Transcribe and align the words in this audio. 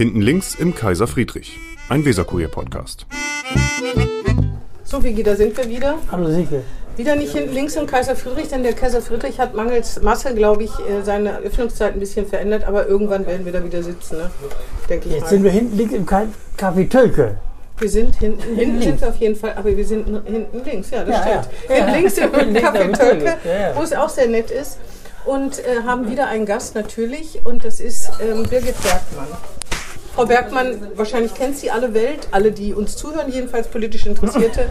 Hinten 0.00 0.22
links 0.22 0.54
im 0.54 0.74
Kaiser 0.74 1.06
Friedrich, 1.06 1.58
ein 1.90 2.02
Weserkurier-Podcast. 2.06 3.04
So, 4.82 5.04
Vigi, 5.04 5.22
da 5.22 5.36
sind 5.36 5.54
wir 5.58 5.68
wieder. 5.68 5.96
Hallo 6.10 6.30
Sieke. 6.30 6.62
Wieder 6.96 7.16
nicht 7.16 7.34
hinten 7.34 7.52
links 7.52 7.76
im 7.76 7.86
Kaiser 7.86 8.16
Friedrich, 8.16 8.48
denn 8.48 8.62
der 8.62 8.72
Kaiser 8.72 9.02
Friedrich 9.02 9.38
hat 9.38 9.54
mangels 9.54 10.00
Masse, 10.00 10.34
glaube 10.34 10.62
ich, 10.64 10.70
äh, 10.70 11.02
seine 11.04 11.40
Öffnungszeit 11.40 11.92
ein 11.92 12.00
bisschen 12.00 12.24
verändert, 12.26 12.64
aber 12.64 12.86
irgendwann 12.86 13.26
werden 13.26 13.44
wir 13.44 13.52
da 13.52 13.62
wieder 13.62 13.82
sitzen, 13.82 14.16
ne? 14.16 14.30
denke 14.88 15.08
ich 15.08 15.12
Jetzt 15.16 15.24
mal. 15.24 15.28
sind 15.28 15.44
wir 15.44 15.50
hinten 15.50 15.76
links 15.76 15.92
im 15.92 16.06
Café 16.06 16.88
Tölke. 16.88 17.36
Wir 17.76 17.90
sind 17.90 18.16
hinten, 18.16 18.40
hinten 18.42 18.58
links. 18.78 18.84
sind 18.86 19.00
wir 19.02 19.08
auf 19.10 19.16
jeden 19.16 19.36
Fall, 19.36 19.52
aber 19.54 19.76
wir 19.76 19.84
sind 19.86 20.06
hinten 20.24 20.64
links, 20.64 20.88
ja, 20.92 21.04
das 21.04 21.14
Ja, 21.14 21.42
stimmt. 21.42 21.48
ja. 21.68 21.74
Hinten 21.74 21.90
Ja. 21.90 21.96
links 21.98 22.16
im 22.16 22.34
Hinten 22.34 22.56
Café 22.56 22.98
Tölke, 22.98 23.36
wo 23.74 23.82
es 23.82 23.92
auch 23.92 24.08
sehr 24.08 24.28
nett 24.28 24.50
ist. 24.50 24.78
Und 25.26 25.58
äh, 25.58 25.82
haben 25.84 26.10
wieder 26.10 26.28
einen 26.28 26.46
Gast 26.46 26.74
natürlich 26.74 27.42
und 27.44 27.66
das 27.66 27.78
ist 27.78 28.10
ähm, 28.22 28.44
Birgit 28.44 28.74
Bergmann. 28.82 29.28
Frau 30.20 30.26
Bergmann, 30.26 30.76
wahrscheinlich 30.96 31.32
kennt 31.32 31.56
sie 31.56 31.70
alle 31.70 31.94
Welt, 31.94 32.28
alle, 32.30 32.52
die 32.52 32.74
uns 32.74 32.94
zuhören, 32.94 33.32
jedenfalls 33.32 33.68
politisch 33.68 34.04
Interessierte. 34.04 34.68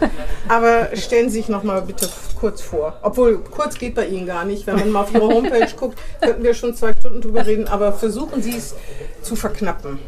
Aber 0.48 0.94
stellen 0.94 1.28
Sie 1.28 1.38
sich 1.38 1.48
noch 1.48 1.64
mal 1.64 1.82
bitte 1.82 2.08
kurz 2.38 2.62
vor. 2.62 2.96
Obwohl, 3.02 3.38
kurz 3.38 3.76
geht 3.76 3.96
bei 3.96 4.06
Ihnen 4.06 4.26
gar 4.26 4.44
nicht. 4.44 4.68
Wenn 4.68 4.76
man 4.78 4.92
mal 4.92 5.00
auf 5.00 5.12
Ihre 5.12 5.26
Homepage 5.26 5.66
guckt, 5.76 5.98
könnten 6.20 6.44
wir 6.44 6.54
schon 6.54 6.76
zwei 6.76 6.92
Stunden 6.92 7.20
drüber 7.20 7.44
reden. 7.44 7.66
Aber 7.66 7.92
versuchen 7.92 8.40
Sie 8.42 8.56
es 8.56 8.76
zu 9.22 9.34
verknappen. 9.34 9.98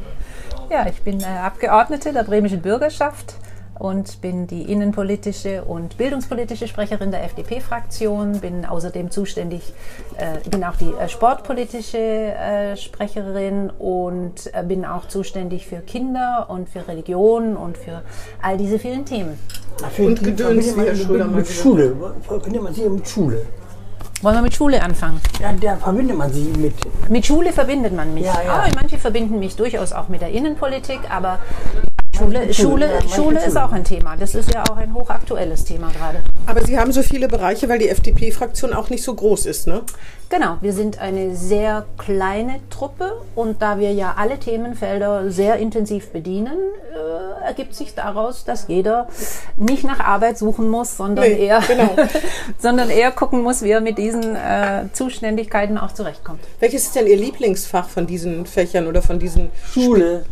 Ja, 0.71 0.87
ich 0.87 1.03
bin 1.03 1.21
äh, 1.21 1.25
Abgeordnete 1.25 2.13
der 2.13 2.23
bremischen 2.23 2.63
Bürgerschaft 2.63 3.35
und 3.83 4.21
bin 4.21 4.47
die 4.47 4.63
innenpolitische 4.63 5.65
und 5.65 5.99
bildungspolitische 5.99 6.69
Sprecherin 6.69 7.11
der 7.11 7.25
FDP-Fraktion, 7.25 8.39
bin 8.39 8.65
außerdem 8.65 9.11
zuständig, 9.11 9.75
äh, 10.19 10.49
bin 10.49 10.63
auch 10.63 10.77
die 10.77 10.93
äh, 10.93 11.09
sportpolitische 11.09 11.99
äh, 11.99 12.77
Sprecherin 12.77 13.71
und 13.71 14.55
äh, 14.55 14.63
bin 14.63 14.85
auch 14.85 15.09
zuständig 15.09 15.67
für 15.67 15.79
Kinder 15.79 16.47
und 16.49 16.69
für 16.69 16.87
Religion 16.87 17.57
und 17.57 17.77
für 17.77 18.03
all 18.41 18.57
diese 18.57 18.79
vielen 18.79 19.05
Themen. 19.05 19.37
Und 19.99 20.23
Gedöns, 20.23 20.77
wie 20.77 20.83
Herr 20.83 20.95
Schröder 20.95 21.25
mit 21.25 21.49
Schule. 21.49 21.97
Verbindet 22.29 22.63
man 22.63 22.75
sich 22.75 22.89
mit 22.89 23.09
Schule. 23.09 23.45
Wollen 24.21 24.37
wir 24.37 24.43
mit 24.43 24.55
Schule 24.55 24.81
anfangen? 24.81 25.21
Ja, 25.41 25.53
da 25.61 25.75
verbindet 25.75 26.17
man 26.17 26.33
sich 26.33 26.57
mit. 26.57 26.75
Mit 27.11 27.27
Schule 27.27 27.53
verbindet 27.53 27.97
man 27.97 28.15
mich. 28.15 28.27
Ja, 28.27 28.41
ja. 28.47 28.53
Aber 28.53 28.69
manche 28.77 28.97
verbinden 28.97 29.41
mich 29.41 29.57
durchaus 29.57 29.93
auch 29.93 30.09
mit 30.09 30.21
der 30.21 30.29
Innenpolitik, 30.29 31.01
aber 31.11 31.41
Schule, 32.17 32.53
Schule, 32.53 32.89
Schule 33.15 33.45
ist 33.45 33.57
auch 33.57 33.73
ein 33.73 33.85
Thema. 33.85 34.17
Das 34.17 34.35
ist 34.35 34.53
ja 34.53 34.63
auch 34.71 34.77
ein 34.77 34.93
hochaktuelles 34.93 35.65
Thema 35.65 35.91
gerade. 35.91 36.23
Aber 36.47 36.63
Sie 36.63 36.79
haben 36.79 36.93
so 36.93 37.03
viele 37.03 37.27
Bereiche, 37.27 37.69
weil 37.69 37.79
die 37.79 37.89
FDP-Fraktion 37.89 38.75
auch 38.75 38.91
nicht 38.91 39.03
so 39.03 39.15
groß 39.15 39.47
ist, 39.47 39.67
ne? 39.67 39.83
Genau, 40.29 40.57
wir 40.61 40.73
sind 40.73 40.99
eine 40.99 41.35
sehr 41.35 41.85
kleine 41.99 42.61
Truppe 42.71 43.21
und 43.35 43.61
da 43.61 43.79
wir 43.79 43.93
ja 43.93 44.15
alle 44.17 44.39
Themenfelder 44.39 45.31
sehr 45.31 45.57
intensiv 45.57 46.11
bedienen, 46.11 46.57
äh, 46.95 47.47
ergibt 47.47 47.75
sich 47.75 47.95
daraus, 47.95 48.45
dass 48.45 48.67
jeder 48.69 49.09
nicht 49.57 49.85
nach 49.85 50.01
Arbeit 50.01 50.39
suchen 50.39 50.69
muss, 50.69 50.97
sondern, 50.97 51.27
Nee, 51.27 51.47
eher, 51.47 51.61
genau. 51.61 51.91
sondern 52.59 52.89
eher 52.89 53.11
gucken 53.11 53.43
muss, 53.43 53.63
wie 53.63 53.71
er 53.71 53.81
mit 53.81 53.99
diesen 53.99 54.37
äh, 54.37 54.85
Zuständigkeiten 54.93 55.77
auch 55.77 55.93
zurechtkommt. 55.93 56.41
Welches 56.61 56.85
ist 56.85 56.97
denn 56.97 57.07
Ihr 57.07 57.17
Lieblingsfach 57.17 57.89
von 57.89 58.07
diesen 58.07 58.47
Fächern 58.47 58.87
oder 58.87 59.03
von 59.03 59.19
diesen... 59.19 59.51
Schule. 59.73 60.25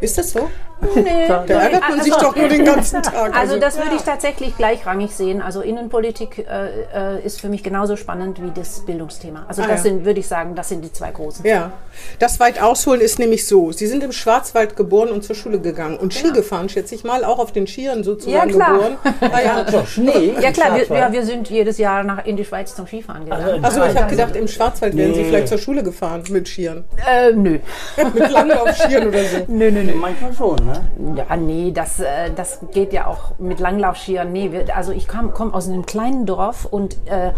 Ist 0.00 0.18
das 0.18 0.30
so? 0.30 0.48
Nee, 0.94 1.02
Da 1.28 1.44
ärgert 1.44 1.80
man 1.88 2.00
sich 2.02 2.12
also- 2.12 2.26
doch 2.26 2.36
nur 2.36 2.48
den 2.48 2.64
ganzen 2.64 3.02
Tag. 3.02 3.36
Also 3.36 3.58
das 3.58 3.76
würde 3.78 3.96
ich 3.96 4.02
tatsächlich 4.02 4.56
gleichrangig 4.56 5.12
sehen. 5.14 5.40
Also 5.42 5.60
Innenpolitik 5.62 6.38
äh, 6.48 7.16
äh, 7.16 7.24
ist 7.24 7.40
für 7.40 7.48
mich 7.48 7.62
genauso 7.62 7.96
spannend 7.96 8.42
wie 8.42 8.50
das 8.54 8.84
Bildungsthema. 8.84 9.44
Also 9.48 9.62
Ah, 9.62 9.66
das 9.68 9.78
ja. 9.84 9.90
sind, 9.90 10.04
würde 10.04 10.20
ich 10.20 10.28
sagen, 10.28 10.54
das 10.54 10.68
sind 10.68 10.84
die 10.84 10.92
zwei 10.92 11.10
großen. 11.10 11.44
Ja, 11.46 11.72
das 12.18 12.38
weit 12.40 12.60
ausholen 12.62 13.00
ist 13.00 13.18
nämlich 13.18 13.46
so. 13.46 13.72
Sie 13.72 13.86
sind 13.86 14.02
im 14.04 14.12
Schwarzwald 14.12 14.76
geboren 14.76 15.08
und 15.10 15.24
zur 15.24 15.34
Schule 15.34 15.58
gegangen 15.60 15.96
und 15.96 16.12
Ski 16.14 16.30
gefahren, 16.32 16.68
schätze 16.68 16.94
ich 16.94 17.04
mal, 17.04 17.24
auch 17.24 17.38
auf 17.38 17.52
den 17.52 17.66
Skiern 17.66 18.04
sozusagen 18.04 18.50
Ja, 18.50 18.54
klar. 18.54 18.72
geboren. 18.74 18.96
Ah, 19.32 19.40
ja. 19.42 19.70
So, 19.70 19.84
Schnee. 19.86 20.34
Ja 20.40 20.52
klar, 20.52 20.76
wir, 20.76 20.96
ja, 20.96 21.12
wir 21.12 21.24
sind 21.24 21.48
jedes 21.50 21.78
Jahr 21.78 22.04
nach, 22.04 22.24
in 22.26 22.36
die 22.36 22.44
Schweiz 22.44 22.74
zum 22.76 22.86
Skifahren 22.86 23.24
gegangen. 23.24 23.64
Also 23.64 23.82
ich 23.84 23.96
habe 23.96 24.10
gedacht, 24.10 24.36
im 24.36 24.46
Schwarzwald 24.48 24.96
wären 24.96 25.14
Sie 25.14 25.20
Nee. 25.22 25.26
vielleicht 25.28 25.48
zur 25.48 25.58
Schule 25.58 25.82
gefahren 25.82 26.22
mit 26.30 26.48
Skiern. 26.48 26.84
Äh, 27.06 27.32
nö. 27.32 27.58
Mit 28.14 28.30
Langlaufskiern 28.30 29.08
oder 29.08 29.24
so. 29.24 29.36
Nö, 29.48 29.70
nö, 29.70 29.82
nö. 29.84 29.94
Manchmal 29.94 30.32
schon, 30.34 30.65
ne? 30.66 31.14
Ja, 31.16 31.36
nee, 31.36 31.72
das, 31.72 32.00
äh, 32.00 32.30
das 32.34 32.60
geht 32.72 32.92
ja 32.92 33.06
auch 33.06 33.38
mit 33.38 33.60
Langlaufskiern. 33.60 34.30
Nee, 34.32 34.52
wir, 34.52 34.76
also 34.76 34.92
ich 34.92 35.08
komme 35.08 35.30
komm 35.32 35.54
aus 35.54 35.68
einem 35.68 35.86
kleinen 35.86 36.26
Dorf 36.26 36.64
und 36.66 36.96
äh, 37.06 37.32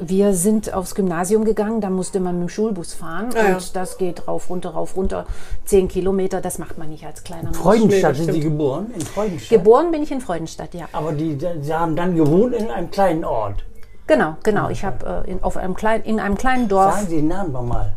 wir 0.00 0.34
sind 0.34 0.74
aufs 0.74 0.94
Gymnasium 0.94 1.44
gegangen, 1.44 1.80
da 1.80 1.90
musste 1.90 2.20
man 2.20 2.38
mit 2.38 2.48
dem 2.48 2.50
Schulbus 2.50 2.94
fahren 2.94 3.30
Ah, 3.34 3.48
ja. 3.48 3.54
und 3.54 3.76
das 3.76 3.98
geht 3.98 4.26
rauf, 4.28 4.50
runter, 4.50 4.70
rauf, 4.70 4.96
runter. 4.96 5.26
Zehn 5.64 5.88
Kilometer, 5.88 6.40
das 6.40 6.58
macht 6.58 6.78
man 6.78 6.88
nicht 6.90 7.04
als 7.06 7.24
kleiner 7.24 7.44
Mensch. 7.44 7.58
Freudenstadt 7.58 8.16
sind 8.16 8.32
Sie 8.32 8.40
geboren? 8.40 8.90
In 8.94 9.00
Freudenstadt. 9.00 9.58
Geboren 9.58 9.90
bin 9.92 10.02
ich 10.02 10.10
in 10.12 10.20
Freudenstadt, 10.20 10.74
ja. 10.74 10.86
Aber 10.92 11.12
die, 11.12 11.38
Sie 11.60 11.74
haben 11.74 11.96
dann 11.96 12.14
gewohnt 12.16 12.54
in 12.54 12.70
einem 12.70 12.90
kleinen 12.90 13.24
Ort. 13.24 13.64
Genau, 14.06 14.36
genau. 14.42 14.68
Ich 14.70 14.84
habe 14.84 15.24
äh, 15.26 15.30
in, 15.30 15.42
auf 15.42 15.56
einem 15.56 15.74
kleinen, 15.74 16.04
in 16.04 16.18
einem 16.18 16.36
kleinen 16.36 16.68
Dorf, 16.68 16.94
Sagen 16.94 17.06
Sie 17.08 17.16
den 17.16 17.28
Namen 17.28 17.52
nochmal. 17.52 17.94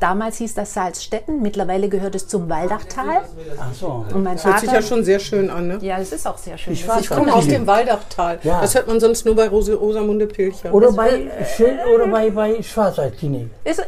Damals 0.00 0.38
hieß 0.38 0.54
das 0.54 0.74
Salzstetten, 0.74 1.42
mittlerweile 1.42 1.88
gehört 1.88 2.14
es 2.14 2.26
zum 2.28 2.48
Waldachtal. 2.48 3.22
Ach 3.58 3.74
so. 3.74 4.04
Und 4.12 4.22
mein 4.22 4.36
Das 4.36 4.44
hört 4.44 4.60
sich 4.60 4.68
ja 4.68 4.74
Vater, 4.76 4.86
schon 4.86 5.04
sehr 5.04 5.18
schön 5.18 5.50
an, 5.50 5.68
ne? 5.68 5.78
ja, 5.80 5.98
es 5.98 6.12
ist 6.12 6.26
auch 6.26 6.38
sehr 6.38 6.56
schön. 6.58 6.72
Ich 6.72 6.86
Ich 7.00 7.08
komme 7.08 7.32
aus 7.32 7.46
dem 7.46 7.66
Waldachtal. 7.66 8.38
Ja. 8.42 8.60
Das 8.60 8.74
hört 8.74 8.86
man 8.86 9.00
sonst 9.00 9.24
nur 9.26 9.34
bei 9.34 9.48
Rose, 9.48 9.74
Rosamunde 9.74 10.26
Pilcher. 10.26 10.72
Oder 10.72 10.92
bei 10.92 11.30
Schild 11.56 11.78
oder 11.94 12.06
bei, 12.08 12.30
bei 12.30 12.62
Schwarzwaldklinik. 12.62 13.50
Ist, 13.64 13.82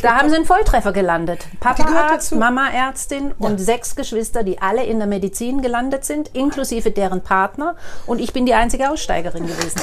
da 0.00 0.16
haben 0.16 0.30
sie 0.30 0.36
einen 0.36 0.46
Volltreffer 0.46 0.92
gelandet. 0.92 1.46
Papa 1.60 1.84
Arzt. 1.84 2.34
Mama 2.34 2.68
Ärztin 2.70 3.32
und 3.38 3.58
sechs 3.58 3.94
Geschwister, 3.94 4.42
die 4.42 4.60
alle 4.60 4.84
in 4.84 4.98
der 4.98 5.06
Medizin 5.06 5.60
gelandet 5.60 6.04
sind, 6.04 6.28
inklusive 6.34 6.90
deren 6.90 7.20
Partner. 7.22 7.76
Und 8.06 8.20
ich 8.20 8.32
bin 8.32 8.46
die 8.46 8.54
einzige 8.54 8.90
Aussteigerin 8.90 9.46
gewesen. 9.46 9.80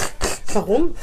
Warum? 0.53 0.95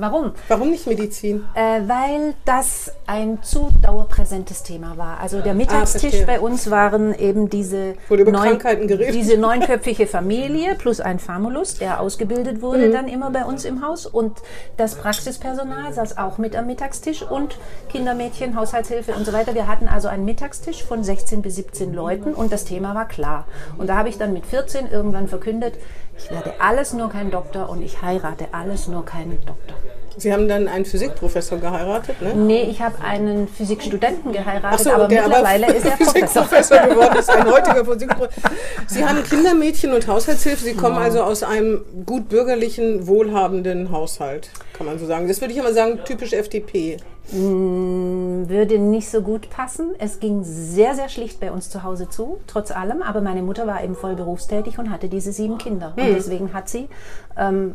Warum? 0.00 0.32
Warum 0.48 0.70
nicht 0.70 0.86
Medizin? 0.86 1.44
Äh, 1.54 1.80
weil 1.86 2.34
das 2.44 2.92
ein 3.06 3.42
zu 3.42 3.70
dauerpräsentes 3.82 4.62
Thema 4.62 4.96
war. 4.96 5.20
Also 5.20 5.40
der 5.40 5.54
Mittagstisch 5.54 6.14
verstehe. 6.16 6.26
bei 6.26 6.40
uns 6.40 6.70
waren 6.70 7.14
eben 7.14 7.48
diese, 7.50 7.94
geredet. 8.08 9.14
diese 9.14 9.36
neunköpfige 9.36 10.06
Familie 10.06 10.74
plus 10.76 11.00
ein 11.00 11.18
Famulus, 11.18 11.74
der 11.78 12.00
ausgebildet 12.00 12.62
wurde 12.62 12.88
Mhm. 12.88 12.92
dann 12.92 13.08
immer 13.08 13.30
bei 13.30 13.44
uns 13.44 13.64
im 13.64 13.84
Haus. 13.86 14.06
Und 14.06 14.38
das 14.76 14.94
Praxispersonal 14.94 15.92
saß 15.92 16.18
auch 16.18 16.38
mit 16.38 16.54
am 16.56 16.66
Mittagstisch 16.66 17.22
und 17.22 17.56
Kindermädchen, 17.90 18.56
Haushaltshilfe 18.56 19.12
und 19.12 19.24
so 19.24 19.32
weiter. 19.32 19.54
Wir 19.54 19.66
hatten 19.66 19.88
also 19.88 20.08
einen 20.08 20.24
Mittagstisch 20.24 20.84
von 20.84 21.02
16 21.04 21.42
bis 21.42 21.56
17 21.56 21.92
Leuten 21.92 22.34
und 22.34 22.52
das 22.52 22.64
Thema 22.64 22.94
war 22.94 23.08
klar. 23.08 23.46
Und 23.78 23.88
da 23.88 23.96
habe 23.96 24.08
ich 24.08 24.18
dann 24.18 24.32
mit 24.32 24.46
14 24.46 24.90
irgendwann 24.90 25.28
verkündet, 25.28 25.74
ich 26.18 26.30
werde 26.30 26.54
alles 26.60 26.92
nur 26.92 27.08
kein 27.08 27.30
Doktor 27.30 27.68
und 27.68 27.82
ich 27.82 28.02
heirate 28.02 28.48
alles 28.52 28.88
nur 28.88 29.04
keinen 29.04 29.38
Doktor. 29.46 29.76
Sie 30.18 30.32
haben 30.32 30.48
dann 30.48 30.66
einen 30.66 30.84
Physikprofessor 30.84 31.58
geheiratet, 31.58 32.20
ne? 32.20 32.34
Nee, 32.34 32.62
ich 32.64 32.82
habe 32.82 33.00
einen 33.02 33.46
Physikstudenten 33.46 34.32
geheiratet, 34.32 34.80
so, 34.80 34.90
aber 34.90 35.06
der 35.06 35.22
mittlerweile 35.22 35.66
aber 35.66 35.76
ist 35.76 35.84
er 35.84 35.92
Professor. 35.92 36.44
Physikprofessor 36.44 36.78
geworden 36.88 37.18
ist, 37.18 37.30
ein 37.30 37.46
heutiger 37.46 37.84
Physikprofessor. 37.84 38.50
Sie 38.88 39.04
haben 39.04 39.22
Kindermädchen 39.22 39.92
und 39.92 40.08
Haushaltshilfe. 40.08 40.64
Sie 40.64 40.74
kommen 40.74 40.96
also 40.96 41.22
aus 41.22 41.44
einem 41.44 41.84
gut 42.04 42.28
bürgerlichen, 42.28 43.06
wohlhabenden 43.06 43.92
Haushalt, 43.92 44.50
kann 44.72 44.86
man 44.86 44.98
so 44.98 45.06
sagen. 45.06 45.28
Das 45.28 45.40
würde 45.40 45.52
ich 45.52 45.60
immer 45.60 45.72
sagen, 45.72 46.00
typisch 46.04 46.32
FDP. 46.32 46.96
Würde 47.30 48.78
nicht 48.78 49.10
so 49.10 49.20
gut 49.20 49.50
passen. 49.50 49.90
Es 49.98 50.18
ging 50.18 50.44
sehr, 50.44 50.94
sehr 50.94 51.08
schlicht 51.08 51.40
bei 51.40 51.52
uns 51.52 51.68
zu 51.68 51.82
Hause 51.82 52.08
zu, 52.08 52.38
trotz 52.46 52.70
allem. 52.70 53.02
Aber 53.02 53.20
meine 53.20 53.42
Mutter 53.42 53.66
war 53.66 53.82
eben 53.84 53.94
voll 53.94 54.14
berufstätig 54.14 54.78
und 54.78 54.90
hatte 54.90 55.08
diese 55.08 55.32
sieben 55.32 55.58
Kinder. 55.58 55.92
Hm. 55.96 56.06
Und 56.06 56.14
deswegen 56.14 56.52
hat 56.54 56.68
sie 56.68 56.88
ähm, 57.36 57.74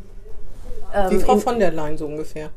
Wie 1.10 1.20
Frau 1.20 1.38
von 1.38 1.60
der 1.60 1.72
Leyen 1.72 1.98
so 1.98 2.06
ungefähr. 2.06 2.50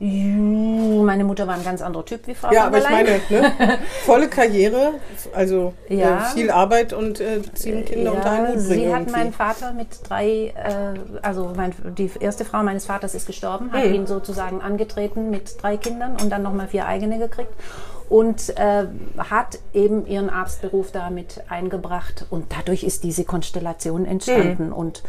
Meine 0.00 1.24
Mutter 1.24 1.46
war 1.46 1.54
ein 1.56 1.62
ganz 1.64 1.82
anderer 1.82 2.04
Typ 2.06 2.26
wie 2.26 2.34
Frau 2.34 2.50
Ja, 2.52 2.66
aber 2.66 2.78
ich 2.78 2.88
meine, 2.88 3.20
ne? 3.28 3.52
volle 4.06 4.28
Karriere, 4.28 4.94
also 5.34 5.74
Ja. 5.90 6.18
äh, 6.18 6.20
viel 6.32 6.50
Arbeit 6.50 6.94
und 6.94 7.20
äh, 7.20 7.42
sieben 7.52 7.84
Kinder 7.84 8.14
unter 8.14 8.30
einen 8.30 8.46
Ja, 8.46 8.52
Hut 8.54 8.60
sie 8.60 8.94
hat 8.94 9.10
meinen 9.10 9.32
Vater 9.34 9.74
mit 9.74 9.88
drei, 10.08 10.54
äh, 10.56 10.98
also 11.20 11.52
mein, 11.54 11.74
die 11.98 12.10
erste 12.18 12.46
Frau 12.46 12.62
meines 12.62 12.86
Vaters 12.86 13.14
ist 13.14 13.26
gestorben, 13.26 13.72
hat 13.72 13.84
Hm. 13.84 13.92
ihn 13.94 14.06
sozusagen 14.06 14.62
angetreten 14.62 15.28
mit 15.28 15.62
drei 15.62 15.76
Kindern 15.76 16.16
und 16.20 16.30
dann 16.30 16.42
nochmal 16.42 16.68
vier 16.68 16.86
eigene 16.86 17.18
gekriegt 17.18 17.52
und 18.08 18.56
äh, 18.58 18.86
hat 19.18 19.58
eben 19.74 20.06
ihren 20.06 20.30
Arztberuf 20.30 20.92
damit 20.92 21.42
eingebracht 21.50 22.24
und 22.30 22.46
dadurch 22.56 22.84
ist 22.84 23.04
diese 23.04 23.24
Konstellation 23.24 24.06
entstanden 24.06 24.68
Hm. 24.68 24.72
und 24.72 25.02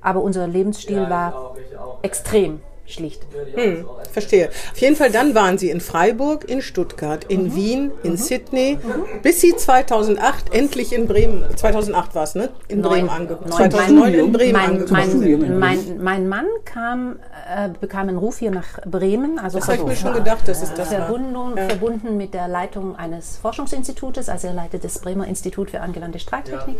aber 0.00 0.22
unser 0.22 0.46
Lebensstil 0.48 1.08
war 1.10 1.54
extrem. 2.00 2.60
Schlicht. 2.86 3.22
Hm, 3.54 3.86
verstehe. 4.12 4.48
Auf 4.72 4.78
jeden 4.78 4.96
Fall, 4.96 5.10
dann 5.10 5.34
waren 5.34 5.58
Sie 5.58 5.70
in 5.70 5.80
Freiburg, 5.80 6.48
in 6.48 6.62
Stuttgart, 6.62 7.24
in 7.24 7.54
Wien, 7.54 7.90
in 8.02 8.16
Sydney, 8.16 8.78
bis 9.22 9.40
Sie 9.40 9.54
2008 9.56 10.52
endlich 10.52 10.92
in 10.92 11.06
Bremen, 11.06 11.44
2008 11.56 12.14
war 12.14 12.24
es, 12.24 12.34
ne? 12.34 12.50
In 12.68 12.82
Bremen 12.82 13.08
angekommen. 13.08 13.50
Neun. 13.50 13.70
2009 13.70 14.14
in 14.14 14.32
Bremen 14.32 14.52
mein, 14.52 14.70
angekommen. 14.70 15.58
Mein, 15.58 15.58
mein, 15.58 16.02
mein 16.02 16.28
Mann 16.28 16.46
kam, 16.64 17.16
äh, 17.48 17.68
bekam 17.80 18.08
einen 18.08 18.18
Ruf 18.18 18.38
hier 18.38 18.50
nach 18.50 18.80
Bremen. 18.84 19.38
Also 19.38 19.58
Das 19.58 19.68
habe 19.68 19.78
ich 19.78 19.84
mir 19.84 19.96
schon 19.96 20.14
gedacht, 20.14 20.46
dass 20.46 20.62
es 20.62 20.74
das 20.74 20.90
war. 20.90 21.06
verbunden, 21.06 21.56
verbunden 21.56 22.16
mit 22.16 22.34
der 22.34 22.48
Leitung 22.48 22.96
eines 22.96 23.38
Forschungsinstitutes. 23.38 24.28
Also 24.28 24.48
er 24.48 24.54
leitet 24.54 24.84
das 24.84 24.98
Bremer 24.98 25.26
Institut 25.26 25.70
für 25.70 25.80
angewandte 25.80 26.18
Strahlltechnik. 26.18 26.76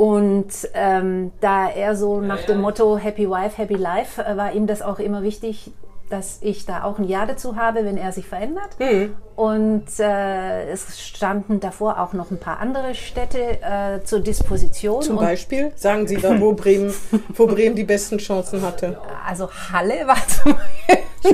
Und 0.00 0.48
ähm, 0.72 1.30
da 1.42 1.68
er 1.68 1.94
so 1.94 2.22
nach 2.22 2.40
dem 2.46 2.62
Motto 2.62 2.96
Happy 2.96 3.28
Wife, 3.28 3.58
Happy 3.58 3.74
Life, 3.74 4.22
äh, 4.22 4.34
war 4.34 4.54
ihm 4.54 4.66
das 4.66 4.80
auch 4.80 4.98
immer 4.98 5.22
wichtig, 5.22 5.72
dass 6.08 6.38
ich 6.40 6.64
da 6.64 6.84
auch 6.84 6.98
ein 6.98 7.04
Ja 7.04 7.26
dazu 7.26 7.56
habe, 7.56 7.84
wenn 7.84 7.98
er 7.98 8.10
sich 8.10 8.26
verändert. 8.26 8.70
Hm. 8.78 9.14
Und 9.36 9.84
äh, 9.98 10.70
es 10.70 10.98
standen 10.98 11.60
davor 11.60 12.00
auch 12.00 12.14
noch 12.14 12.30
ein 12.30 12.38
paar 12.38 12.60
andere 12.60 12.94
Städte 12.94 13.60
äh, 13.60 14.02
zur 14.02 14.20
Disposition. 14.20 15.02
Zum 15.02 15.16
Beispiel, 15.16 15.70
sagen 15.76 16.08
Sie 16.08 16.16
da, 16.16 16.40
wo 16.40 16.54
Bremen, 16.54 16.94
wo 17.34 17.46
Bremen 17.46 17.76
die 17.76 17.84
besten 17.84 18.16
Chancen 18.16 18.62
hatte. 18.62 18.98
also 19.28 19.50
Halle 19.70 20.06
war 20.06 20.16
zum 20.42 20.54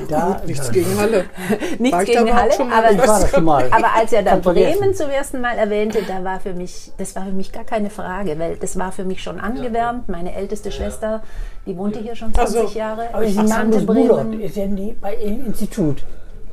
Da, 0.08 0.42
Nichts 0.46 0.70
gegen 0.72 0.98
Halle. 0.98 1.24
nichts 1.78 2.04
gegen 2.04 2.34
Halle, 2.34 2.52
aber, 2.60 3.70
aber 3.70 3.94
als 3.94 4.12
er 4.12 4.22
da. 4.22 4.36
Bremen 4.36 4.94
zum 4.94 5.10
ersten 5.10 5.40
Mal 5.40 5.56
erwähnte, 5.58 6.02
da 6.06 6.24
war 6.24 6.40
für 6.40 6.54
mich, 6.54 6.92
das 6.98 7.14
war 7.14 7.24
für 7.24 7.32
mich 7.32 7.52
gar 7.52 7.64
keine 7.64 7.90
Frage, 7.90 8.38
weil 8.38 8.56
das 8.56 8.78
war 8.78 8.90
für 8.92 9.04
mich 9.04 9.22
schon 9.22 9.38
angewärmt. 9.38 10.08
Meine 10.08 10.34
älteste 10.34 10.72
Schwester, 10.72 11.22
die 11.66 11.76
wohnte 11.76 12.00
hier 12.00 12.16
schon 12.16 12.34
20 12.34 12.60
Ach 12.60 12.68
so. 12.68 12.78
Jahre. 12.78 13.14
aber 13.14 13.24
Ich 13.24 13.36
kannte 13.36 13.80
Bulot, 13.82 14.08
Bremen. 14.08 14.40
ist 14.40 14.56
er 14.56 14.66
nie 14.66 14.96
bei 15.00 15.14
im 15.14 15.46
Institut 15.46 16.04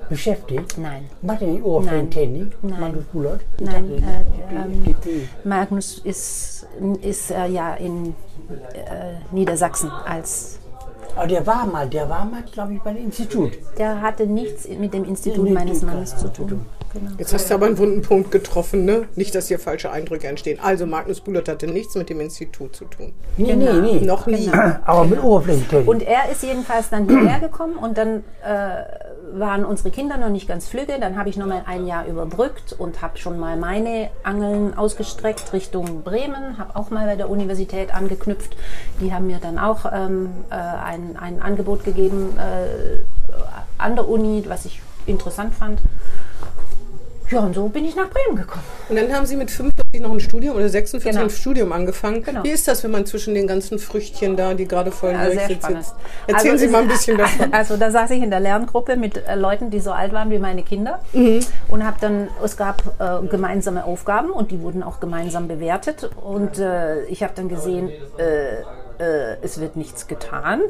beschäftigt? 0.10 0.78
Nein. 0.78 1.10
Macht 1.22 1.42
er 1.42 1.48
nicht 1.48 1.64
Oberflächentechnik? 1.64 2.52
Nein. 2.62 2.80
Magnus? 2.80 3.04
Ich 3.58 3.66
Nein, 3.66 3.96
dachte, 3.96 4.56
äh, 4.56 4.56
ähm. 4.56 5.30
Magnus 5.44 5.98
ist, 6.00 6.68
ist 7.02 7.32
äh, 7.32 7.48
ja 7.48 7.74
in 7.76 8.10
äh, 8.10 9.16
Niedersachsen 9.32 9.90
als 9.90 10.60
Aber 11.16 11.28
der 11.28 11.46
war 11.46 11.66
mal, 11.68 11.88
der 11.88 12.10
war 12.10 12.26
mal, 12.26 12.44
glaube 12.44 12.74
ich, 12.74 12.82
beim 12.82 12.98
Institut. 12.98 13.52
der 13.78 14.02
hatte 14.02 14.26
nichts 14.26 14.68
mit 14.68 14.94
dem 14.94 15.04
Institut 15.04 15.50
meines 15.50 15.82
Mannes 15.84 16.18
zu 16.18 16.32
tun. 16.32 16.66
Genau. 16.94 17.12
Jetzt 17.18 17.34
hast 17.34 17.50
du 17.50 17.56
aber 17.56 17.66
einen 17.66 17.78
wunden 17.78 18.02
Punkt 18.04 18.30
getroffen, 18.32 18.86
ne? 18.86 19.08
Nicht, 19.16 19.34
dass 19.36 19.48
hier 19.48 19.58
falsche 19.60 19.92
Eindrücke 19.92 20.28
entstehen. 20.28 20.60
Also, 20.62 20.86
Magnus 20.86 21.22
Bulert 21.22 21.50
hatte 21.50 21.68
nichts 21.68 21.96
mit 21.96 22.10
dem 22.10 22.20
Institut 22.22 22.76
zu 22.76 22.86
tun. 22.86 23.14
Nee, 23.38 23.54
Genau. 23.54 23.74
nee, 23.74 24.00
nee. 24.00 24.06
Noch 24.06 24.28
nie. 24.28 24.50
Aber 24.86 25.06
mit 25.06 25.24
Oberflächentechnik. 25.24 25.88
Und 25.88 26.04
er 26.04 26.30
ist 26.32 26.44
jedenfalls 26.44 26.90
dann 26.90 27.08
hierher 27.10 27.40
gekommen 27.40 27.78
und 27.78 27.98
dann 27.98 28.24
äh, 28.44 29.40
waren 29.40 29.66
unsere 29.66 29.90
Kinder 29.90 30.18
noch 30.18 30.30
nicht 30.30 30.48
ganz 30.48 30.68
flügge. 30.68 31.00
Dann 31.00 31.18
habe 31.18 31.30
ich 31.30 31.38
noch 31.38 31.48
mal 31.48 31.64
ein 31.66 31.88
Jahr 31.88 32.06
überbrückt 32.06 32.74
und 32.78 33.02
habe 33.02 33.18
schon 33.18 33.40
mal 33.40 33.58
meine 33.58 34.10
Angeln 34.22 34.78
ausgestreckt 34.78 35.52
Richtung 35.54 36.04
Bremen, 36.04 36.58
habe 36.60 36.76
auch 36.76 36.92
mal 36.92 37.08
bei 37.08 37.16
der 37.16 37.30
Universität 37.30 37.94
angeknüpft. 37.96 38.56
Die 39.02 39.12
haben 39.14 39.26
mir 39.26 39.40
dann 39.42 39.58
auch 39.58 39.92
ähm, 39.92 40.30
äh, 40.52 40.54
ein, 40.56 41.18
ein 41.20 41.42
Angebot 41.42 41.84
gegeben 41.84 42.38
äh, 42.38 43.00
an 43.80 43.96
der 43.96 44.08
Uni, 44.08 44.44
was 44.48 44.66
ich 44.66 44.82
interessant 45.06 45.56
fand. 45.56 45.82
Ja, 47.32 47.40
und 47.40 47.56
so 47.56 47.68
bin 47.70 47.86
ich 47.86 47.96
nach 47.96 48.10
Bremen 48.10 48.36
gekommen. 48.38 48.64
Und 48.90 48.96
dann 48.96 49.12
haben 49.14 49.26
Sie 49.26 49.36
mit 49.36 49.50
45 49.50 50.02
noch 50.02 50.12
ein 50.12 50.20
Studium 50.20 50.56
oder 50.56 50.70
46 50.70 51.12
Genau. 51.12 51.24
ein 51.24 51.30
Studium 51.30 51.72
angefangen. 51.72 52.22
Genau. 52.24 52.44
Wie 52.44 52.50
ist 52.50 52.68
das, 52.68 52.84
wenn 52.84 52.92
man 52.92 53.06
zwischen 53.06 53.34
den 53.34 53.48
ganzen 53.48 53.80
Früchtchen 53.80 54.36
da, 54.38 54.54
die 54.54 54.68
gerade 54.68 54.92
voll 54.92 55.12
Ja, 55.14 55.30
sehr 55.32 55.50
spannend. 55.50 55.86
Erzählen 56.28 56.54
Also 56.54 56.66
Sie 56.66 56.72
mal 56.72 56.82
ein 56.84 56.88
bisschen 56.88 57.18
davon. 57.18 57.48
Also 57.54 57.78
da 57.78 57.90
saß 57.92 58.12
ich 58.12 58.22
in 58.22 58.30
der 58.30 58.40
Lerngruppe 58.40 58.96
mit 58.98 59.18
äh, 59.18 59.36
Leuten, 59.36 59.70
die 59.70 59.80
so 59.80 59.92
alt 59.92 60.12
waren 60.14 60.30
wie 60.30 60.40
meine 60.40 60.64
Kinder 60.64 61.00
Mhm. 61.14 61.40
und 61.70 61.86
habe 61.86 61.98
dann, 62.02 62.28
es 62.44 62.58
gab 62.58 62.82
äh, 63.00 63.26
gemeinsame 63.28 63.84
Aufgaben 63.86 64.30
und 64.32 64.52
die 64.52 64.62
wurden 64.62 64.84
auch 64.84 65.00
gemeinsam 65.00 65.48
bewertet 65.48 66.10
und 66.24 66.60
äh, 66.60 67.04
ich 67.06 67.24
habe 67.24 67.34
dann 67.36 67.50
gesehen, 67.50 67.90
äh, 69.00 69.38
es 69.42 69.60
wird 69.60 69.76
nichts 69.76 70.08
getan 70.08 70.62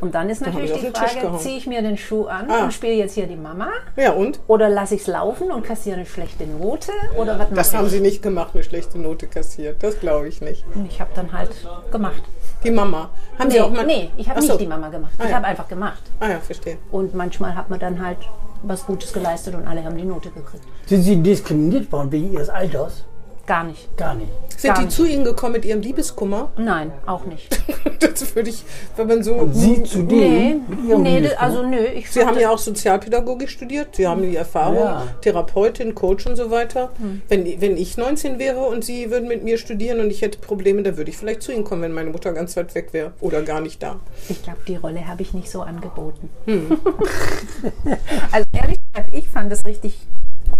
und 0.00 0.14
dann 0.14 0.30
ist 0.30 0.40
natürlich 0.40 0.72
die 0.72 0.90
Frage, 0.90 1.38
ziehe 1.38 1.56
ich 1.56 1.66
mir 1.66 1.82
den 1.82 1.96
Schuh 1.96 2.26
an 2.26 2.50
Ah. 2.50 2.64
und 2.64 2.72
spiele 2.72 2.94
jetzt 2.94 3.14
hier 3.14 3.26
die 3.26 3.36
Mama 3.36 3.68
Ja, 3.96 4.12
und? 4.12 4.40
oder 4.48 4.68
lasse 4.68 4.94
ich 4.94 5.02
es 5.02 5.06
laufen 5.06 5.50
und 5.50 5.62
kassiere 5.64 5.96
eine 5.96 6.06
schlechte 6.06 6.46
Note 6.46 6.90
oder 7.16 7.38
was 7.38 7.48
Das 7.50 7.74
haben 7.74 7.86
ich? 7.86 7.92
Sie 7.92 8.00
nicht 8.00 8.22
gemacht, 8.22 8.50
eine 8.54 8.62
schlechte 8.62 8.98
Note 8.98 9.26
kassiert. 9.26 9.82
Das 9.82 9.98
glaube 10.00 10.28
ich 10.28 10.40
nicht. 10.40 10.64
Und 10.74 10.86
ich 10.86 11.00
habe 11.00 11.10
dann 11.14 11.32
halt 11.32 11.50
gemacht. 11.90 12.22
Die 12.64 12.70
Mama. 12.70 13.10
Haben 13.38 13.48
Nee, 13.48 13.54
Sie 13.54 13.60
auch 13.60 13.70
mal. 13.70 13.84
nee 13.86 14.10
ich 14.16 14.28
habe 14.28 14.40
so. 14.40 14.48
nicht 14.48 14.60
die 14.60 14.66
Mama 14.66 14.88
gemacht. 14.88 15.12
Ah, 15.18 15.24
ich 15.24 15.30
ja. 15.30 15.36
habe 15.36 15.46
einfach 15.46 15.68
gemacht. 15.68 16.02
Ah 16.20 16.28
ja, 16.30 16.38
verstehe. 16.40 16.78
Und 16.90 17.14
manchmal 17.14 17.54
hat 17.56 17.70
man 17.70 17.80
dann 17.80 18.04
halt 18.04 18.18
was 18.62 18.86
Gutes 18.86 19.12
geleistet 19.12 19.54
und 19.56 19.66
alle 19.66 19.82
haben 19.84 19.96
die 19.96 20.04
Note 20.04 20.30
gekriegt. 20.30 20.62
Sind 20.86 21.02
Sie 21.02 21.16
diskriminiert 21.20 21.90
worden 21.90 22.12
wegen 22.12 22.32
Ihres 22.32 22.48
Alters? 22.48 23.04
Gar 23.46 23.64
nicht. 23.64 23.96
Gar 23.96 24.14
nicht. 24.14 24.28
Sind 24.56 24.68
Gar 24.68 24.78
die 24.78 24.84
nicht. 24.84 24.96
zu 24.96 25.04
Ihnen 25.04 25.24
gekommen 25.24 25.54
mit 25.54 25.64
Ihrem 25.64 25.80
Liebeskummer? 25.80 26.50
Nein, 26.56 26.92
auch 27.06 27.24
nicht. 27.24 27.48
Das 28.02 28.34
würde 28.36 28.50
ich, 28.50 28.64
wenn 28.96 29.06
man 29.06 29.22
so. 29.22 29.48
Sie 29.52 29.82
zu 29.84 30.00
Nee, 30.00 30.56
denen 30.58 31.02
nee 31.02 31.16
Liebeskummer? 31.20 31.40
also 31.42 31.62
nö. 31.66 31.78
Ich 31.78 32.10
Sie 32.10 32.24
haben 32.24 32.38
ja 32.38 32.50
auch 32.50 32.58
Sozialpädagogik 32.58 33.48
studiert, 33.48 33.94
Sie 33.96 34.06
haben 34.06 34.22
die 34.22 34.36
Erfahrung, 34.36 34.76
Ja. 34.76 35.06
Therapeutin, 35.22 35.94
Coach 35.94 36.26
und 36.26 36.36
so 36.36 36.50
weiter. 36.50 36.90
Hm. 36.98 37.22
Wenn, 37.28 37.60
wenn 37.60 37.76
ich 37.76 37.96
19 37.96 38.38
wäre 38.38 38.60
und 38.60 38.84
Sie 38.84 39.10
würden 39.10 39.28
mit 39.28 39.44
mir 39.44 39.56
studieren 39.56 40.00
und 40.00 40.10
ich 40.10 40.20
hätte 40.22 40.38
Probleme, 40.38 40.82
dann 40.82 40.96
würde 40.96 41.10
ich 41.10 41.16
vielleicht 41.16 41.42
zu 41.42 41.52
Ihnen 41.52 41.64
kommen, 41.64 41.82
wenn 41.82 41.92
meine 41.92 42.10
Mutter 42.10 42.32
ganz 42.32 42.56
weit 42.56 42.74
weg 42.74 42.88
wäre 42.92 43.12
oder 43.20 43.42
gar 43.42 43.60
nicht 43.60 43.82
da. 43.82 43.98
Ich 44.28 44.42
glaube, 44.42 44.58
die 44.66 44.76
Rolle 44.76 45.06
habe 45.06 45.22
ich 45.22 45.32
nicht 45.32 45.50
so 45.50 45.62
angeboten. 45.62 46.28
Hm. 46.46 46.66
also 48.32 48.46
ehrlich 48.52 48.78
gesagt, 48.92 49.14
ich 49.14 49.28
fand 49.28 49.52
es 49.52 49.64
richtig 49.64 49.94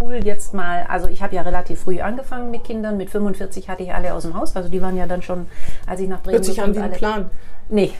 cool 0.00 0.21
jetzt 0.25 0.55
mal, 0.55 0.85
also 0.89 1.09
ich 1.09 1.23
habe 1.23 1.35
ja 1.35 1.43
relativ 1.43 1.81
früh 1.81 2.00
angefangen 2.00 2.50
mit 2.50 2.65
Kindern, 2.65 2.97
mit 2.97 3.11
45 3.11 3.69
hatte 3.69 3.83
ich 3.83 3.94
alle 3.94 4.15
aus 4.15 4.23
dem 4.23 4.35
Haus, 4.35 4.55
also 4.56 4.69
die 4.69 4.83
waren 4.83 4.97
ja 4.97 5.06
dann 5.06 5.23
schon, 5.23 5.47
als 5.87 6.00
ich 6.00 6.09
nach 6.09 6.23
Bremen 6.23 6.35
Hört 6.35 6.44
sich 6.44 6.62
an 6.62 6.75
wie 6.75 6.81
ein 6.81 6.93
Plan. 6.93 7.31
Nee. 7.73 7.91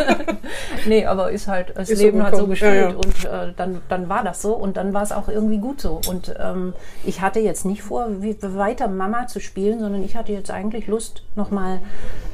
nee, 0.86 1.04
aber 1.04 1.30
ist 1.30 1.48
halt, 1.48 1.74
das 1.76 1.90
Ist 1.90 1.98
so 1.98 2.04
Leben 2.06 2.22
hat 2.22 2.34
so 2.34 2.46
gespielt 2.46 2.72
Ja, 2.72 2.88
ja. 2.88 2.96
und 2.96 3.24
äh, 3.26 3.52
dann, 3.54 3.82
dann 3.90 4.08
war 4.08 4.24
das 4.24 4.40
so 4.40 4.54
und 4.54 4.78
dann 4.78 4.94
war 4.94 5.02
es 5.02 5.12
auch 5.12 5.28
irgendwie 5.28 5.58
gut 5.58 5.82
so. 5.82 6.00
Und 6.08 6.34
ähm, 6.40 6.72
ich 7.04 7.20
hatte 7.20 7.40
jetzt 7.40 7.66
nicht 7.66 7.82
vor, 7.82 8.22
wie, 8.22 8.38
weiter 8.40 8.88
Mama 8.88 9.26
zu 9.26 9.38
spielen, 9.38 9.80
sondern 9.80 10.02
ich 10.02 10.16
hatte 10.16 10.32
jetzt 10.32 10.50
eigentlich 10.50 10.86
Lust, 10.86 11.24
nochmal 11.36 11.80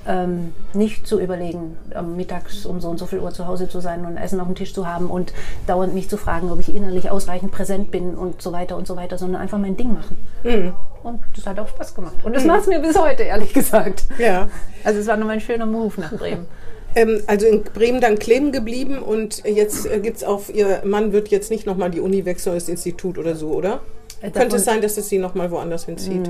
ähm, 0.06 0.52
nicht 0.72 1.04
zu 1.04 1.20
überlegen, 1.20 1.76
ähm, 1.92 2.16
mittags 2.16 2.64
um 2.64 2.80
so 2.80 2.90
und 2.90 2.98
so 2.98 3.06
viel 3.06 3.18
Uhr 3.18 3.32
zu 3.32 3.48
Hause 3.48 3.68
zu 3.68 3.80
sein 3.80 4.06
und 4.06 4.16
Essen 4.16 4.38
auf 4.38 4.46
dem 4.46 4.54
Tisch 4.54 4.72
zu 4.72 4.86
haben 4.86 5.10
und 5.10 5.32
dauernd 5.66 5.94
mich 5.94 6.08
zu 6.08 6.16
fragen, 6.16 6.52
ob 6.52 6.60
ich 6.60 6.72
innerlich 6.72 7.10
ausreichend 7.10 7.50
präsent 7.50 7.90
bin 7.90 8.14
und 8.14 8.40
so 8.40 8.52
weiter 8.52 8.76
und 8.76 8.86
so 8.86 8.94
weiter, 8.94 9.18
sondern 9.18 9.42
einfach 9.42 9.58
mein 9.58 9.76
Ding 9.76 9.92
machen. 9.94 10.16
Mhm. 10.44 10.74
Und 11.06 11.20
das 11.36 11.46
hat 11.46 11.58
auch 11.60 11.68
Spaß 11.68 11.94
gemacht. 11.94 12.14
Und 12.24 12.34
das 12.34 12.44
macht 12.44 12.62
es 12.62 12.66
mir 12.66 12.80
bis 12.80 12.98
heute, 12.98 13.22
ehrlich 13.22 13.52
gesagt. 13.52 14.04
Ja. 14.18 14.48
Also 14.82 14.98
es 14.98 15.06
war 15.06 15.16
nur 15.16 15.30
ein 15.30 15.40
schöner 15.40 15.66
Move 15.66 16.00
nach 16.00 16.12
Bremen. 16.12 16.46
Ähm, 16.98 17.20
also 17.26 17.46
in 17.46 17.62
Bremen 17.62 18.00
dann 18.00 18.18
kleben 18.18 18.52
geblieben 18.52 19.00
und 19.00 19.44
jetzt 19.44 19.84
äh, 19.84 20.00
gibt 20.00 20.16
es 20.16 20.24
auf, 20.24 20.48
Ihr 20.48 20.80
Mann 20.82 21.12
wird 21.12 21.28
jetzt 21.28 21.50
nicht 21.50 21.66
nochmal 21.66 21.90
die 21.90 22.00
Uni 22.00 22.24
wechseln, 22.24 22.54
das 22.54 22.70
Institut 22.70 23.18
oder 23.18 23.36
so, 23.36 23.48
oder? 23.50 23.80
Äh, 24.22 24.30
Könnte 24.30 24.38
davon- 24.40 24.56
es 24.56 24.64
sein, 24.64 24.80
dass 24.80 24.96
es 24.96 25.10
Sie 25.10 25.18
nochmal 25.18 25.50
woanders 25.50 25.84
hinzieht? 25.84 26.26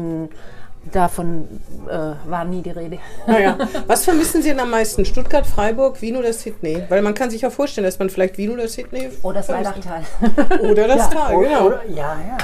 Davon 0.90 1.46
äh, 1.88 2.28
war 2.28 2.44
nie 2.44 2.62
die 2.62 2.70
Rede. 2.70 2.98
Naja, 3.28 3.56
was 3.86 4.04
vermissen 4.04 4.42
Sie 4.42 4.48
denn 4.48 4.58
am 4.58 4.70
meisten? 4.70 5.04
Stuttgart, 5.04 5.46
Freiburg, 5.46 6.02
Wien 6.02 6.16
oder 6.16 6.32
Sydney? 6.32 6.82
Weil 6.88 7.00
man 7.00 7.14
kann 7.14 7.30
sich 7.30 7.42
ja 7.42 7.50
vorstellen, 7.50 7.84
dass 7.84 8.00
man 8.00 8.10
vielleicht 8.10 8.36
Wien 8.36 8.50
oder 8.50 8.66
Sydney 8.66 9.10
Oder 9.22 9.34
das. 9.38 9.48
Weidachtal. 9.48 10.02
Oder 10.68 10.88
das 10.88 11.10
Tal, 11.10 11.34
oder, 11.36 11.48
genau. 11.48 11.66
Oder, 11.66 11.82
ja, 11.88 12.18
ja. 12.28 12.38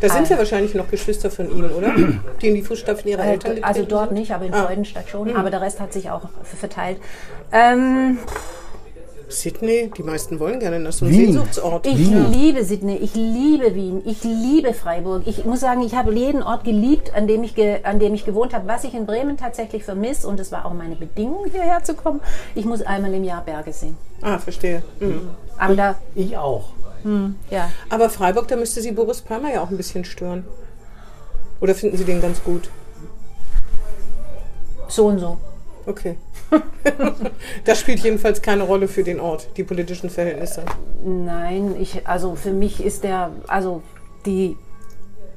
Da 0.00 0.08
sind 0.08 0.28
ja 0.30 0.38
wahrscheinlich 0.38 0.74
noch 0.74 0.88
Geschwister 0.90 1.30
von 1.30 1.50
Ihnen, 1.50 1.70
oder? 1.70 1.92
Die 2.40 2.48
in 2.48 2.54
die 2.54 2.62
Fußstapfen 2.62 3.08
ihrer 3.10 3.24
Eltern 3.24 3.58
Äh, 3.58 3.62
also 3.62 3.80
getreten 3.80 3.88
dort 3.90 4.08
sind? 4.10 4.18
nicht, 4.18 4.32
aber 4.32 4.44
in 4.46 4.54
Ah. 4.54 4.64
Freudenstadt 4.66 5.08
schon. 5.08 5.36
Aber 5.36 5.50
der 5.50 5.60
Rest 5.60 5.80
hat 5.80 5.92
sich 5.92 6.10
auch 6.10 6.22
verteilt. 6.58 6.98
Ähm, 7.52 8.18
Sydney, 9.28 9.92
die 9.96 10.02
meisten 10.02 10.40
wollen 10.40 10.58
gerne, 10.58 10.82
das 10.82 10.96
ist 10.96 10.98
so 11.00 11.04
ein 11.06 11.12
Wien. 11.12 11.32
Sehnsuchtsort. 11.32 11.86
ich 11.86 11.96
liebe 12.10 12.64
Sydney, 12.64 12.96
ich 12.96 13.14
liebe 13.14 13.76
Wien, 13.76 14.02
ich 14.04 14.24
liebe 14.24 14.74
Freiburg. 14.74 15.22
Ich 15.26 15.44
muss 15.44 15.60
sagen, 15.60 15.82
ich 15.82 15.94
habe 15.94 16.12
jeden 16.12 16.42
Ort 16.42 16.64
geliebt, 16.64 17.14
an 17.14 17.28
dem 17.28 17.44
ich, 17.44 17.54
ge, 17.54 17.78
an 17.84 18.00
dem 18.00 18.12
ich 18.14 18.24
gewohnt 18.24 18.52
habe. 18.54 18.66
Was 18.66 18.82
ich 18.82 18.92
in 18.92 19.06
Bremen 19.06 19.36
tatsächlich 19.36 19.84
vermisse, 19.84 20.26
und 20.26 20.40
das 20.40 20.50
war 20.50 20.66
auch 20.66 20.72
meine 20.74 20.96
Bedingung, 20.96 21.44
hierher 21.52 21.84
zu 21.84 21.94
kommen, 21.94 22.20
ich 22.56 22.64
muss 22.64 22.82
einmal 22.82 23.14
im 23.14 23.22
Jahr 23.22 23.42
Berge 23.44 23.72
sehen. 23.72 23.96
Ah, 24.20 24.38
verstehe. 24.38 24.82
Mhm. 24.98 25.30
Aber 25.58 25.76
da, 25.76 25.94
Ich 26.16 26.36
auch. 26.36 26.70
Ja, 27.50 27.70
Aber 27.88 28.10
Freiburg, 28.10 28.48
da 28.48 28.56
müsste 28.56 28.80
Sie 28.80 28.92
Boris 28.92 29.20
Palmer 29.22 29.52
ja 29.52 29.62
auch 29.62 29.70
ein 29.70 29.76
bisschen 29.76 30.04
stören. 30.04 30.44
Oder 31.60 31.74
finden 31.74 31.96
Sie 31.96 32.04
den 32.04 32.20
ganz 32.20 32.42
gut? 32.42 32.70
so 34.90 35.06
und 35.06 35.18
so. 35.18 35.38
Okay. 35.86 36.16
das 37.64 37.80
spielt 37.80 38.00
jedenfalls 38.00 38.42
keine 38.42 38.64
Rolle 38.64 38.88
für 38.88 39.02
den 39.02 39.20
Ort, 39.20 39.48
die 39.56 39.64
politischen 39.64 40.10
Verhältnisse. 40.10 40.64
Nein, 41.04 41.76
ich, 41.80 42.06
also 42.06 42.34
für 42.34 42.52
mich 42.52 42.84
ist 42.84 43.04
der, 43.04 43.30
also 43.46 43.82
die, 44.26 44.56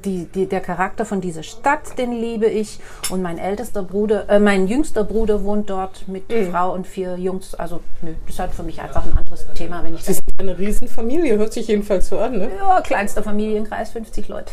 die, 0.04 0.26
die, 0.34 0.46
der 0.46 0.60
Charakter 0.60 1.04
von 1.04 1.20
dieser 1.20 1.42
Stadt, 1.42 1.98
den 1.98 2.12
liebe 2.12 2.46
ich. 2.46 2.78
Und 3.10 3.22
mein 3.22 3.38
ältester 3.38 3.82
Bruder, 3.82 4.28
äh, 4.28 4.38
mein 4.38 4.66
jüngster 4.68 5.04
Bruder 5.04 5.44
wohnt 5.44 5.70
dort 5.70 6.06
mit 6.08 6.28
Mhm. 6.28 6.50
Frau 6.50 6.72
und 6.72 6.86
vier 6.86 7.16
Jungs. 7.16 7.54
Also 7.54 7.80
nö, 8.02 8.12
das 8.26 8.38
hat 8.38 8.54
für 8.54 8.62
mich 8.62 8.80
einfach 8.80 9.04
ein 9.04 9.16
anderes 9.16 9.46
Thema, 9.54 9.82
wenn 9.82 9.94
ich 9.94 10.00
Das 10.00 10.16
ist 10.16 10.22
eine 10.38 10.58
Riesenfamilie, 10.58 11.38
hört 11.38 11.52
sich 11.52 11.68
jedenfalls 11.68 12.08
so 12.08 12.18
an. 12.18 12.38
Ne? 12.38 12.50
ja, 12.58 12.80
kleinster 12.80 13.22
Familienkreis, 13.22 13.90
50 13.90 14.28
Leute. 14.28 14.52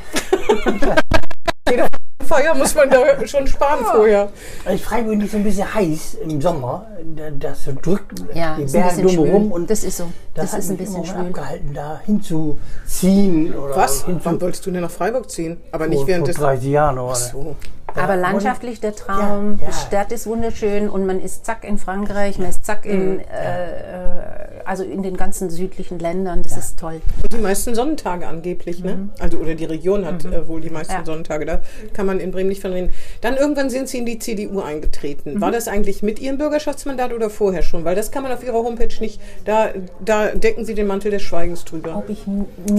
Feuer 2.31 2.53
muss 2.55 2.73
man 2.75 2.89
da 2.89 3.27
schon 3.27 3.45
sparen 3.47 3.83
vorher. 3.85 4.29
Ich 4.73 4.83
frage 4.83 5.03
mich 5.03 5.17
nicht 5.17 5.31
so 5.31 5.37
ein 5.37 5.43
bisschen 5.43 5.73
heiß 5.73 6.15
im 6.23 6.39
Sommer. 6.41 6.85
da- 7.15 7.29
Das 7.31 7.65
drückt 7.81 8.19
Ja, 8.33 8.55
die 8.55 8.63
ist 8.63 8.75
ein 8.75 8.81
Berge 8.83 9.01
bisschen 9.01 9.17
drumherum 9.17 9.51
und 9.51 9.69
Das 9.69 9.83
ist 9.83 9.97
so. 9.97 10.05
Das, 10.33 10.45
Das 10.45 10.53
hat 10.53 10.59
ist 10.59 10.69
ein 10.69 10.77
bisschen 10.77 11.05
schwül. 11.05 11.21
abgehalten, 11.27 11.73
da 11.73 11.99
hinzuziehen. 12.05 13.53
Oder 13.53 13.75
Was? 13.75 14.05
Hinzu, 14.05 14.21
Wann 14.23 14.41
wolltest 14.41 14.65
du 14.65 14.71
denn 14.71 14.81
nach 14.81 14.91
Freiburg 14.91 15.29
ziehen? 15.29 15.57
Aber 15.71 15.87
nicht 15.87 15.99
vor, 15.99 16.07
während 16.07 16.25
vor 16.25 16.33
des. 16.33 16.37
30 16.37 16.69
Jahren 16.69 16.99
oder 16.99 17.15
So. 17.15 17.55
Aber 17.97 18.15
landschaftlich 18.15 18.79
der 18.79 18.95
Traum, 18.95 19.57
Ja, 19.59 19.65
ja. 19.65 19.67
die 19.69 19.73
Stadt 19.73 20.11
ist 20.11 20.27
wunderschön 20.27 20.89
und 20.89 21.05
man 21.05 21.21
ist 21.21 21.45
zack 21.45 21.63
in 21.63 21.77
Frankreich, 21.77 22.37
man 22.39 22.49
ist 22.49 22.65
zack 22.65 22.85
in, 22.85 23.19
äh, 23.19 23.23
äh, 23.23 24.21
also 24.65 24.83
in 24.83 25.03
den 25.03 25.17
ganzen 25.17 25.49
südlichen 25.49 25.99
Ländern, 25.99 26.41
das 26.43 26.57
ist 26.57 26.79
toll. 26.79 27.01
Und 27.23 27.33
die 27.33 27.37
meisten 27.37 27.75
Sonnentage 27.75 28.27
angeblich, 28.27 28.83
ne? 28.83 29.09
Also, 29.19 29.37
oder 29.37 29.55
die 29.55 29.65
Region 29.65 30.05
hat 30.05 30.23
äh, 30.25 30.47
wohl 30.47 30.61
die 30.61 30.69
meisten 30.69 30.93
Mhm. 31.01 31.05
Sonnentage. 31.05 31.45
Da 31.45 31.61
kann 31.93 32.05
man 32.05 32.19
in 32.19 32.31
Bremen 32.31 32.49
nicht 32.49 32.61
von 32.61 32.71
reden. 32.73 32.91
Dann 33.21 33.35
irgendwann 33.37 33.69
sind 33.69 33.87
Sie 33.89 33.97
in 33.97 34.05
die 34.05 34.19
CDU 34.19 34.61
eingetreten. 34.61 35.35
Mhm. 35.35 35.41
War 35.41 35.51
das 35.51 35.67
eigentlich 35.67 36.03
mit 36.03 36.19
Ihrem 36.19 36.37
Bürgerschaftsmandat 36.37 37.13
oder 37.13 37.29
vorher 37.29 37.63
schon? 37.63 37.83
Weil 37.85 37.95
das 37.95 38.11
kann 38.11 38.23
man 38.23 38.31
auf 38.31 38.43
Ihrer 38.43 38.53
Homepage 38.63 38.93
nicht. 38.99 39.19
Da, 39.45 39.69
da 40.03 40.27
decken 40.27 40.65
Sie 40.65 40.75
den 40.75 40.87
Mantel 40.87 41.11
des 41.11 41.21
Schweigens 41.21 41.65
drüber. 41.65 41.95
Ob 41.97 42.09
ich 42.09 42.23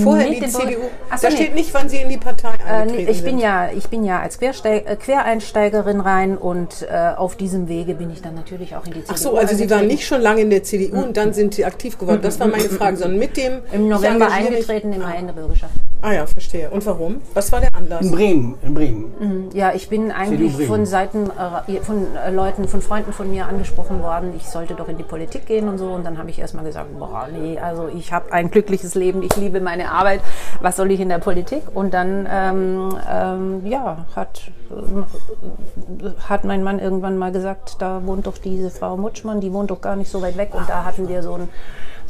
Vorher 0.03 0.29
die 0.29 0.41
Bürger- 0.41 0.49
CDU. 0.53 0.81
So, 1.17 1.23
da 1.23 1.29
nee. 1.29 1.35
steht 1.37 1.55
nicht, 1.55 1.75
wann 1.75 1.89
Sie 1.89 1.99
in 1.99 2.09
die 2.09 2.17
Partei 2.19 2.49
Äh, 2.65 2.71
eingetreten 2.71 3.05
nee, 3.05 3.11
ich 3.11 3.23
bin 3.23 3.31
sind. 3.33 3.39
ja, 3.41 3.71
ich 3.75 3.89
bin 3.89 4.05
ja 4.05 4.21
als 4.21 4.39
Quersteig, 4.39 4.89
äh, 4.89 4.97
Quereinsteigerin 5.03 6.01
rein 6.01 6.39
und 6.39 6.83
äh, 6.83 7.13
auf 7.17 7.37
diesem 7.37 7.69
Wege 7.69 7.95
bin 7.95 8.11
ich 8.11 8.23
dann 8.23 8.35
natürlich 8.35 8.77
auch 8.77 8.87
in 8.87 8.93
die 8.93 9.01
CDU. 9.01 9.13
Ach 9.13 9.17
so, 9.17 9.37
also 9.37 9.55
Sie 9.55 9.69
waren 9.69 9.87
nicht 9.87 10.07
schon 10.07 10.21
lange 10.21 10.43
in 10.43 10.51
der 10.51 10.63
CDU 10.63 11.03
und 11.03 11.17
dann 11.17 11.33
sind 11.33 11.55
Sie 11.55 11.65
aktiv 11.65 11.99
geworden. 11.99 12.21
Das 12.23 12.39
war 12.39 12.47
meine 12.47 12.69
Frage, 12.69 12.97
sondern 12.97 13.19
mit 13.19 13.37
dem. 13.37 13.63
im 13.73 13.89
November 13.89 14.31
eingetreten, 14.31 14.93
im 14.93 15.03
Mai 15.03 15.19
in 15.19 15.27
der 15.27 15.35
Bürgerschaft. 15.35 15.75
Ah 16.05 16.13
ja, 16.13 16.27
verstehe. 16.27 16.69
Und 16.69 16.85
warum? 16.85 17.23
Was 17.33 17.53
war 17.53 17.61
der 17.61 17.69
Anlass? 17.73 18.05
In 18.05 18.11
Bremen, 18.11 18.55
in 18.63 18.75
Bremen. 18.75 19.51
Ja, 19.55 19.73
ich 19.73 19.89
bin 19.89 20.11
eigentlich 20.11 20.67
von 20.67 20.85
Seiten 20.85 21.31
äh, 21.31 21.81
von 21.81 22.17
äh, 22.17 22.31
Leuten, 22.33 22.67
von 22.67 22.83
Freunden 22.83 23.13
von 23.13 23.31
mir 23.31 23.47
angesprochen 23.47 24.03
worden, 24.03 24.33
ich 24.37 24.49
sollte 24.49 24.75
doch 24.75 24.89
in 24.89 24.97
die 24.99 25.05
Politik 25.05 25.47
gehen 25.47 25.69
und 25.69 25.79
so. 25.79 25.87
Und 25.93 26.05
dann 26.05 26.19
habe 26.19 26.29
ich 26.29 26.41
erstmal 26.41 26.65
gesagt, 26.65 26.99
boah, 26.99 27.29
nee, 27.33 27.57
also 27.57 27.87
ich 27.87 28.13
habe 28.13 28.33
ein 28.33 28.51
glückliches 28.51 28.97
Leben, 28.97 29.23
ich 29.23 29.37
liebe 29.37 29.61
meine 29.61 29.93
Arbeit, 29.93 30.23
was 30.61 30.77
soll 30.77 30.91
ich 30.91 30.99
in 30.99 31.09
der 31.09 31.19
Politik? 31.19 31.63
Und 31.73 31.95
dann, 31.95 32.29
ähm, 32.29 32.99
ähm, 33.09 33.67
ja, 33.67 34.05
hat, 34.17 34.51
äh, 34.71 36.09
hat 36.29 36.45
mein 36.45 36.65
Mann 36.65 36.81
irgendwann 36.81 37.17
mal 37.17 37.31
gesagt, 37.31 37.77
da 37.79 38.05
wohnt 38.05 38.27
doch 38.27 38.39
diese 38.39 38.71
Frau 38.71 38.97
Mutschmann, 38.97 39.41
die 39.41 39.53
wohnt 39.53 39.71
doch 39.71 39.81
gar 39.81 39.95
nicht 39.95 40.11
so 40.11 40.21
weit 40.21 40.37
weg. 40.37 40.51
Und 40.53 40.69
da 40.69 40.85
hatten 40.85 41.09
wir 41.09 41.23
so 41.23 41.35
einen 41.35 41.49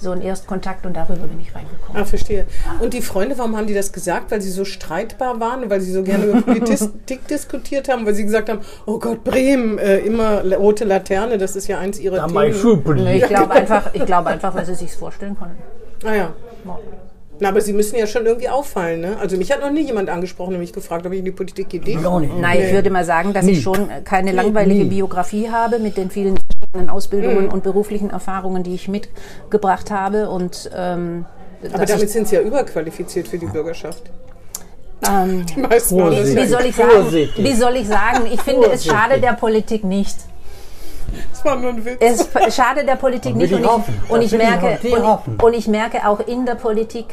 so 0.03 0.11
einen 0.11 0.23
Erstkontakt 0.23 0.85
und 0.85 0.95
darüber 0.97 1.27
bin 1.27 1.41
ich 1.41 1.55
reingekommen. 1.55 2.01
Ah, 2.03 2.05
verstehe. 2.05 2.47
Und 2.81 2.93
die 2.93 3.03
Freunde, 3.03 3.39
warum 3.39 3.57
haben 3.57 3.67
die 3.67 3.75
das 3.75 3.93
gesagt? 3.93 4.31
Weil 4.31 4.43
sie 4.43 4.51
so 4.51 4.65
streitbar 4.65 5.41
waren, 5.41 5.71
weil 5.71 5.81
sie 5.81 5.93
so 5.93 6.03
gerne 6.03 6.25
über 6.27 6.41
Politik 6.55 7.27
diskutiert 7.29 7.89
haben, 7.89 8.05
weil 8.05 8.15
sie 8.15 8.25
gesagt 8.25 8.49
haben, 8.49 8.61
oh 8.87 8.99
Gott, 8.99 9.25
Bremen, 9.25 9.79
äh, 9.79 9.99
immer 9.99 10.43
rote 10.57 10.85
Laterne, 10.85 11.39
das 11.39 11.57
ist 11.57 11.69
ja 11.69 11.79
eins 11.79 11.99
ihrer 11.99 12.17
Da 12.17 12.27
Themen. 12.27 13.05
Nee, 13.05 13.19
ich 13.19 13.27
glaube 13.27 13.53
einfach, 13.53 13.95
ich 13.95 14.05
glaube 14.05 14.29
einfach, 14.31 14.55
weil 14.55 14.67
sie 14.67 14.75
sich 14.75 14.93
vorstellen 14.93 15.37
konnten. 15.39 15.57
Ah 16.05 16.15
ja. 16.15 16.33
Na, 17.41 17.49
aber 17.49 17.61
sie 17.61 17.73
müssen 17.73 17.97
ja 17.97 18.07
schon 18.07 18.25
irgendwie 18.25 18.49
auffallen, 18.49 19.01
ne? 19.01 19.17
Also 19.19 19.37
mich 19.37 19.51
hat 19.51 19.61
noch 19.61 19.71
nie 19.73 19.85
jemand 19.85 20.09
angesprochen 20.09 20.55
und 20.55 20.61
mich 20.61 20.73
gefragt, 20.73 21.05
ob 21.07 21.13
ich 21.13 21.19
in 21.19 21.25
die 21.25 21.33
Politik 21.33 21.71
gehe. 21.71 21.81
Ich 21.85 22.07
auch 22.07 22.21
nicht. 22.21 22.37
Nein, 22.39 22.61
ich 22.61 22.73
würde 22.73 22.89
mal 22.89 23.05
sagen, 23.05 23.33
dass 23.33 23.45
Nie. 23.45 23.53
ich 23.53 23.63
schon 23.63 23.89
keine 24.05 24.31
langweilige 24.31 24.85
nie. 24.85 24.91
Biografie 24.91 25.51
habe 25.51 25.81
mit 25.81 25.97
den 25.97 26.11
vielen 26.11 26.37
verschiedenen 26.63 26.91
Ausbildungen 26.91 27.47
Mhm. 27.47 27.53
und 27.53 27.63
beruflichen 27.63 28.11
Erfahrungen, 28.11 28.63
die 28.63 28.75
ich 28.75 28.89
mitgebracht 28.89 29.91
habe. 29.91 30.31
Und 30.31 30.71
ähm, 30.77 31.25
Aber 31.73 31.85
damit 31.87 32.11
sind 32.11 32.29
sie 32.29 32.37
ja 32.37 32.43
überqualifiziert 32.43 33.29
für 33.29 33.39
die 33.39 33.47
Bürgerschaft. 33.47 34.03
ähm, 35.09 35.45
Die 35.55 35.61
meisten 35.61 35.97
wie 35.99 36.47
soll 36.47 36.65
ich 36.67 36.77
sagen? 36.77 36.91
Vorsichtig. 36.91 37.45
Wie 37.45 37.55
soll 37.55 37.77
ich 37.77 37.87
sagen? 37.89 38.27
Ich 38.33 38.41
finde, 38.41 38.71
es 38.73 38.85
schade 38.85 39.21
der 39.21 39.33
Politik 39.35 39.85
nicht. 39.85 40.17
Das 41.31 41.45
war 41.45 41.57
nur 41.57 41.71
ein 41.71 41.85
Witz. 41.85 41.97
Es 42.01 42.21
f- 42.23 42.55
schade 42.55 42.87
der 42.87 42.95
Politik 42.97 43.37
nicht 43.37 43.51
ich 43.51 43.55
und 43.57 43.65
ich, 43.65 43.69
hoffen. 43.69 43.95
und 44.09 44.23
ich 44.23 44.33
merke 44.33 44.79
und, 45.27 45.43
und 45.43 45.53
ich 45.53 45.69
merke 45.69 46.07
auch 46.09 46.21
in 46.21 46.47
der 46.47 46.55
Politik, 46.55 47.05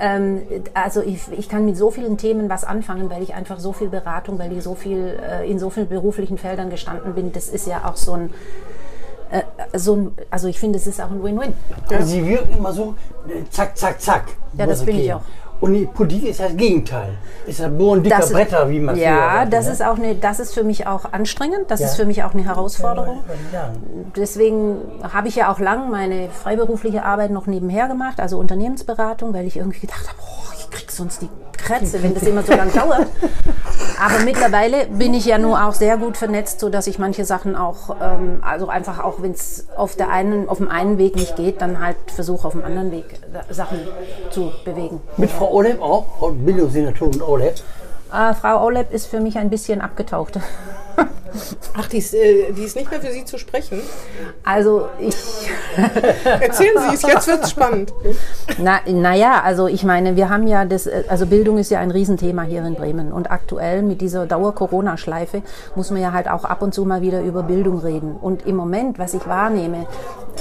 ähm, 0.00 0.40
also 0.72 1.02
ich, 1.02 1.20
ich 1.36 1.50
kann 1.50 1.66
mit 1.66 1.76
so 1.76 1.90
vielen 1.90 2.16
Themen 2.16 2.48
was 2.48 2.64
anfangen, 2.64 3.10
weil 3.10 3.22
ich 3.22 3.34
einfach 3.34 3.60
so 3.60 3.74
viel 3.74 3.88
Beratung, 3.88 4.38
weil 4.38 4.56
ich 4.56 4.62
so 4.64 4.74
viel 4.74 5.18
äh, 5.28 5.50
in 5.50 5.58
so 5.58 5.68
vielen 5.68 5.88
beruflichen 5.88 6.38
Feldern 6.38 6.70
gestanden 6.70 7.12
bin. 7.14 7.30
Das 7.32 7.48
ist 7.48 7.66
ja 7.66 7.82
auch 7.84 7.96
so 7.96 8.12
ein 8.14 8.30
äh, 9.32 9.42
so 9.78 9.96
ein, 9.96 10.12
also 10.30 10.46
ich 10.48 10.60
finde, 10.60 10.78
es 10.78 10.86
ist 10.86 11.00
auch 11.00 11.10
ein 11.10 11.22
Win-Win. 11.22 11.54
Sie 12.04 12.24
wirken 12.26 12.56
immer 12.58 12.72
so, 12.72 12.94
äh, 13.28 13.42
zack, 13.50 13.76
zack, 13.76 14.00
zack. 14.00 14.24
Ja, 14.56 14.66
das 14.66 14.84
bin 14.84 14.98
ich 14.98 15.12
auch. 15.12 15.22
Und 15.60 15.74
die 15.74 15.86
Politik 15.86 16.28
ist 16.30 16.40
das 16.40 16.56
Gegenteil. 16.56 17.10
Ist 17.46 17.60
das 17.60 17.70
Bohren 17.70 18.02
dicker 18.02 18.16
Das 18.16 18.26
ist- 18.26 18.32
Bretter, 18.32 18.68
wie 18.68 18.80
man 18.80 18.96
Ja, 18.96 19.34
sagte, 19.36 19.50
das 19.50 19.66
ne? 19.66 19.72
ist 19.72 19.84
auch 19.84 19.96
eine, 19.96 20.14
das 20.16 20.40
ist 20.40 20.54
für 20.54 20.64
mich 20.64 20.88
auch 20.88 21.12
anstrengend. 21.12 21.66
Das 21.70 21.78
Ja. 21.78 21.86
ist 21.86 21.94
für 21.94 22.04
mich 22.04 22.24
auch 22.24 22.34
eine 22.34 22.44
Herausforderung. 22.44 23.20
Ja. 23.52 23.70
Deswegen 24.16 24.78
habe 25.12 25.28
ich 25.28 25.36
ja 25.36 25.52
auch 25.52 25.60
lang 25.60 25.88
meine 25.88 26.28
freiberufliche 26.30 27.04
Arbeit 27.04 27.30
noch 27.30 27.46
nebenher 27.46 27.86
gemacht, 27.86 28.18
also 28.18 28.38
Unternehmensberatung, 28.38 29.32
weil 29.34 29.46
ich 29.46 29.56
irgendwie 29.56 29.78
gedacht 29.80 30.08
habe, 30.08 30.18
oh, 30.20 30.52
ich 30.58 30.61
krieg 30.72 30.90
sonst 30.90 31.22
die 31.22 31.28
Krätze, 31.56 32.02
wenn 32.02 32.14
das 32.14 32.24
immer 32.24 32.42
so 32.42 32.52
lang 32.52 32.72
dauert. 32.72 33.06
Aber 34.00 34.24
mittlerweile 34.24 34.86
bin 34.86 35.14
ich 35.14 35.26
ja 35.26 35.38
nur 35.38 35.64
auch 35.64 35.74
sehr 35.74 35.96
gut 35.96 36.16
vernetzt, 36.16 36.58
so 36.60 36.68
dass 36.68 36.86
ich 36.86 36.98
manche 36.98 37.24
Sachen 37.24 37.54
auch, 37.54 37.96
ähm, 38.00 38.42
also 38.42 38.68
einfach 38.68 39.02
auch, 39.02 39.22
wenn 39.22 39.32
es 39.32 39.66
auf 39.76 39.94
der 39.94 40.10
einen, 40.10 40.48
auf 40.48 40.58
dem 40.58 40.68
einen 40.68 40.98
Weg 40.98 41.14
nicht 41.14 41.36
geht, 41.36 41.60
dann 41.60 41.80
halt 41.80 41.96
versuche 42.06 42.46
auf 42.46 42.54
dem 42.54 42.64
anderen 42.64 42.90
Weg 42.90 43.04
äh, 43.32 43.52
Sachen 43.52 43.78
zu 44.30 44.52
bewegen. 44.64 45.00
Mit 45.16 45.30
Frau 45.30 45.52
Oleb 45.52 45.80
auch, 45.80 46.06
Frau 46.18 46.30
Bildungssenatorin 46.30 47.22
Oleb. 47.22 47.54
Äh, 48.12 48.34
Frau 48.34 48.64
Oleb 48.64 48.92
ist 48.92 49.06
für 49.06 49.20
mich 49.20 49.38
ein 49.38 49.50
bisschen 49.50 49.80
abgetaucht. 49.80 50.38
Ach, 51.74 51.88
die 51.88 51.98
ist, 51.98 52.14
äh, 52.14 52.52
die 52.52 52.62
ist 52.62 52.76
nicht 52.76 52.90
mehr 52.90 53.00
für 53.00 53.10
Sie 53.10 53.24
zu 53.24 53.38
sprechen. 53.38 53.80
Also 54.44 54.88
ich 54.98 55.16
Erzählen 56.40 56.74
Sie 56.88 56.94
es, 56.94 57.02
jetzt 57.02 57.26
wird 57.26 57.44
es 57.44 57.50
spannend. 57.50 57.92
Na, 58.58 58.80
naja, 58.86 59.40
also 59.42 59.66
ich 59.66 59.84
meine, 59.84 60.16
wir 60.16 60.28
haben 60.28 60.46
ja 60.46 60.64
das, 60.64 60.86
äh, 60.86 61.04
also 61.08 61.26
Bildung 61.26 61.58
ist 61.58 61.70
ja 61.70 61.80
ein 61.80 61.90
Riesenthema 61.90 62.42
hier 62.42 62.64
in 62.64 62.74
Bremen. 62.74 63.12
Und 63.12 63.30
aktuell 63.30 63.82
mit 63.82 64.00
dieser 64.00 64.26
Dauer-Corona-Schleife 64.26 65.42
muss 65.74 65.90
man 65.90 66.02
ja 66.02 66.12
halt 66.12 66.28
auch 66.28 66.44
ab 66.44 66.62
und 66.62 66.74
zu 66.74 66.84
mal 66.84 67.00
wieder 67.00 67.22
über 67.22 67.42
Bildung 67.42 67.78
reden. 67.78 68.16
Und 68.20 68.46
im 68.46 68.56
Moment, 68.56 68.98
was 68.98 69.14
ich 69.14 69.26
wahrnehme, 69.26 69.86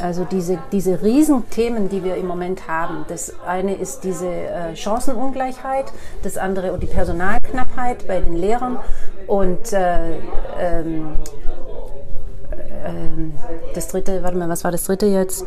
also 0.01 0.25
diese, 0.25 0.57
diese 0.71 1.01
Riesenthemen, 1.01 1.89
die 1.89 2.03
wir 2.03 2.15
im 2.15 2.27
Moment 2.27 2.67
haben, 2.67 3.05
das 3.07 3.33
eine 3.45 3.75
ist 3.75 4.03
diese 4.03 4.27
äh, 4.27 4.75
Chancenungleichheit, 4.75 5.85
das 6.23 6.37
andere 6.37 6.77
die 6.77 6.87
Personalknappheit 6.87 8.07
bei 8.07 8.19
den 8.19 8.35
Lehrern 8.35 8.79
und 9.31 9.71
äh, 9.71 10.17
ähm, 10.59 11.15
ähm, 12.83 13.33
das 13.73 13.87
dritte, 13.87 14.23
warte 14.23 14.35
mal, 14.35 14.49
was 14.49 14.65
war 14.65 14.71
das 14.71 14.83
dritte 14.83 15.05
jetzt? 15.05 15.45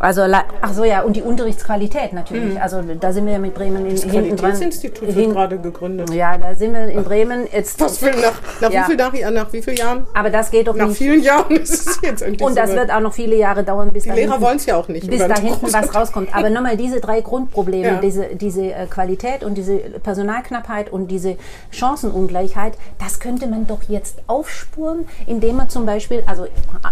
Also, 0.00 0.22
ach 0.60 0.72
so, 0.74 0.84
ja, 0.84 1.02
und 1.02 1.16
die 1.16 1.22
Unterrichtsqualität 1.22 2.12
natürlich. 2.12 2.60
Also, 2.60 2.82
da 2.82 3.12
sind 3.12 3.26
wir 3.26 3.32
ja 3.34 3.38
mit 3.38 3.54
Bremen 3.54 3.86
in, 3.86 3.96
hinten 3.96 4.10
dran. 4.36 4.36
Qualitätsinstitut 4.36 5.14
wird 5.16 5.30
gerade 5.32 5.58
gegründet. 5.58 6.10
Ja, 6.10 6.36
da 6.38 6.54
sind 6.54 6.72
wir 6.74 6.86
in 6.88 7.02
Bremen 7.04 7.46
jetzt. 7.52 7.80
Was 7.80 8.00
will 8.02 8.12
nach, 8.12 8.34
nach, 8.60 8.70
Ja. 8.70 8.82
wie 8.82 8.86
viel, 8.86 8.96
nach, 8.96 9.30
nach 9.30 9.52
wie 9.52 9.62
vielen 9.62 9.76
Jahren? 9.76 10.06
Aber 10.14 10.30
das 10.30 10.50
geht 10.50 10.68
doch 10.68 10.74
Nach 10.76 10.88
nicht. 10.88 10.98
vielen 10.98 11.22
Jahren 11.22 11.50
ist 11.56 11.86
es 11.88 11.98
jetzt 12.02 12.22
endlich 12.22 12.46
Und 12.46 12.56
das 12.56 12.72
wird 12.74 12.90
auch 12.90 13.00
noch 13.00 13.12
viele 13.14 13.36
Jahre 13.36 13.64
dauern, 13.64 13.90
bis 13.92 14.02
Die 14.04 14.10
da 14.10 14.14
Lehrer 14.14 14.32
hinten- 14.32 14.44
wollen 14.46 14.56
es 14.56 14.66
ja 14.66 14.76
auch 14.76 14.88
nicht. 14.88 15.08
bis 15.08 15.18
da 15.26 15.34
hinten 15.38 15.72
was 15.72 15.94
rauskommt. 15.94 16.34
Aber 16.34 16.50
nochmal 16.50 16.76
diese 16.76 17.00
drei 17.00 17.20
Grundprobleme, 17.20 17.86
Ja. 17.86 18.00
diese, 18.00 18.26
diese 18.34 18.72
äh, 18.72 18.86
Qualität 18.86 19.44
und 19.44 19.54
diese 19.54 19.76
Personalknappheit 19.76 20.90
und 20.92 21.10
diese 21.10 21.36
Chancenungleichheit, 21.70 22.74
das 22.98 23.20
könnte 23.20 23.46
man 23.46 23.66
doch 23.66 23.80
jetzt 23.88 24.18
aufspuren, 24.26 25.06
indem 25.26 25.56
man 25.56 25.68
zum 25.68 25.86
Beispiel, 25.86 26.22
also 26.26 26.46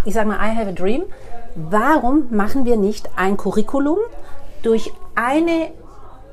ich 0.05 0.13
sage 0.13 0.27
mal, 0.27 0.37
I 0.37 0.55
have 0.55 0.69
a 0.69 0.71
dream. 0.71 1.03
Warum 1.55 2.27
machen 2.31 2.65
wir 2.65 2.77
nicht 2.77 3.09
ein 3.15 3.37
Curriculum 3.37 3.99
durch 4.61 4.91
eine 5.15 5.71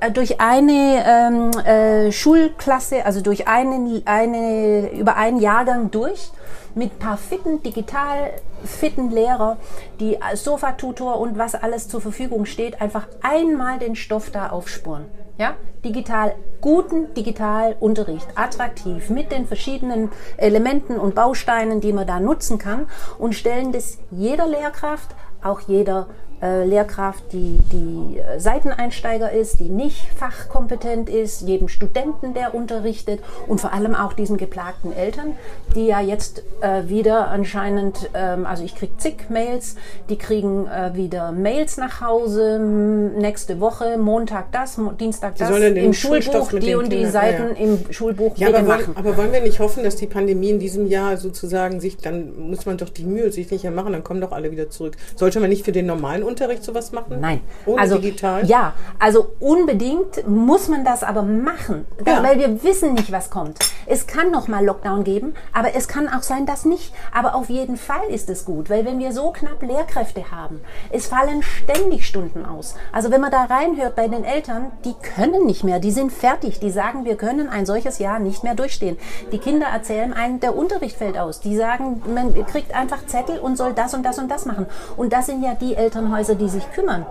äh, 0.01 0.11
durch 0.11 0.41
eine 0.41 1.05
ähm, 1.07 1.51
äh, 1.65 2.11
Schulklasse, 2.11 3.07
also 3.07 3.21
durch 3.21 3.47
einen, 3.47 4.03
eine, 4.05 4.91
über 4.91 5.17
einen 5.17 5.39
Jahrgang 5.39 5.93
durch, 5.93 6.33
mit 6.75 6.99
paar 6.99 7.17
fitten, 7.17 7.63
digital 7.63 8.33
fitten 8.65 9.11
Lehrer, 9.11 9.59
die 10.01 10.19
Sofatutor 10.35 11.19
und 11.19 11.39
was 11.39 11.55
alles 11.55 11.89
zur 11.89 12.01
Verfügung 12.01 12.47
steht, 12.47 12.81
einfach 12.81 13.07
einmal 13.23 13.79
den 13.79 13.97
Stoff 13.97 14.31
da 14.31 14.51
aufspuren. 14.51 15.07
Ja? 15.39 15.57
Digital, 15.85 16.35
guten 16.61 17.13
Digitalunterricht, 17.15 18.29
attraktiv, 18.37 19.11
mit 19.11 19.33
den 19.33 19.47
verschiedenen 19.47 20.11
Elementen 20.37 20.97
und 20.97 21.15
Bausteinen, 21.15 21.81
die 21.81 21.93
man 21.93 22.07
da 22.07 22.21
nutzen 22.21 22.59
kann 22.59 22.89
und 23.19 23.35
stellen 23.35 23.73
das 23.73 23.99
jeder 24.11 24.47
Lehrkraft, 24.47 25.15
auch 25.43 25.61
jeder 25.61 26.07
äh, 26.43 26.65
Lehrkraft, 26.65 27.23
die, 27.33 27.59
die 27.73 28.19
äh, 28.19 28.41
Seiteneinsteiger 28.41 29.31
ist, 29.33 29.61
die 29.61 29.69
nicht 29.69 30.09
fachkompetent 30.17 31.09
ist, 31.09 31.43
jedem 31.43 31.69
Studenten, 31.69 32.35
der 32.35 32.55
unterrichtet 32.55 33.21
und 33.47 33.61
vor 33.61 33.73
allem 33.73 33.95
auch 33.95 34.13
diesen 34.13 34.37
geplagten 34.37 34.93
Eltern, 34.93 35.35
die 35.75 35.87
ja 35.87 36.01
jetzt 36.01 36.43
äh, 36.61 36.89
wieder 36.89 37.29
anscheinend, 37.29 38.11
ähm, 38.15 38.45
also 38.47 38.65
ich 38.65 38.75
kriege 38.75 38.97
zig 38.99 39.31
Mails, 39.31 39.77
die 40.09 40.17
kriegen 40.17 40.67
äh, 40.67 40.95
wieder 40.95 41.33
Mails 41.33 41.77
nach 41.77 42.01
Hause, 42.01 42.59
nächste 42.59 43.61
Woche, 43.61 43.97
Montag 43.97 44.51
das, 44.53 44.79
Dienstag 44.99 45.37
Die 45.37 45.41
das, 45.41 45.51
im 45.51 45.93
Schulbuch 45.93 46.51
die 46.53 46.75
und 46.75 46.91
die 46.91 46.97
Kindern- 46.97 47.13
Seiten 47.13 47.57
ja, 47.57 47.65
im 47.65 47.93
Schulbuch 47.93 48.37
Ja, 48.37 48.49
aber, 48.49 48.63
machen. 48.63 48.97
aber 48.97 49.17
wollen 49.17 49.33
wir 49.33 49.41
nicht 49.43 49.61
hoffen, 49.61 49.85
dass 49.85 49.97
die 49.97 50.07
Pandemie 50.07 50.51
in 50.51 50.59
diesem 50.59 50.87
Jahr 50.87 51.17
sozusagen 51.17 51.81
sich, 51.81 51.97
dann 51.99 52.49
muss 52.49 52.67
man 52.67 52.79
doch 52.79 52.89
die 52.89 53.05
Mühe 53.05 53.31
sich 53.31 53.51
nicht 53.51 53.63
mehr 53.63 53.73
machen, 53.73 53.93
dann 53.93 54.03
kommen 54.03 54.21
doch 54.21 54.33
alle 54.33 54.51
wieder 54.51 54.71
zurück. 54.71 54.97
Sollte 55.15 55.41
man 55.41 55.51
nicht 55.51 55.65
für 55.65 55.73
den 55.73 55.87
normalen 55.87 56.23
Unterricht 56.33 56.65
sowas 56.65 56.93
machen? 56.93 57.21
Nein. 57.21 57.41
Ohne 57.67 57.81
also, 57.81 57.99
digital? 57.99 58.47
Ja, 58.47 58.73
also 58.99 59.33
unbedingt 59.39 60.27
muss 60.27 60.69
man 60.69 60.83
das 60.85 61.03
aber 61.03 61.23
machen, 61.23 61.85
Ja. 62.07 62.23
weil 62.23 62.39
wir 62.39 62.63
wissen 62.63 62.95
nicht, 62.95 63.13
was 63.13 63.29
kommt. 63.29 63.59
Es 63.87 64.07
kann 64.07 64.31
noch 64.31 64.49
mal 64.49 64.65
Lockdown 64.65 65.05
geben, 65.05 65.35
aber 65.53 65.75
es 65.75 65.89
kann 65.89 66.09
auch 66.09 66.23
sein, 66.23 66.47
dass 66.47 66.65
nicht. 66.65 66.95
Aber 67.13 67.35
auf 67.35 67.51
jeden 67.51 67.77
Fall 67.77 68.07
ist 68.09 68.31
es 68.31 68.45
gut, 68.45 68.71
weil 68.71 68.85
wenn 68.87 68.99
wir 68.99 69.13
so 69.13 69.31
knapp 69.33 69.63
Lehrkräfte 69.63 70.31
haben, 70.31 70.61
es 70.91 71.07
fallen 71.07 71.43
ständig 71.43 72.07
Stunden 72.07 72.47
aus. 72.47 72.75
Also 72.93 73.11
wenn 73.11 73.21
man 73.21 73.31
da 73.31 73.45
reinhört 73.45 73.95
bei 73.97 74.09
den 74.09 74.25
Eltern, 74.25 74.73
die 74.85 74.95
können 75.15 75.45
nicht 75.47 75.65
mehr, 75.65 75.81
die 75.81 75.91
sind 75.91 76.13
fertig, 76.13 76.61
die 76.61 76.71
sagen, 76.71 77.05
wir 77.05 77.17
können 77.17 77.49
ein 77.49 77.67
solches 77.67 77.99
Jahr 77.99 78.19
nicht 78.21 78.43
mehr 78.45 78.55
durchstehen. 78.55 78.97
Die 79.33 79.39
Kinder 79.39 79.67
erzählen 79.67 80.13
einen, 80.13 80.41
der 80.41 80.57
Unterricht 80.57 80.97
fällt 80.97 81.19
aus. 81.19 81.41
Die 81.41 81.57
sagen, 81.57 82.03
man 82.15 82.35
kriegt 82.47 82.75
einfach 82.75 83.07
Zettel 83.07 83.39
und 83.39 83.57
soll 83.57 83.75
das 83.75 83.95
und 83.95 84.03
das 84.05 84.19
und 84.19 84.31
das 84.31 84.47
machen. 84.47 84.67
Und 84.97 85.13
das 85.13 85.27
sind 85.27 85.43
ja 85.43 85.55
die 85.55 85.75
Elternhäuser, 86.23 86.35
die 86.35 86.49
sich 86.49 86.71
kümmern. 86.73 87.07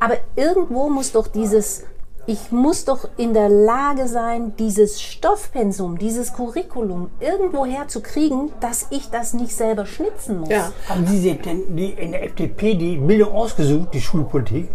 Aber 0.00 0.16
irgendwo 0.34 0.88
muss 0.88 1.12
doch 1.12 1.26
dieses, 1.26 1.84
ich 2.26 2.50
muss 2.50 2.84
doch 2.84 3.08
in 3.16 3.34
der 3.34 3.48
Lage 3.48 4.08
sein, 4.08 4.54
dieses 4.58 5.00
Stoffpensum, 5.00 5.98
dieses 5.98 6.32
Curriculum 6.32 7.10
irgendwo 7.20 7.64
herzukriegen, 7.64 8.50
dass 8.60 8.86
ich 8.90 9.10
das 9.10 9.34
nicht 9.34 9.54
selber 9.54 9.86
schnitzen 9.86 10.40
muss. 10.40 10.48
Ja. 10.48 10.72
Haben 10.88 11.06
Sie 11.06 11.18
sich 11.18 11.40
denn 11.40 11.76
die, 11.76 11.90
in 11.90 12.12
der 12.12 12.24
FDP 12.24 12.74
die 12.74 12.96
Bildung 12.96 13.32
ausgesucht, 13.32 13.88
die 13.94 14.00
Schulpolitik? 14.00 14.68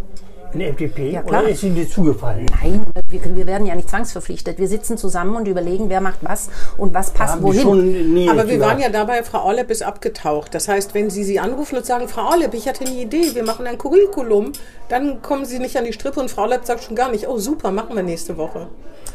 In 0.53 0.59
der 0.59 0.69
FDP? 0.69 1.11
Ja, 1.11 1.21
klar. 1.21 1.43
Oder 1.43 1.51
ist 1.51 1.63
Ihnen 1.63 1.77
das 1.81 1.89
zugefallen? 1.93 2.45
Nein, 2.61 2.85
wir, 3.07 3.35
wir 3.35 3.47
werden 3.47 3.65
ja 3.65 3.75
nicht 3.75 3.89
zwangsverpflichtet. 3.89 4.57
Wir 4.59 4.67
sitzen 4.67 4.97
zusammen 4.97 5.35
und 5.35 5.47
überlegen, 5.47 5.89
wer 5.89 6.01
macht 6.01 6.19
was 6.21 6.49
und 6.77 6.93
was 6.93 7.11
passt 7.11 7.39
die 7.39 7.43
wohin. 7.43 8.29
Aber 8.29 8.47
wir 8.47 8.59
waren 8.59 8.79
ja 8.79 8.89
dabei, 8.89 9.23
Frau 9.23 9.45
Orlepp 9.45 9.71
ist 9.71 9.83
abgetaucht. 9.83 10.53
Das 10.53 10.67
heißt, 10.67 10.93
wenn 10.93 11.09
Sie 11.09 11.23
sie 11.23 11.39
anrufen 11.39 11.77
und 11.77 11.85
sagen, 11.85 12.07
Frau 12.07 12.29
Orlepp, 12.29 12.53
ich 12.53 12.67
hatte 12.67 12.85
eine 12.85 12.95
Idee, 12.95 13.33
wir 13.33 13.43
machen 13.43 13.65
ein 13.65 13.77
Curriculum, 13.77 14.51
dann 14.89 15.21
kommen 15.21 15.45
Sie 15.45 15.59
nicht 15.59 15.77
an 15.77 15.85
die 15.85 15.93
Strippe 15.93 16.19
und 16.19 16.29
Frau 16.29 16.43
Orlepp 16.43 16.65
sagt 16.65 16.83
schon 16.83 16.95
gar 16.95 17.09
nicht, 17.11 17.27
oh 17.27 17.37
super, 17.37 17.71
machen 17.71 17.95
wir 17.95 18.03
nächste 18.03 18.37
Woche. 18.37 18.67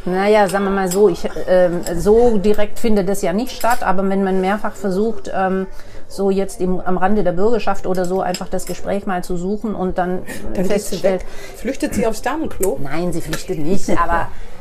Naja, 0.06 0.48
sagen 0.48 0.64
wir 0.64 0.70
mal 0.70 0.90
so, 0.90 1.08
ich, 1.08 1.28
ähm, 1.48 1.80
so 1.98 2.38
direkt 2.38 2.78
findet 2.78 3.08
das 3.08 3.22
ja 3.22 3.32
nicht 3.32 3.50
statt, 3.50 3.82
aber 3.82 4.08
wenn 4.08 4.22
man 4.22 4.40
mehrfach 4.40 4.76
versucht, 4.76 5.30
ähm, 5.34 5.66
so 6.08 6.30
jetzt 6.30 6.60
im, 6.60 6.80
am 6.80 6.98
Rande 6.98 7.24
der 7.24 7.32
Bürgerschaft 7.32 7.86
oder 7.86 8.04
so 8.04 8.20
einfach 8.20 8.48
das 8.48 8.66
Gespräch 8.66 9.06
mal 9.06 9.24
zu 9.24 9.36
suchen 9.36 9.74
und 9.74 9.98
dann, 9.98 10.22
Dann 10.54 10.64
feststellt. 10.64 11.24
Flüchtet 11.56 11.94
sie 11.94 12.06
aufs 12.06 12.22
Damenklo? 12.22 12.78
nein, 12.82 13.12
sie 13.12 13.20
flüchtet 13.20 13.58
nicht, 13.58 13.90
aber 13.90 14.28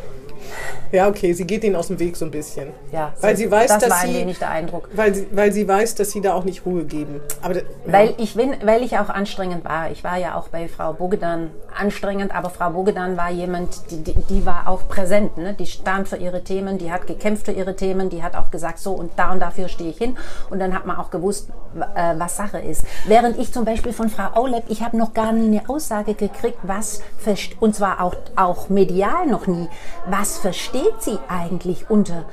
Ja, 0.91 1.07
okay, 1.07 1.33
sie 1.33 1.45
geht 1.45 1.63
ihnen 1.63 1.75
aus 1.75 1.87
dem 1.87 1.99
Weg 1.99 2.15
so 2.15 2.25
ein 2.25 2.31
bisschen. 2.31 2.69
ja, 2.91 3.13
Weil 3.21 3.35
sie 3.37 3.49
weiß, 3.49 3.67
das 3.71 3.79
dass 3.83 3.89
war 3.89 3.99
ein 3.99 4.09
sie, 4.09 4.15
wenig 4.19 4.39
der 4.39 4.49
Eindruck. 4.49 4.89
weil 4.93 5.13
sie, 5.13 5.27
weil 5.31 5.51
sie 5.51 5.67
weiß, 5.67 5.95
dass 5.95 6.11
sie 6.11 6.21
da 6.21 6.33
auch 6.33 6.43
nicht 6.43 6.65
Ruhe 6.65 6.83
geben. 6.85 7.19
Aber 7.41 7.53
da- 7.55 7.61
Weil 7.85 8.13
ich, 8.17 8.35
bin, 8.35 8.55
weil 8.63 8.83
ich 8.83 8.97
auch 8.97 9.09
anstrengend 9.09 9.65
war. 9.65 9.91
Ich 9.91 10.03
war 10.03 10.17
ja 10.17 10.35
auch 10.35 10.47
bei 10.49 10.67
Frau 10.67 10.93
Bogedan 10.93 11.51
anstrengend, 11.77 12.33
aber 12.33 12.49
Frau 12.49 12.69
Bogedan 12.69 13.17
war 13.17 13.29
jemand, 13.29 13.91
die, 13.91 13.97
die, 14.03 14.13
die 14.29 14.45
war 14.45 14.67
auch 14.67 14.87
präsent. 14.87 15.37
Ne? 15.37 15.53
Die 15.53 15.65
stand 15.65 16.07
für 16.07 16.17
ihre 16.17 16.43
Themen, 16.43 16.77
die 16.77 16.91
hat 16.91 17.07
gekämpft 17.07 17.45
für 17.45 17.51
ihre 17.51 17.75
Themen, 17.75 18.09
die 18.09 18.23
hat 18.23 18.35
auch 18.35 18.51
gesagt, 18.51 18.79
so 18.79 18.93
und 18.93 19.11
da 19.17 19.31
und 19.31 19.39
dafür 19.41 19.67
stehe 19.67 19.89
ich 19.89 19.97
hin. 19.97 20.17
Und 20.49 20.59
dann 20.59 20.73
hat 20.73 20.85
man 20.85 20.97
auch 20.97 21.09
gewusst, 21.11 21.49
äh, 21.95 22.13
was 22.17 22.37
Sache 22.37 22.59
ist. 22.59 22.83
Während 23.07 23.37
ich 23.37 23.51
zum 23.51 23.65
Beispiel 23.65 23.91
von 23.93 24.09
Frau 24.09 24.39
Aulep, 24.39 24.63
ich 24.69 24.81
habe 24.83 24.97
noch 24.97 25.13
gar 25.13 25.31
nie 25.33 25.57
eine 25.59 25.69
Aussage 25.69 26.13
gekriegt, 26.13 26.59
was, 26.63 27.01
und 27.59 27.75
zwar 27.75 28.01
auch, 28.01 28.15
auch 28.35 28.69
medial 28.69 29.25
noch 29.27 29.47
nie, 29.47 29.67
was 30.09 30.39
versteht 30.85 31.01
sie 31.01 31.19
eigentlich 31.27 31.89
unter 31.89 32.25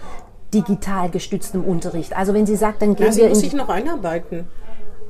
digital 0.52 1.10
gestütztem 1.10 1.64
Unterricht? 1.64 2.16
Also 2.16 2.34
wenn 2.34 2.46
sie 2.46 2.56
sagt, 2.56 2.82
dann 2.82 2.94
gehen 2.94 3.06
ja, 3.06 3.12
sie 3.12 3.20
wir 3.20 3.26
in 3.26 3.30
muss 3.30 3.40
die, 3.40 3.48
sich 3.48 3.54
noch 3.54 3.68
einarbeiten. 3.68 4.46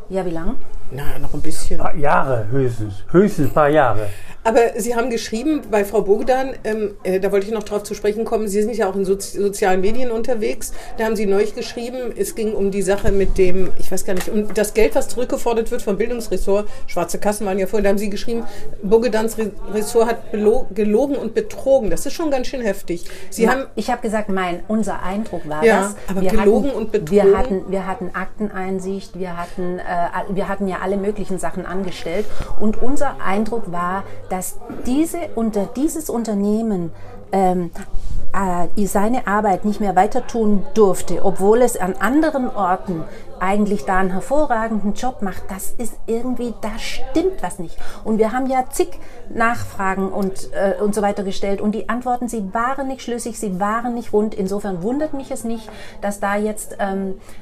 ja, 0.09 0.25
wie 0.25 0.31
lang? 0.31 0.57
Na, 0.95 1.19
noch 1.19 1.33
ein 1.35 1.41
bisschen. 1.41 1.79
Paar 1.79 1.95
Jahre 1.97 2.47
höchstens. 2.51 2.95
Höchstens 3.11 3.49
ein 3.49 3.55
paar 3.55 3.69
Jahre. 3.69 4.09
Aber 4.45 4.61
Sie 4.77 4.97
haben 4.97 5.09
geschrieben 5.09 5.63
bei 5.71 5.85
Frau 5.85 6.03
Bogdan, 6.03 6.55
ähm, 6.65 6.97
äh, 7.05 7.21
da 7.21 7.31
wollte 7.31 7.47
ich 7.47 7.53
noch 7.53 7.63
drauf 7.63 7.85
zu 7.85 7.95
sprechen 7.95 8.25
kommen, 8.25 8.49
Sie 8.49 8.61
sind 8.61 8.77
ja 8.77 8.91
auch 8.91 8.97
in 8.97 9.05
Sozi 9.05 9.39
sozialen 9.41 9.81
Medien 9.81 10.11
unterwegs. 10.11 10.73
Da 10.99 11.05
haben 11.05 11.15
Sie 11.15 11.26
neulich 11.26 11.55
geschrieben, 11.55 12.13
es 12.17 12.35
ging 12.35 12.52
um 12.52 12.73
die 12.73 12.83
Sache 12.83 13.13
mit 13.13 13.39
dem, 13.39 13.71
ich 13.78 13.93
weiß 13.93 14.05
gar 14.05 14.15
nicht, 14.15 14.28
um 14.28 14.52
das 14.52 14.75
Geld, 14.75 14.97
was 14.97 15.07
zurückgefordert 15.07 15.71
wird 15.71 15.81
vom 15.83 15.97
Bildungsressort. 15.97 16.69
Schwarze 16.89 17.19
Kassen 17.21 17.47
waren 17.47 17.57
ja 17.61 17.69
vorhin, 17.69 17.85
da 17.85 17.91
haben 17.91 17.99
Sie 17.99 18.11
geschrieben, 18.11 18.43
Bogdans 18.83 19.39
Re 19.39 19.52
Ressort 19.73 20.09
hat 20.09 20.33
gelogen 20.33 21.15
und 21.15 21.35
betrogen. 21.35 21.91
Das 21.91 22.05
ist 22.05 22.15
schon 22.15 22.33
ganz 22.33 22.49
schön 22.49 22.63
heftig. 22.63 23.05
Sie 23.31 23.49
haben, 23.49 23.67
ich 23.76 23.91
habe 23.93 24.02
gesagt, 24.02 24.28
mein, 24.28 24.65
unser 24.67 25.05
Eindruck 25.05 25.49
war 25.49 25.65
Ja, 25.65 25.83
das. 25.83 25.95
aber 26.09 26.21
wir 26.21 26.31
gelogen 26.31 26.71
hatten, 26.71 26.78
und 26.78 26.91
betrogen? 26.91 27.13
Wir 27.13 27.39
hatten, 27.39 27.63
wir 27.69 27.87
hatten 27.87 28.11
Akteneinsicht, 28.13 29.17
wir 29.17 29.37
hatten, 29.37 29.78
äh, 29.78 30.35
wir 30.35 30.49
hatten 30.49 30.67
ja 30.67 30.78
alle 30.82 30.97
möglichen 30.97 31.38
Sachen 31.38 31.64
angestellt. 31.66 32.26
Und 32.60 32.82
unser 32.82 33.16
Eindruck 33.25 33.73
war, 33.73 34.04
dass 34.28 34.58
diese, 34.86 35.18
unter, 35.34 35.66
dieses 35.66 36.10
Unternehmen 36.10 36.92
ähm, 37.32 37.71
äh, 38.32 38.86
seine 38.86 39.26
Arbeit 39.26 39.64
nicht 39.64 39.80
mehr 39.80 39.97
weiter 39.97 40.26
tun 40.26 40.64
durfte, 40.75 41.25
obwohl 41.25 41.62
es 41.62 41.76
an 41.76 41.95
anderen 41.99 42.49
Orten 42.49 43.04
eigentlich 43.40 43.84
da 43.84 43.99
einen 43.99 44.10
hervorragenden 44.10 44.95
Job 44.95 45.21
macht, 45.21 45.42
das 45.49 45.73
ist 45.73 45.95
irgendwie, 46.06 46.54
da 46.60 46.78
stimmt 46.78 47.42
was 47.42 47.58
nicht. 47.58 47.76
Und 48.04 48.18
wir 48.18 48.32
haben 48.32 48.47
ja 48.47 48.66
zig 48.71 48.88
Nachfragen 49.28 50.10
und, 50.12 50.50
äh, 50.52 50.80
und 50.80 50.95
so 50.95 51.02
weiter 51.02 51.25
gestellt 51.25 51.60
und 51.60 51.73
die 51.73 51.88
Antworten, 51.88 52.28
sie 52.28 52.54
waren 52.54 52.86
nicht 52.86 53.02
schlüssig, 53.02 53.38
sie 53.38 53.58
waren 53.58 53.95
nicht 53.95 54.12
rund. 54.12 54.34
Insofern 54.34 54.82
wundert 54.82 55.12
mich 55.12 55.30
es 55.32 55.42
nicht, 55.42 55.68
dass 56.00 56.21
da 56.21 56.36
jetzt, 56.36 56.76
ähm, 56.78 57.14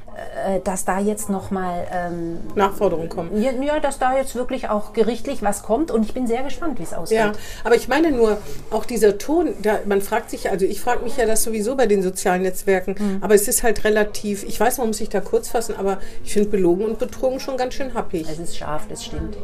dass 0.65 0.85
da 0.85 0.99
jetzt 0.99 1.29
nochmal, 1.29 1.87
ähm, 1.91 2.39
Nachforderungen 2.55 3.09
kommen. 3.09 3.41
ja, 3.41 3.51
ja, 3.51 3.79
dass 3.79 3.97
da 3.97 4.15
jetzt 4.17 4.35
wirklich 4.35 4.69
auch 4.69 4.93
gerichtlich 4.93 5.41
was 5.41 5.63
kommt 5.63 5.89
und 5.89 6.03
ich 6.05 6.13
bin 6.13 6.27
sehr 6.27 6.43
gespannt, 6.43 6.79
wie 6.79 6.83
es 6.83 6.93
ausgeht. 6.93 7.17
Ja, 7.17 7.31
aber 7.63 7.75
ich 7.75 7.87
meine 7.87 8.11
nur, 8.11 8.37
auch 8.71 8.85
dieser 8.85 9.17
Ton, 9.17 9.53
da, 9.61 9.79
man 9.85 10.01
fragt 10.01 10.29
sich, 10.29 10.49
also 10.49 10.65
ich 10.65 10.81
frage 10.81 11.03
mich 11.03 11.17
ja 11.17 11.25
das 11.25 11.43
sowieso 11.43 11.75
bei 11.75 11.87
den 11.87 12.03
sozialen 12.03 12.41
Netzwerken, 12.41 12.95
Mhm. 12.99 13.17
aber 13.21 13.35
es 13.35 13.47
ist 13.47 13.63
halt 13.63 13.83
relativ, 13.85 14.43
ich 14.43 14.59
weiß, 14.59 14.79
man 14.79 14.87
muss 14.87 14.97
sich 14.97 15.09
da 15.09 15.21
kurz 15.21 15.47
fassen, 15.49 15.75
aber 15.77 15.99
ich 16.23 16.33
finde 16.33 16.49
belogen 16.49 16.85
und 16.85 16.99
betrogen 16.99 17.39
schon 17.39 17.55
ganz 17.57 17.73
schön 17.75 17.93
happig. 17.93 18.27
Es 18.29 18.37
ist 18.39 18.57
scharf, 18.57 18.87
das 18.89 19.03
stimmt. 19.05 19.37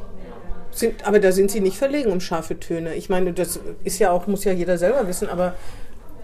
Sind, 0.72 1.08
aber 1.08 1.20
da 1.20 1.32
sind 1.32 1.50
sie 1.50 1.60
nicht 1.62 1.78
verlegen 1.78 2.12
um 2.12 2.20
scharfe 2.20 2.60
Töne. 2.60 2.94
Ich 2.96 3.10
meine, 3.10 3.34
das 3.34 3.60
ist 3.84 4.00
ja 4.00 4.12
auch, 4.12 4.28
muss 4.28 4.44
ja 4.44 4.52
jeder 4.52 4.78
selber 4.78 5.08
wissen, 5.08 5.28
aber, 5.30 5.56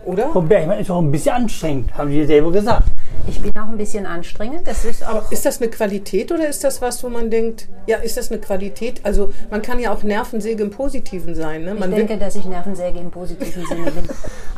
oder? 0.05 0.29
Frau 0.31 0.41
Bergmann 0.41 0.79
ist 0.79 0.89
auch 0.91 0.99
ein 0.99 1.11
bisschen 1.11 1.33
anstrengend, 1.35 1.97
haben 1.97 2.09
Sie 2.11 2.19
ja 2.21 2.27
selber 2.27 2.51
gesagt. 2.51 2.87
Ich 3.27 3.41
bin 3.41 3.51
auch 3.55 3.69
ein 3.69 3.77
bisschen 3.77 4.05
anstrengend. 4.05 4.67
Das 4.67 4.83
ist 4.83 5.05
auch. 5.07 5.31
Ist 5.31 5.45
das 5.45 5.61
eine 5.61 5.69
Qualität 5.71 6.31
oder 6.31 6.47
ist 6.47 6.63
das 6.63 6.81
was, 6.81 7.01
wo 7.03 7.09
man 7.09 7.29
denkt, 7.29 7.69
ja, 7.87 7.97
ist 7.97 8.17
das 8.17 8.31
eine 8.31 8.41
Qualität? 8.41 8.99
Also 9.03 9.31
man 9.49 9.61
kann 9.61 9.79
ja 9.79 9.93
auch 9.93 10.03
Nervensäge 10.03 10.61
im 10.63 10.71
Positiven 10.71 11.33
sein. 11.33 11.63
Ne? 11.63 11.73
Ich 11.73 11.79
Man 11.79 11.91
will- 11.91 11.99
denke, 11.99 12.17
dass 12.17 12.35
ich 12.35 12.43
Nervensäge 12.45 12.99
im 12.99 13.11
positiven 13.11 13.65
Sinne 13.65 13.91
bin. 13.91 14.03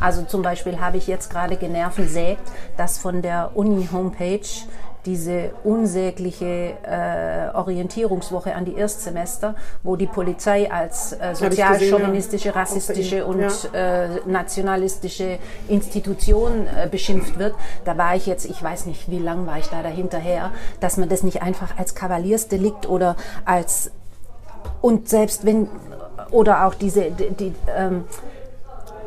Also 0.00 0.22
zum 0.22 0.42
Beispiel 0.42 0.80
habe 0.80 0.96
ich 0.96 1.06
jetzt 1.06 1.30
gerade 1.30 1.56
genervensägt, 1.56 2.40
dass 2.76 2.98
von 2.98 3.22
der 3.22 3.52
Uni-Homepage 3.54 4.40
diese 5.06 5.52
unsägliche 5.64 6.74
äh, 6.82 7.56
Orientierungswoche 7.56 8.54
an 8.54 8.64
die 8.64 8.74
Erstsemester, 8.74 9.54
wo 9.82 9.96
die 9.96 10.06
Polizei 10.06 10.70
als 10.70 11.12
äh, 11.12 11.34
sozialchauvinistische, 11.34 12.48
ja. 12.48 12.54
rassistische 12.54 13.24
und 13.24 13.70
äh, 13.72 14.08
nationalistische 14.26 15.38
Institution 15.68 16.66
äh, 16.66 16.88
beschimpft 16.88 17.38
wird. 17.38 17.54
Da 17.84 17.96
war 17.96 18.16
ich 18.16 18.26
jetzt, 18.26 18.44
ich 18.46 18.62
weiß 18.62 18.86
nicht, 18.86 19.10
wie 19.10 19.20
lang 19.20 19.46
war 19.46 19.58
ich 19.58 19.66
da 19.68 19.82
dahinterher, 19.82 20.50
dass 20.80 20.96
man 20.96 21.08
das 21.08 21.22
nicht 21.22 21.42
einfach 21.42 21.78
als 21.78 21.94
Kavaliersdelikt 21.94 22.88
oder 22.88 23.16
als 23.44 23.92
und 24.80 25.08
selbst 25.08 25.46
wenn 25.46 25.68
oder 26.30 26.66
auch 26.66 26.74
diese 26.74 27.10
die, 27.12 27.30
die 27.30 27.54
ähm, 27.76 28.04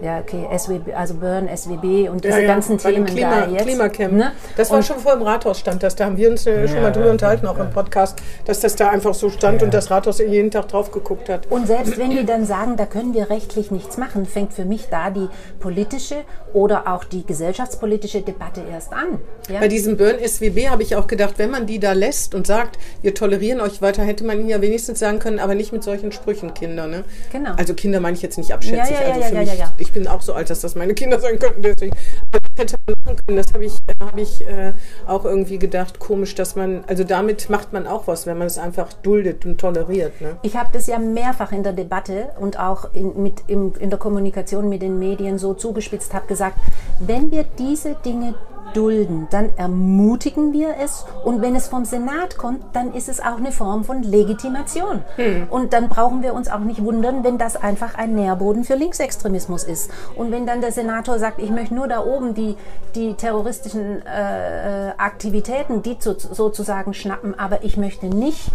Ja, 0.01 0.19
okay, 0.19 0.47
SWB, 0.57 0.93
also 0.93 1.13
Burn, 1.15 1.47
SWB 1.47 2.09
und 2.09 2.23
diese 2.23 2.35
Ja, 2.35 2.39
ja, 2.39 2.47
ganzen 2.47 2.77
Themen 2.77 3.05
Klima, 3.05 3.41
da 3.45 3.47
jetzt. 3.51 3.63
Klimacamp. 3.63 4.13
ne? 4.13 4.31
Das 4.55 4.69
war 4.69 4.77
Und- 4.77 4.83
schon 4.85 4.97
vor 4.99 5.13
dem 5.13 5.23
Rathaus 5.23 5.59
stand 5.59 5.83
das. 5.83 5.95
Da 5.95 6.05
haben 6.05 6.17
wir 6.17 6.29
uns 6.29 6.45
äh, 6.47 6.67
schon 6.67 6.81
mal 6.81 6.91
drüber 6.91 7.07
ja, 7.07 7.12
unterhalten, 7.12 7.45
auch 7.47 7.57
im 7.57 7.69
Podcast, 7.71 8.17
dass 8.45 8.59
das 8.62 8.75
da 8.75 8.89
einfach 8.89 9.13
so 9.13 9.29
stand 9.29 9.62
und 9.63 9.73
das 9.73 9.91
Rathaus 9.91 10.19
jeden 10.19 10.51
Tag 10.51 10.67
drauf 10.69 10.91
geguckt 10.91 11.27
hat. 11.29 11.47
Und 11.51 11.67
selbst 11.67 11.97
wenn 11.97 12.12
die 12.12 12.25
dann 12.25 12.45
sagen, 12.45 12.77
da 12.77 12.85
können 12.85 13.13
wir 13.13 13.29
rechtlich 13.29 13.71
nichts 13.71 13.97
machen, 13.97 14.25
fängt 14.25 14.53
für 14.53 14.65
mich 14.65 14.88
da 14.89 15.09
die 15.09 15.27
politische 15.59 16.15
oder 16.53 16.88
auch 16.88 17.03
die 17.03 17.25
gesellschaftspolitische 17.25 18.21
Debatte 18.21 18.62
erst 18.71 18.93
an. 18.93 19.19
Ja? 19.49 19.59
Bei 19.59 19.67
diesem 19.67 19.97
Burn 19.97 20.17
SWB 20.25 20.69
habe 20.69 20.83
ich 20.83 20.95
auch 20.95 21.07
gedacht, 21.07 21.35
wenn 21.38 21.49
man 21.51 21.65
die 21.65 21.79
da 21.79 21.91
lässt 21.93 22.33
und 22.35 22.47
sagt, 22.47 22.77
wir 23.01 23.13
tolerieren 23.13 23.59
euch 23.62 23.81
weiter, 23.81 24.03
hätte 24.03 24.23
man 24.23 24.39
ihnen 24.39 24.49
ja 24.49 24.62
wenigstens 24.62 24.99
sagen 24.99 25.19
können, 25.19 25.39
aber 25.39 25.55
nicht 25.55 25.73
mit 25.73 25.83
solchen 25.83 26.12
Sprüchen, 26.12 26.53
Kinder. 26.53 26.88
Ne? 26.88 27.03
Genau. 27.31 27.51
Also 27.57 27.73
Kinder 27.73 27.99
meine 27.99 28.15
ich 28.15 28.21
jetzt 28.21 28.38
nicht 28.38 28.53
abschätzig. 28.53 28.95
Ja, 28.95 29.01
ja, 29.01 29.07
ja, 29.07 29.13
also 29.15 29.19
ja, 29.21 29.27
für 29.27 29.33
ja, 29.35 29.39
mich, 29.41 29.49
ja, 29.49 29.55
ja. 29.55 29.73
Ich 29.89 29.93
bin 29.93 30.08
auch 30.08 30.21
so 30.21 30.34
alt, 30.34 30.52
dass 30.52 30.62
das 30.62 30.75
meine 30.75 30.93
Kinder 30.93 31.19
sein 31.19 31.39
könnten. 31.39 31.63
Deswegen. 31.63 31.95
Aber 32.32 32.39
das 32.56 32.73
hätte 32.73 32.75
man 32.86 32.95
machen 33.04 33.25
können. 33.25 33.38
Das 33.38 33.54
habe 33.54 33.65
ich, 33.65 33.73
äh, 33.73 34.06
habe 34.06 34.21
ich 34.21 34.47
äh, 34.47 34.73
auch 35.08 35.25
irgendwie 35.25 35.58
gedacht, 35.58 35.97
komisch, 35.97 36.36
dass 36.36 36.56
man, 36.56 36.84
also 36.86 37.04
damit 37.04 37.49
macht 37.49 37.73
man 37.73 37.88
auch 37.88 38.06
was, 38.06 38.28
wenn 38.28 38.38
man 38.38 38.45
es 38.45 38.60
einfach 38.60 38.93
duldet 38.93 39.45
und 39.45 39.60
toleriert. 39.60 40.21
Ne? 40.21 40.38
Ich 40.43 40.56
habe 40.56 40.69
das 40.71 40.86
ja 40.86 40.99
mehrfach 40.99 41.52
in 41.52 41.63
der 41.63 41.73
Debatte 41.73 42.30
und 42.39 42.60
auch 42.60 42.93
in, 42.93 43.21
mit, 43.21 43.43
im, 43.47 43.73
in 43.80 43.89
der 43.89 43.97
Kommunikation 43.97 44.69
mit 44.69 44.84
den 44.84 44.99
Medien 44.99 45.39
so 45.39 45.56
zugespitzt, 45.56 46.13
habe 46.13 46.28
gesagt, 46.28 46.60
wenn 46.99 47.32
wir 47.32 47.45
diese 47.58 47.95
Dinge 48.06 48.36
dulden, 48.73 49.27
dann 49.32 49.49
ermutigen 49.58 50.53
wir 50.53 50.75
es 50.82 51.05
und 51.23 51.41
wenn 51.41 51.55
es 51.55 51.67
vom 51.67 51.86
Senat 51.86 52.38
kommt, 52.38 52.63
dann 52.73 52.93
ist 52.93 53.10
es 53.10 53.19
auch 53.19 53.38
eine 53.38 53.51
Form 53.51 53.84
von 53.84 54.03
Legitimation. 54.03 55.03
Und 55.49 55.73
dann 55.73 55.89
brauchen 55.89 56.21
wir 56.23 56.34
uns 56.34 56.49
auch 56.49 56.60
nicht 56.60 56.84
wundern, 56.84 57.23
wenn 57.23 57.38
das 57.38 57.55
einfach 57.55 57.95
ein 57.95 58.15
Nährboden 58.15 58.63
für 58.63 58.75
Linksextremismus 58.75 59.63
ist. 59.63 59.91
Und 60.15 60.32
wenn 60.32 60.45
dann 60.45 60.62
der 60.62 60.71
Senator 60.71 61.19
sagt, 61.19 61.39
ich 61.39 61.49
möchte 61.49 61.73
nur 61.73 61.88
da 61.88 62.03
oben 62.03 62.34
die, 62.34 62.55
die 62.95 63.13
terroristischen 63.13 64.05
äh, 64.05 64.89
äh, 64.89 64.91
Aktivitäten, 64.97 65.82
die 65.82 65.99
zu, 65.99 66.15
sozusagen 66.19 66.93
schnappen, 66.93 67.38
aber 67.38 67.63
ich 67.63 67.77
möchte 67.77 68.08
nicht 68.08 68.51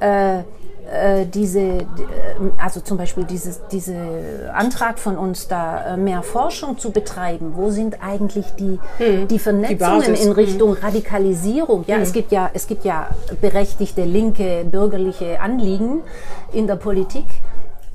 äh, 0.00 0.42
äh, 0.90 1.26
diese, 1.26 1.60
äh, 1.60 1.84
also 2.56 2.80
zum 2.80 2.96
Beispiel 2.96 3.24
dieses, 3.24 3.60
diese 3.70 4.50
Antrag 4.54 4.98
von 4.98 5.18
uns 5.18 5.46
da, 5.48 5.94
äh, 5.94 5.96
mehr 5.96 6.22
Forschung 6.22 6.78
zu 6.78 6.90
betreiben. 6.90 7.52
Wo 7.56 7.70
sind 7.70 8.02
eigentlich 8.02 8.46
die, 8.58 8.78
die 9.30 9.38
Vernetzungen 9.38 9.78
Basis. 9.78 10.24
in 10.24 10.32
Richtung 10.32 10.72
Radikalisierung? 10.74 11.84
Ja, 11.86 11.98
es 11.98 12.12
gibt 12.12 12.32
ja, 12.32 12.50
es 12.54 12.66
gibt 12.66 12.84
ja 12.84 13.08
berechtigte 13.40 14.04
linke 14.04 14.64
bürgerliche 14.64 15.40
Anliegen 15.40 16.00
in 16.52 16.66
der 16.66 16.76
Politik. 16.76 17.26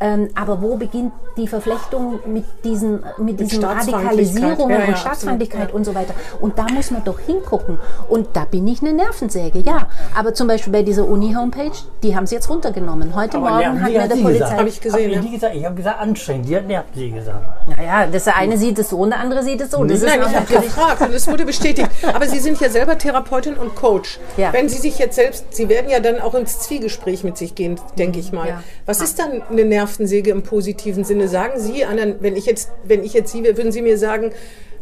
Ähm, 0.04 0.28
aber 0.36 0.62
wo 0.62 0.76
beginnt 0.76 1.14
die 1.38 1.48
Verflechtung 1.48 2.20
mit 2.26 2.44
diesen, 2.66 3.06
mit 3.18 3.40
diesen 3.40 3.60
Staatsfeindlichkeit. 3.60 4.12
Radikalisierungen 4.12 4.70
Ja, 4.70 4.82
ja, 4.82 4.88
und 4.90 4.98
Staatsfeindlichkeit 4.98 5.70
ja. 5.70 5.76
und 5.76 5.86
so 5.86 5.96
weiter? 5.96 6.14
Und 6.42 6.60
da 6.60 6.66
muss 6.74 6.92
man 6.92 7.06
doch 7.06 7.20
hingucken. 7.20 7.80
Und 8.10 8.28
da 8.34 8.44
bin 8.44 8.68
ich 8.68 8.82
eine 8.82 8.92
Nervensäge, 8.92 9.60
ja. 9.60 9.88
Aber 10.14 10.34
zum 10.34 10.50
Beispiel 10.50 10.74
bei 10.74 10.84
dieser 10.84 11.08
Uni-Homepage, 11.08 11.72
die 12.04 12.18
haben 12.18 12.28
sie 12.28 12.36
jetzt 12.36 12.50
runtergenommen. 12.50 13.16
Heute 13.16 13.38
Aber 13.38 13.52
Morgen 13.52 13.82
hat 13.82 13.92
mir 13.92 14.08
der 14.08 14.16
Polizei. 14.16 14.32
gesagt. 14.34 14.60
Hab 14.60 14.68
ich 14.68 14.82
gesehen, 14.82 15.24
Hab 15.24 15.32
gesagt? 15.32 15.56
Ich 15.56 15.66
habe 15.66 15.76
gesagt, 15.76 16.02
anstrengend. 16.02 16.50
Die 16.50 16.56
hat 16.58 16.68
nerven 16.68 16.90
Sie 16.94 17.12
gesagt. 17.12 17.70
Naja, 17.70 18.06
das 18.08 18.26
der 18.26 18.36
eine 18.36 18.58
sieht 18.58 18.78
es 18.80 18.90
so 18.90 18.98
und 18.98 19.12
der 19.12 19.20
andere 19.22 19.42
sieht 19.42 19.62
es 19.62 19.72
so. 19.72 19.86
Das 19.86 20.02
Nein, 20.02 20.20
ich 20.20 20.36
habe 20.36 20.46
gefragt 20.46 21.02
und 21.02 21.14
es 21.14 21.26
wurde 21.30 21.46
bestätigt. 21.46 21.90
Aber 22.14 22.28
Sie 22.28 22.40
sind 22.40 22.60
ja 22.60 22.70
selber 22.70 22.98
Therapeutin 22.98 23.56
und 23.56 23.74
Coach. 23.76 24.20
Wenn 24.52 24.68
Sie 24.68 24.80
sich 24.80 25.00
jetzt 25.00 25.16
selbst, 25.16 25.46
Sie 25.52 25.70
werden 25.70 25.90
ja 25.90 26.02
dann 26.02 26.20
auch 26.20 26.34
ins 26.34 26.60
Zwiegespräch 26.60 27.24
mit 27.24 27.38
sich 27.38 27.56
gehen, 27.56 27.80
denke 27.98 28.20
ich 28.20 28.34
mal. 28.34 28.62
Was 28.86 29.00
ist 29.00 29.18
dann 29.18 29.42
eine 29.50 29.64
Nervensäge 29.64 29.93
im 30.00 30.44
positiven 30.44 31.04
Sinne? 31.04 31.28
Sagen 31.28 31.60
Sie, 31.60 31.86
anderen, 31.86 32.16
wenn 32.20 32.36
ich 32.36 32.46
jetzt, 32.46 32.70
wenn 32.84 33.04
ich 33.04 33.14
jetzt 33.14 33.32
Sie 33.32 33.44
würden 33.44 33.72
Sie 33.72 33.82
mir 33.82 33.98
sagen, 33.98 34.32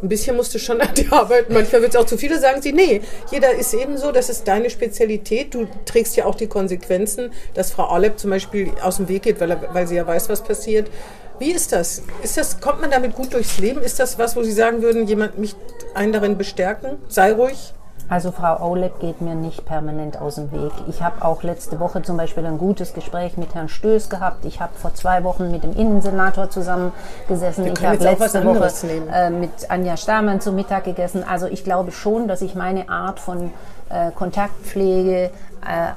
ein 0.02 0.08
bisschen 0.08 0.36
musst 0.36 0.54
du 0.54 0.58
schon 0.58 0.80
an 0.80 0.94
dir 0.94 1.12
arbeiten. 1.12 1.54
Manchmal 1.54 1.82
wird 1.82 1.94
es 1.94 2.00
auch 2.00 2.06
zu 2.06 2.18
viele. 2.18 2.38
Sagen 2.38 2.60
Sie, 2.60 2.72
nee, 2.72 3.00
jeder 3.30 3.54
ist 3.54 3.72
eben 3.74 3.96
so, 3.96 4.12
das 4.12 4.28
ist 4.28 4.46
deine 4.48 4.70
Spezialität. 4.70 5.54
Du 5.54 5.66
trägst 5.84 6.16
ja 6.16 6.26
auch 6.26 6.34
die 6.34 6.48
Konsequenzen, 6.48 7.32
dass 7.54 7.70
Frau 7.70 7.86
Alep 7.86 8.18
zum 8.18 8.30
Beispiel 8.30 8.70
aus 8.82 8.96
dem 8.96 9.08
Weg 9.08 9.22
geht, 9.22 9.40
weil, 9.40 9.52
er, 9.52 9.74
weil 9.74 9.86
sie 9.86 9.96
ja 9.96 10.06
weiß, 10.06 10.28
was 10.28 10.42
passiert. 10.42 10.90
Wie 11.38 11.50
ist 11.50 11.72
das? 11.72 12.02
Ist 12.22 12.36
das? 12.36 12.60
Kommt 12.60 12.80
man 12.80 12.90
damit 12.90 13.14
gut 13.14 13.32
durchs 13.32 13.58
Leben? 13.58 13.82
Ist 13.82 13.98
das 13.98 14.18
was, 14.18 14.36
wo 14.36 14.42
Sie 14.42 14.52
sagen 14.52 14.82
würden, 14.82 15.06
jemand 15.06 15.38
mich 15.38 15.56
einen 15.94 16.12
darin 16.12 16.38
bestärken? 16.38 16.98
Sei 17.08 17.32
ruhig. 17.32 17.72
Also 18.12 18.30
Frau 18.30 18.56
Aulep 18.56 19.00
geht 19.00 19.22
mir 19.22 19.34
nicht 19.34 19.64
permanent 19.64 20.20
aus 20.20 20.34
dem 20.34 20.52
Weg. 20.52 20.70
Ich 20.86 21.02
habe 21.02 21.24
auch 21.24 21.42
letzte 21.42 21.80
Woche 21.80 22.02
zum 22.02 22.18
Beispiel 22.18 22.44
ein 22.44 22.58
gutes 22.58 22.92
Gespräch 22.92 23.38
mit 23.38 23.54
Herrn 23.54 23.70
Stöß 23.70 24.10
gehabt. 24.10 24.44
Ich 24.44 24.60
habe 24.60 24.74
vor 24.74 24.92
zwei 24.92 25.24
Wochen 25.24 25.50
mit 25.50 25.64
dem 25.64 25.72
Innensenator 25.72 26.50
zusammengesessen. 26.50 27.68
Ich 27.68 27.82
habe 27.82 27.96
letzte 27.96 28.44
Woche 28.44 28.70
äh, 29.10 29.30
mit 29.30 29.70
Anja 29.70 29.96
Stamann 29.96 30.42
zu 30.42 30.52
Mittag 30.52 30.84
gegessen. 30.84 31.24
Also 31.26 31.46
ich 31.46 31.64
glaube 31.64 31.90
schon, 31.90 32.28
dass 32.28 32.42
ich 32.42 32.54
meine 32.54 32.90
Art 32.90 33.18
von 33.18 33.50
äh, 33.88 34.10
Kontaktpflege 34.10 35.30
äh, 35.30 35.30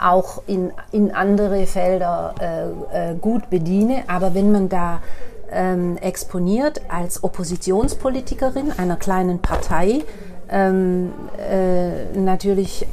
auch 0.01 0.41
in, 0.47 0.71
in 0.93 1.13
andere 1.13 1.65
Felder 1.65 2.33
äh, 2.39 3.11
äh, 3.11 3.15
gut 3.15 3.49
bediene. 3.49 4.05
Aber 4.07 4.33
wenn 4.33 4.53
man 4.53 4.69
da 4.69 4.99
ähm, 5.51 5.97
exponiert 5.97 6.79
als 6.87 7.25
Oppositionspolitikerin 7.25 8.71
einer 8.77 8.95
kleinen 8.95 9.39
Partei, 9.39 10.05
ähm, 10.49 11.11
äh, 11.37 12.17
natürlich 12.17 12.87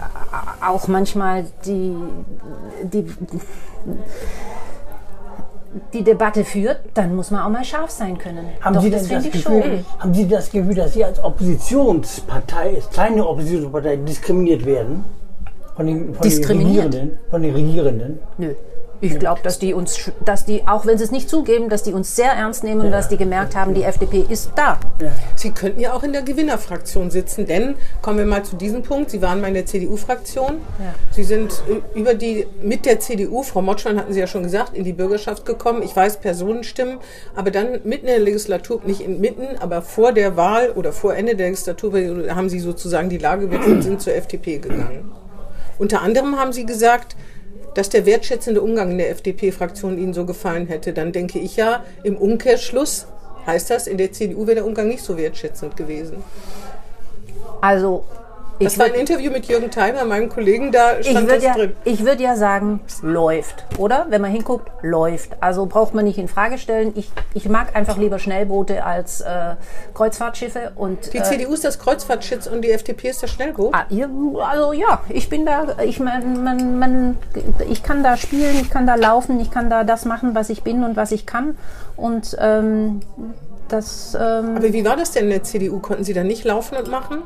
auch 0.66 0.88
manchmal 0.88 1.44
die, 1.64 1.94
die, 2.82 3.06
die 5.92 6.04
Debatte 6.04 6.44
führt, 6.44 6.78
dann 6.94 7.14
muss 7.16 7.30
man 7.30 7.42
auch 7.42 7.48
mal 7.48 7.64
scharf 7.64 7.90
sein 7.90 8.18
können. 8.18 8.46
Haben 8.60 8.74
Doch, 8.74 8.82
Sie 8.82 8.90
das 8.90 9.08
denn 9.08 9.22
das 9.22 9.32
Gefühl, 9.32 9.84
haben 9.98 10.14
Sie 10.14 10.28
das 10.28 10.50
Gefühl, 10.50 10.74
dass 10.74 10.94
Sie 10.94 11.04
als 11.04 11.22
Oppositionspartei, 11.22 12.76
als 12.76 12.90
kleine 12.90 13.26
Oppositionspartei 13.26 13.96
diskriminiert 13.96 14.64
werden? 14.64 15.04
Von 15.76 15.86
den, 15.86 16.14
von 16.14 16.22
Diskriminiert? 16.22 16.92
Den 16.92 17.00
Regierenden, 17.00 17.18
von 17.30 17.42
den 17.42 17.54
Regierenden? 17.54 18.18
Nö. 18.38 18.54
Ich 19.04 19.18
glaube, 19.18 19.40
dass 19.42 19.58
die 19.58 19.74
uns, 19.74 20.12
dass 20.24 20.44
die, 20.44 20.62
auch 20.68 20.86
wenn 20.86 20.96
sie 20.96 21.02
es 21.02 21.10
nicht 21.10 21.28
zugeben, 21.28 21.68
dass 21.68 21.82
die 21.82 21.92
uns 21.92 22.14
sehr 22.14 22.30
ernst 22.30 22.62
nehmen 22.62 22.82
und 22.82 22.92
dass 22.92 23.08
die 23.08 23.16
gemerkt 23.16 23.56
haben, 23.56 23.74
die 23.74 23.82
FDP 23.82 24.24
ist 24.28 24.52
da. 24.54 24.78
Sie 25.34 25.50
könnten 25.50 25.80
ja 25.80 25.92
auch 25.92 26.04
in 26.04 26.12
der 26.12 26.22
Gewinnerfraktion 26.22 27.10
sitzen, 27.10 27.46
denn 27.46 27.74
kommen 28.00 28.18
wir 28.18 28.26
mal 28.26 28.44
zu 28.44 28.54
diesem 28.54 28.84
Punkt. 28.84 29.10
Sie 29.10 29.20
waren 29.20 29.40
mal 29.40 29.48
in 29.48 29.54
der 29.54 29.66
CDU-Fraktion. 29.66 30.58
Ja. 30.78 30.94
Sie 31.10 31.24
sind 31.24 31.64
äh, 31.68 31.98
über 31.98 32.14
die 32.14 32.46
mit 32.62 32.86
der 32.86 33.00
CDU, 33.00 33.42
Frau 33.42 33.60
Motschmann 33.60 33.98
hatten 33.98 34.12
Sie 34.12 34.20
ja 34.20 34.28
schon 34.28 34.44
gesagt, 34.44 34.76
in 34.76 34.84
die 34.84 34.92
Bürgerschaft 34.92 35.44
gekommen. 35.46 35.82
Ich 35.82 35.96
weiß 35.96 36.18
Personenstimmen, 36.18 36.98
aber 37.34 37.50
dann 37.50 37.80
mitten 37.82 38.06
in 38.06 38.14
der 38.14 38.20
Legislatur, 38.20 38.82
nicht 38.84 39.00
in, 39.00 39.20
mitten, 39.20 39.58
aber 39.58 39.82
vor 39.82 40.12
der 40.12 40.36
Wahl 40.36 40.70
oder 40.70 40.92
vor 40.92 41.16
Ende 41.16 41.34
der 41.34 41.46
Legislatur 41.46 41.92
haben 42.32 42.48
Sie 42.48 42.60
sozusagen 42.60 43.08
die 43.08 43.18
Lage 43.18 43.48
gewechselt 43.48 43.74
und 43.74 43.82
sind 43.82 44.00
zur 44.00 44.14
FDP 44.14 44.58
gegangen. 44.58 45.10
Unter 45.78 46.02
anderem 46.02 46.38
haben 46.38 46.52
Sie 46.52 46.64
gesagt, 46.64 47.16
dass 47.74 47.88
der 47.88 48.06
wertschätzende 48.06 48.60
Umgang 48.60 48.90
in 48.90 48.98
der 48.98 49.10
FDP-Fraktion 49.10 49.98
Ihnen 49.98 50.14
so 50.14 50.26
gefallen 50.26 50.66
hätte. 50.66 50.92
Dann 50.92 51.12
denke 51.12 51.38
ich 51.38 51.56
ja, 51.56 51.84
im 52.02 52.16
Umkehrschluss 52.16 53.06
heißt 53.46 53.70
das, 53.70 53.86
in 53.86 53.98
der 53.98 54.12
CDU 54.12 54.46
wäre 54.46 54.56
der 54.56 54.66
Umgang 54.66 54.88
nicht 54.88 55.02
so 55.02 55.16
wertschätzend 55.16 55.76
gewesen. 55.76 56.22
Also, 57.60 58.04
Das 58.64 58.78
war 58.78 58.86
ein 58.86 58.94
Interview 58.94 59.30
mit 59.30 59.46
Jürgen 59.46 59.70
Theimer, 59.70 60.04
meinem 60.04 60.28
Kollegen, 60.28 60.72
da 60.72 61.02
stand 61.02 61.26
würde 61.28 61.34
das 61.34 61.44
ja, 61.44 61.52
drin. 61.54 61.72
ich 61.84 62.04
würd 62.04 62.20
ja 62.20 62.36
sagen, 62.36 62.80
läuft, 63.02 63.64
oder? 63.78 64.06
Wenn 64.08 64.20
man 64.20 64.30
hinguckt, 64.30 64.70
läuft. 64.82 65.30
Also 65.40 65.66
braucht 65.66 65.94
man 65.94 66.04
nicht 66.04 66.18
in 66.18 66.28
Frage 66.28 66.58
stellen. 66.58 66.92
Ich, 66.96 67.10
ich 67.34 67.48
mag 67.48 67.74
einfach 67.76 67.96
lieber 67.98 68.18
Schnellboote 68.18 68.84
als 68.84 69.20
äh, 69.20 69.54
Kreuzfahrtschiffe. 69.94 70.72
Und, 70.76 71.12
Die 71.12 71.18
äh, 71.18 71.22
CDU 71.22 71.52
ist 71.54 71.64
das 71.64 71.78
Kreuzfahrtschitz 71.78 72.46
und 72.46 72.62
die 72.62 72.70
FDP 72.70 73.08
ist 73.10 73.22
das 73.22 73.30
Schnellboot. 73.30 73.74
Ah, 73.74 73.86
ihr- 73.90 74.08
Also 74.44 74.72
ja, 74.72 75.00
ich 75.08 75.28
bin 75.28 75.46
da, 75.46 75.76
ich, 75.84 76.00
man, 76.00 76.42
man, 76.42 76.78
man, 76.78 77.18
ich 77.68 77.82
kann 77.82 78.02
da 78.02 78.16
spielen, 78.16 78.56
ich 78.60 78.70
kann 78.70 78.86
da 78.86 78.94
laufen, 78.94 79.40
ich 79.40 79.50
kann 79.50 79.70
da 79.70 79.84
das 79.84 80.04
machen, 80.04 80.34
was 80.34 80.50
ich 80.50 80.62
bin 80.62 80.84
und 80.84 80.96
was 80.96 81.12
ich 81.12 81.26
kann. 81.26 81.56
Und 81.96 82.36
ähm, 82.40 83.00
das, 83.68 84.14
ähm, 84.14 84.56
Aber 84.56 84.72
wie 84.72 84.84
war 84.84 84.96
das 84.96 85.12
denn 85.12 85.24
in 85.24 85.30
der 85.30 85.42
CDU? 85.44 85.78
Konnten 85.78 86.04
Sie 86.04 86.12
da 86.12 86.24
nicht 86.24 86.44
laufen 86.44 86.76
und 86.76 86.90
machen? 86.90 87.22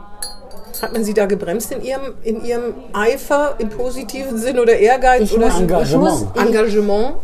Hat 0.83 0.93
man 0.93 1.05
Sie 1.05 1.15
da 1.15 1.27
gebremst 1.27 1.73
in 1.73 1.83
Ihrem, 1.83 2.15
in 2.23 2.45
Ihrem 2.45 2.75
Eifer 2.93 3.55
im 3.59 3.69
positiven 3.69 4.39
Sinn 4.39 4.59
oder 4.59 4.77
Ehrgeiz 4.77 5.23
ich 5.23 5.35
oder 5.37 5.47
muss, 5.47 5.55
ich 5.55 5.61
Engagement. 5.62 6.03
muss, 6.03 6.27
ich, 6.35 6.41
Engagement? 6.43 7.15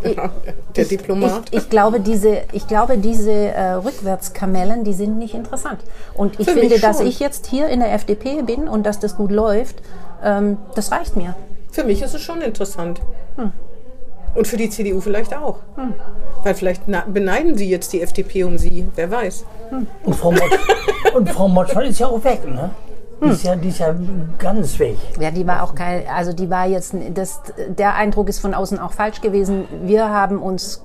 der 0.76 0.84
Diplomat. 0.84 1.42
Ich, 1.50 1.58
ich 1.58 1.70
glaube, 1.70 2.00
diese, 2.00 2.42
ich 2.52 2.66
glaube, 2.66 2.98
diese 2.98 3.32
äh, 3.32 3.72
Rückwärtskamellen, 3.72 4.84
die 4.84 4.92
sind 4.94 5.18
nicht 5.18 5.34
interessant. 5.34 5.80
Und 6.14 6.40
ich 6.40 6.46
Für 6.48 6.54
finde, 6.58 6.78
dass 6.80 7.00
ich 7.00 7.20
jetzt 7.20 7.46
hier 7.46 7.68
in 7.68 7.80
der 7.80 7.92
FDP 7.92 8.42
bin 8.42 8.68
und 8.68 8.84
dass 8.84 8.98
das 8.98 9.16
gut 9.16 9.30
läuft, 9.30 9.76
ähm, 10.24 10.58
das 10.74 10.90
reicht 10.92 11.16
mir. 11.16 11.34
Für 11.70 11.84
mich 11.84 12.02
ist 12.02 12.14
es 12.14 12.20
schon 12.22 12.40
interessant. 12.42 13.00
Hm. 13.36 13.52
Und 14.34 14.46
für 14.46 14.56
die 14.56 14.70
CDU 14.70 15.00
vielleicht 15.00 15.36
auch. 15.36 15.58
Weil 16.42 16.54
vielleicht 16.54 16.82
na- 16.86 17.04
beneiden 17.06 17.56
Sie 17.56 17.68
jetzt 17.68 17.92
die 17.92 18.00
FDP 18.00 18.44
um 18.44 18.56
Sie. 18.56 18.88
Wer 18.94 19.10
weiß. 19.10 19.44
Und 20.04 20.16
Frau, 20.16 20.32
Mott, 20.32 20.50
und 21.14 21.30
Frau 21.30 21.80
ist 21.80 21.98
ja 22.00 22.06
auch 22.06 22.24
weg, 22.24 22.40
ne? 22.48 22.70
Die, 23.22 23.28
ist 23.28 23.44
ja, 23.44 23.56
die 23.56 23.68
ist 23.68 23.78
ja 23.78 23.94
ganz 24.38 24.78
weg. 24.78 24.96
Ja, 25.20 25.30
die 25.30 25.46
war 25.46 25.62
auch 25.62 25.74
kein, 25.74 26.02
also 26.08 26.32
die 26.32 26.50
war 26.50 26.66
jetzt, 26.66 26.94
das, 27.14 27.40
der 27.68 27.94
Eindruck 27.94 28.28
ist 28.28 28.40
von 28.40 28.54
außen 28.54 28.78
auch 28.78 28.92
falsch 28.92 29.20
gewesen. 29.20 29.64
Wir 29.84 30.08
haben 30.08 30.42
uns 30.42 30.82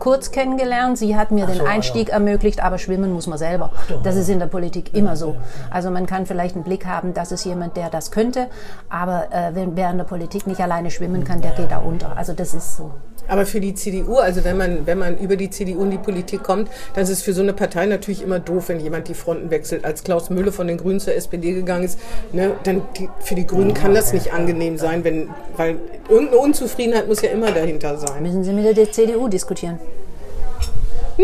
kurz 0.00 0.32
kennengelernt. 0.32 0.98
Sie 0.98 1.14
hat 1.14 1.30
mir 1.30 1.46
so, 1.46 1.52
den 1.52 1.66
Einstieg 1.66 2.08
ermöglicht, 2.08 2.60
aber 2.64 2.78
schwimmen 2.78 3.12
muss 3.12 3.28
man 3.28 3.38
selber. 3.38 3.70
Das 4.02 4.16
ist 4.16 4.28
in 4.28 4.40
der 4.40 4.46
Politik 4.46 4.94
immer 4.94 5.14
so. 5.14 5.36
Also 5.70 5.90
man 5.90 6.06
kann 6.06 6.26
vielleicht 6.26 6.56
einen 6.56 6.64
Blick 6.64 6.86
haben, 6.86 7.14
das 7.14 7.30
ist 7.30 7.44
jemand, 7.44 7.76
der 7.76 7.90
das 7.90 8.10
könnte, 8.10 8.48
aber 8.88 9.28
äh, 9.30 9.54
wenn, 9.54 9.76
wer 9.76 9.90
in 9.90 9.98
der 9.98 10.04
Politik 10.04 10.46
nicht 10.48 10.60
alleine 10.60 10.90
schwimmen 10.90 11.22
kann, 11.22 11.40
der 11.40 11.52
geht 11.52 11.70
da 11.70 11.78
unter. 11.78 12.16
Also 12.16 12.32
das 12.32 12.54
ist 12.54 12.78
so. 12.78 12.90
Aber 13.30 13.46
für 13.46 13.60
die 13.60 13.74
CDU, 13.74 14.16
also 14.16 14.44
wenn 14.44 14.56
man, 14.56 14.86
wenn 14.86 14.98
man 14.98 15.16
über 15.18 15.36
die 15.36 15.50
CDU 15.50 15.84
in 15.84 15.92
die 15.92 15.98
Politik 15.98 16.42
kommt, 16.42 16.68
dann 16.94 17.04
ist 17.04 17.10
es 17.10 17.22
für 17.22 17.32
so 17.32 17.42
eine 17.42 17.52
Partei 17.52 17.86
natürlich 17.86 18.22
immer 18.22 18.40
doof, 18.40 18.68
wenn 18.68 18.80
jemand 18.80 19.06
die 19.06 19.14
Fronten 19.14 19.50
wechselt. 19.50 19.84
Als 19.84 20.02
Klaus 20.02 20.30
Mülle 20.30 20.50
von 20.50 20.66
den 20.66 20.78
Grünen 20.78 20.98
zur 20.98 21.14
SPD 21.14 21.52
gegangen 21.52 21.84
ist, 21.84 21.98
ne, 22.32 22.50
dann 22.64 22.82
die, 22.98 23.08
für 23.20 23.36
die 23.36 23.46
Grünen 23.46 23.72
kann 23.72 23.94
das 23.94 24.12
nicht 24.12 24.32
angenehm 24.32 24.78
sein, 24.78 25.04
wenn, 25.04 25.28
weil 25.56 25.76
irgendeine 26.08 26.40
Unzufriedenheit 26.40 27.06
muss 27.06 27.22
ja 27.22 27.30
immer 27.30 27.52
dahinter 27.52 27.96
sein. 27.98 28.20
Müssen 28.22 28.42
Sie 28.42 28.52
mit 28.52 28.76
der 28.76 28.90
CDU 28.90 29.28
diskutieren? 29.28 29.78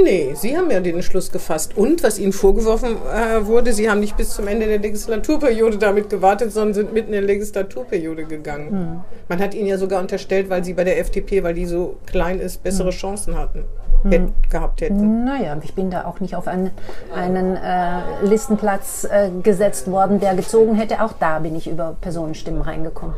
Nee, 0.03 0.35
Sie 0.35 0.57
haben 0.57 0.71
ja 0.71 0.81
den 0.81 0.97
Entschluss 0.97 1.31
gefasst. 1.31 1.77
Und 1.77 2.03
was 2.03 2.19
Ihnen 2.19 2.33
vorgeworfen 2.33 2.97
äh, 3.13 3.47
wurde, 3.47 3.73
Sie 3.73 3.89
haben 3.89 4.01
nicht 4.01 4.17
bis 4.17 4.31
zum 4.31 4.47
Ende 4.47 4.67
der 4.67 4.79
Legislaturperiode 4.79 5.79
damit 5.79 6.11
gewartet, 6.11 6.53
sondern 6.53 6.75
sind 6.75 6.93
mitten 6.93 7.09
in 7.09 7.21
der 7.21 7.23
Legislaturperiode 7.23 8.25
gegangen. 8.25 8.71
Hm. 8.71 9.01
Man 9.29 9.39
hat 9.41 9.55
Ihnen 9.55 9.67
ja 9.67 9.79
sogar 9.79 10.01
unterstellt, 10.01 10.51
weil 10.51 10.65
Sie 10.65 10.75
bei 10.75 10.85
der 10.85 10.99
FDP, 10.99 11.43
weil 11.43 11.55
die 11.55 11.67
so 11.67 11.97
klein 12.07 12.41
ist, 12.41 12.63
bessere 12.63 12.91
Hm. 12.91 12.97
Chancen 12.97 13.39
hatten, 13.39 13.65
hätt, 14.09 14.23
gehabt 14.51 14.81
hätten. 14.81 15.25
Naja, 15.25 15.57
ich 15.63 15.75
bin 15.75 15.91
da 15.91 16.05
auch 16.05 16.21
nicht 16.21 16.37
auf 16.37 16.47
einen, 16.47 16.71
einen 17.15 17.57
äh, 17.57 18.01
Listenplatz 18.23 19.05
äh, 19.05 19.31
gesetzt 19.43 19.91
worden, 19.91 20.21
der 20.21 20.35
gezogen 20.35 20.75
hätte. 20.75 21.03
Auch 21.03 21.13
da 21.19 21.39
bin 21.39 21.57
ich 21.57 21.69
über 21.69 21.97
Personenstimmen 22.01 22.63
reingekommen. 22.63 23.15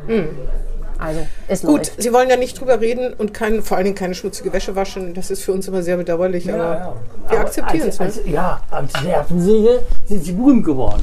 Also, 0.99 1.27
es 1.47 1.63
Gut, 1.63 1.87
läuft. 1.87 2.03
Sie 2.03 2.13
wollen 2.13 2.29
ja 2.29 2.37
nicht 2.37 2.61
drüber 2.61 2.81
reden 2.81 3.15
und 3.15 3.33
kein, 3.33 3.63
vor 3.63 3.77
allen 3.77 3.85
Dingen 3.85 3.97
keine 3.97 4.15
schmutzige 4.15 4.53
Wäsche 4.53 4.75
waschen. 4.75 5.15
Das 5.15 5.31
ist 5.31 5.43
für 5.43 5.53
uns 5.53 5.69
immer 5.69 5.83
sehr 5.83 5.97
bedauerlich, 5.97 6.53
aber 6.53 6.97
wir 7.29 7.39
Aber 7.39 7.47
akzeptieren 7.47 7.89
es. 7.89 7.99
ne? 7.99 8.13
Ja, 8.27 8.61
als 8.71 8.93
Nervensäge 9.03 9.83
sind 10.07 10.25
sie 10.25 10.33
berühmt 10.33 10.65
geworden. 10.65 11.03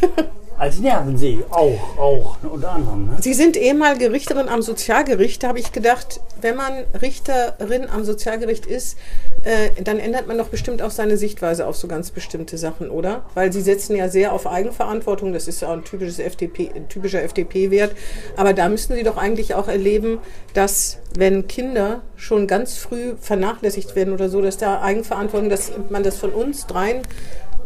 als 0.58 0.80
Nervensäge 0.80 1.44
auch, 1.50 1.98
auch 1.98 2.36
unter 2.42 2.72
anderem. 2.72 3.06
Ne? 3.06 3.16
Sie 3.20 3.34
sind 3.34 3.56
ehemalige 3.56 4.10
Richterin 4.10 4.48
am 4.48 4.62
Sozialgericht. 4.62 5.42
Da 5.42 5.48
habe 5.48 5.60
ich 5.60 5.72
gedacht, 5.72 6.20
wenn 6.40 6.56
man 6.56 6.84
Richterin 7.00 7.88
am 7.88 8.04
Sozialgericht 8.04 8.66
ist, 8.66 8.98
äh, 9.44 9.82
dann 9.82 9.98
ändert 9.98 10.26
man 10.26 10.36
doch 10.36 10.48
bestimmt 10.48 10.82
auch 10.82 10.90
seine 10.90 11.16
Sichtweise 11.16 11.66
auf 11.66 11.76
so 11.76 11.86
ganz 11.86 12.10
bestimmte 12.10 12.58
Sachen, 12.58 12.90
oder? 12.90 13.24
Weil 13.34 13.52
Sie 13.52 13.60
setzen 13.60 13.94
ja 13.94 14.08
sehr 14.08 14.32
auf 14.32 14.46
Eigenverantwortung. 14.46 15.32
Das 15.32 15.46
ist 15.46 15.62
ja 15.62 15.68
auch 15.68 15.72
ein 15.72 15.84
typisches 15.84 16.18
FDP, 16.18 16.70
ein 16.74 16.88
typischer 16.88 17.22
FDP-Wert. 17.22 17.92
Aber 18.36 18.52
da 18.52 18.68
müssten 18.68 18.94
Sie 18.94 19.04
doch 19.04 19.16
eigentlich 19.16 19.54
auch 19.54 19.68
erleben, 19.68 20.18
dass 20.54 20.98
wenn 21.16 21.46
Kinder 21.46 22.02
schon 22.16 22.46
ganz 22.46 22.76
früh 22.78 23.14
vernachlässigt 23.20 23.94
werden 23.94 24.12
oder 24.12 24.28
so, 24.28 24.42
dass 24.42 24.56
da 24.56 24.82
Eigenverantwortung, 24.82 25.48
dass 25.48 25.72
man 25.88 26.02
das 26.02 26.16
von 26.16 26.30
uns 26.30 26.66
dreien 26.66 27.02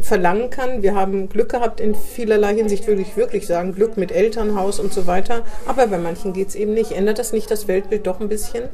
verlangen 0.03 0.51
kann. 0.51 0.83
Wir 0.83 0.95
haben 0.95 1.29
Glück 1.29 1.51
gehabt 1.51 1.81
in 1.81 1.95
vielerlei 1.95 2.55
Hinsicht, 2.55 2.87
würde 2.87 3.03
ich 3.03 3.17
wirklich 3.17 3.47
sagen. 3.47 3.75
Glück 3.75 3.97
mit 3.97 4.13
Elternhaus 4.13 4.81
und 4.81 4.93
so 4.93 5.07
weiter. 5.07 5.43
Aber 5.67 5.87
bei 5.87 5.99
manchen 5.99 6.33
geht 6.33 6.49
es 6.49 6.55
eben 6.55 6.75
nicht. 6.75 6.93
Ändert 6.93 7.19
das 7.19 7.33
nicht 7.33 7.51
das 7.51 7.69
Weltbild 7.69 8.07
doch 8.07 8.21
ein 8.21 8.29
bisschen? 8.29 8.65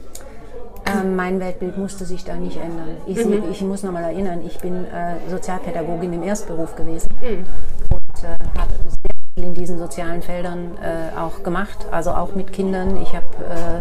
Ähm, 0.87 1.17
mein 1.17 1.39
Weltbild 1.39 1.77
musste 1.77 2.07
sich 2.07 2.25
da 2.25 2.35
nicht 2.35 2.57
ändern. 2.57 2.97
Ich, 3.07 3.23
Mhm. 3.25 3.43
ich 3.51 3.61
muss 3.61 3.83
nochmal 3.83 4.05
erinnern, 4.05 4.41
ich 4.47 4.59
bin 4.59 4.85
äh, 4.87 5.17
Sozialpädagogin 5.29 6.15
im 6.15 6.23
Erstberuf 6.23 6.75
gewesen 6.77 7.09
Mhm. 7.21 7.45
und 7.91 8.25
äh, 8.25 8.59
habe 8.59 8.73
sehr 8.89 9.11
viel 9.35 9.45
in 9.45 9.55
diesen 9.55 9.79
sozialen 9.79 10.23
Feldern 10.23 10.79
äh, 10.83 11.15
auch 11.19 11.43
gemacht, 11.43 11.87
also 11.91 12.13
auch 12.13 12.35
mit 12.35 12.53
Kindern. 12.55 12.97
Ich 13.03 13.15
habe 13.15 13.27
äh, 13.51 13.81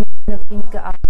in 0.00 0.04
der 0.28 0.38
Klinik 0.48 0.70
gearbeitet, 0.70 1.00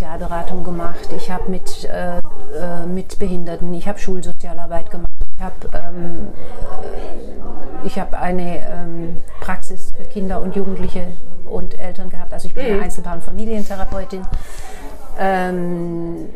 Sozialberatung 0.00 0.64
gemacht, 0.64 1.10
ich 1.14 1.30
habe 1.30 1.50
mit, 1.50 1.84
äh, 1.84 2.16
äh, 2.18 2.86
mit 2.86 3.18
Behinderten, 3.18 3.74
ich 3.74 3.86
habe 3.86 3.98
Schulsozialarbeit 3.98 4.90
gemacht, 4.90 5.10
ich 5.36 5.44
habe 5.44 5.54
ähm, 5.74 6.28
ich 7.84 7.98
habe 7.98 8.18
eine 8.18 8.66
ähm, 8.66 9.20
Praxis 9.40 9.92
für 9.94 10.04
Kinder 10.04 10.40
und 10.40 10.56
Jugendliche 10.56 11.08
und 11.44 11.78
Eltern 11.78 12.08
gehabt. 12.08 12.32
Also 12.32 12.48
ich 12.48 12.54
bin 12.54 12.64
eine 12.64 12.82
Einzelpaar- 12.82 13.16
und 13.16 13.24
Familientherapeutin. 13.24 14.22
Ähm, 15.18 16.30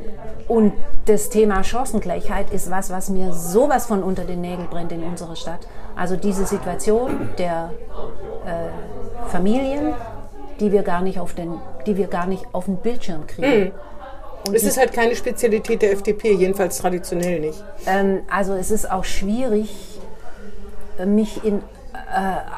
und 0.47 0.75
das 1.07 1.31
Thema 1.31 1.65
Chancengleichheit 1.65 2.51
ist 2.51 2.71
was, 2.71 2.91
was 2.91 3.09
mir 3.09 3.33
sowas 3.33 3.87
von 3.87 4.03
unter 4.03 4.25
den 4.25 4.43
Nägeln 4.43 4.69
brennt 4.69 4.93
in 4.93 5.03
unserer 5.05 5.37
Stadt. 5.37 5.67
Also 5.97 6.17
diese 6.17 6.45
Situation 6.45 7.31
der 7.39 7.71
äh, 8.45 9.29
Familien, 9.31 9.95
die 10.61 10.73
wir 10.73 10.83
gar 10.83 11.03
nicht 11.03 11.19
auf 11.21 11.35
den, 11.35 11.55
die 11.87 11.97
wir 11.97 12.07
gar 12.07 12.27
nicht 12.27 12.45
auf 12.53 12.67
den 12.67 12.77
Bildschirm 12.79 13.27
kriegen. 13.27 13.73
Und 14.47 14.55
Es 14.55 14.63
ist 14.65 14.77
halt 14.79 14.93
keine 14.93 15.17
Spezialität 15.17 15.81
der 15.83 15.93
FDP, 15.93 16.33
jedenfalls 16.35 16.79
traditionell 16.79 17.41
nicht. 17.41 17.65
ähm, 17.87 18.21
also 18.31 18.53
es 18.55 18.71
ist 18.71 18.91
auch 18.91 19.05
schwierig, 19.05 19.71
äh, 20.99 21.07
mich 21.07 21.43
in, 21.45 21.59
äh, 21.59 21.61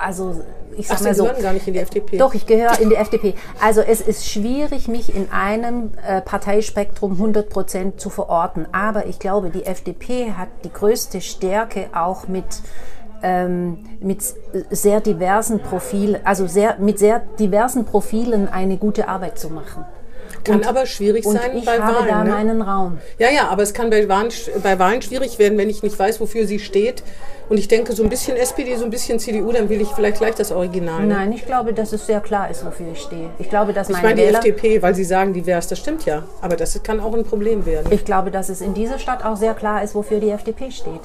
also 0.04 0.40
ich 0.76 0.87
Ach, 0.90 0.98
sag 0.98 0.98
Sie 0.98 1.04
mal 1.04 1.14
so. 1.14 1.24
gehören 1.24 1.42
gar 1.42 1.52
nicht 1.54 1.66
in 1.68 1.72
die 1.74 1.78
FDP. 1.80 2.18
Doch, 2.18 2.35
ich 2.35 2.44
gehöre 2.44 2.78
in 2.80 2.90
die 2.90 2.96
FDP. 2.96 3.35
Also 3.62 3.80
es 3.80 4.00
ist 4.02 4.28
schwierig, 4.28 4.88
mich 4.88 5.14
in 5.14 5.30
einem 5.30 5.92
äh, 6.06 6.20
Parteispektrum 6.20 7.12
100 7.12 7.48
Prozent 7.48 8.00
zu 8.00 8.11
verorten. 8.11 8.66
Aber 8.72 9.06
ich 9.06 9.18
glaube, 9.18 9.48
die 9.50 9.64
FDP 9.64 10.32
hat 10.37 10.48
die 10.64 10.72
größte 10.72 11.20
Stärke 11.22 11.87
auch 11.94 12.28
mit 12.28 12.44
ähm, 13.22 13.79
mit 14.00 14.18
sehr 14.70 15.00
diversen 15.00 15.61
Profilen, 15.61 16.20
also 16.24 16.46
sehr, 16.46 16.76
mit 16.79 16.98
sehr 16.98 17.22
diversen 17.38 17.85
Profilen 17.85 18.48
eine 18.48 18.76
gute 18.76 19.09
Arbeit 19.09 19.38
zu 19.38 19.50
machen. 19.50 19.85
Kann 20.44 20.62
aber 20.64 20.87
schwierig 20.87 21.26
Und 21.26 21.37
sein 21.37 21.57
ich 21.57 21.64
bei 21.64 21.79
habe 21.81 21.98
Wahlen. 21.98 22.09
da 22.09 22.24
ne? 22.24 22.31
meinen 22.31 22.62
Raum. 22.62 22.98
Ja, 23.18 23.31
ja, 23.31 23.48
aber 23.48 23.62
es 23.64 23.74
kann 23.74 23.90
bei 23.90 24.09
Wahlen, 24.09 24.31
bei 24.62 24.79
Wahlen 24.79 25.02
schwierig 25.02 25.38
werden, 25.38 25.59
wenn 25.59 25.68
ich 25.68 25.83
nicht 25.83 25.98
weiß, 25.98 26.20
wofür 26.20 26.46
sie 26.46 26.61
steht. 26.61 27.02
Und 27.48 27.59
ich 27.59 27.68
denke, 27.68 27.92
so 27.92 28.02
ein 28.02 28.09
bisschen 28.09 28.37
SPD, 28.37 28.76
so 28.76 28.85
ein 28.85 28.90
bisschen 28.90 29.18
CDU, 29.18 29.52
dann 29.52 29.68
will 29.68 29.81
ich 29.81 29.88
vielleicht 29.88 30.18
gleich 30.18 30.35
das 30.35 30.52
Original. 30.52 31.02
ne? 31.02 31.14
Nein, 31.14 31.33
ich 31.33 31.46
glaube, 31.46 31.72
dass 31.72 31.92
es 31.92 32.07
sehr 32.07 32.20
klar 32.20 32.50
ist, 32.50 32.64
wofür 32.64 32.92
ich 32.92 33.00
stehe. 33.00 33.31
Ich 33.38 33.48
glaube, 33.48 33.72
dass 33.72 33.88
Ich 33.88 33.94
meine 33.94 34.09
meine 34.09 34.20
die 34.20 34.26
Wähler, 34.29 34.38
FDP, 34.38 34.83
weil 34.83 34.94
Sie 34.94 35.05
sagen 35.05 35.33
divers, 35.33 35.68
das 35.68 35.79
stimmt 35.79 36.05
ja. 36.07 36.24
Aber 36.40 36.57
das 36.57 36.81
kann 36.83 37.00
auch 37.00 37.14
ein 37.14 37.24
Problem 37.24 37.66
werden. 37.66 37.87
ich 37.90 38.05
glaube, 38.05 38.31
dass 38.31 38.48
es 38.48 38.61
in 38.61 38.74
dieser 38.74 38.98
Stadt 38.98 39.24
auch 39.24 39.37
sehr 39.37 39.55
klar 39.55 39.83
ist, 39.83 39.94
wofür 39.94 40.20
die 40.20 40.31
FDP 40.31 40.70
steht. 40.70 41.00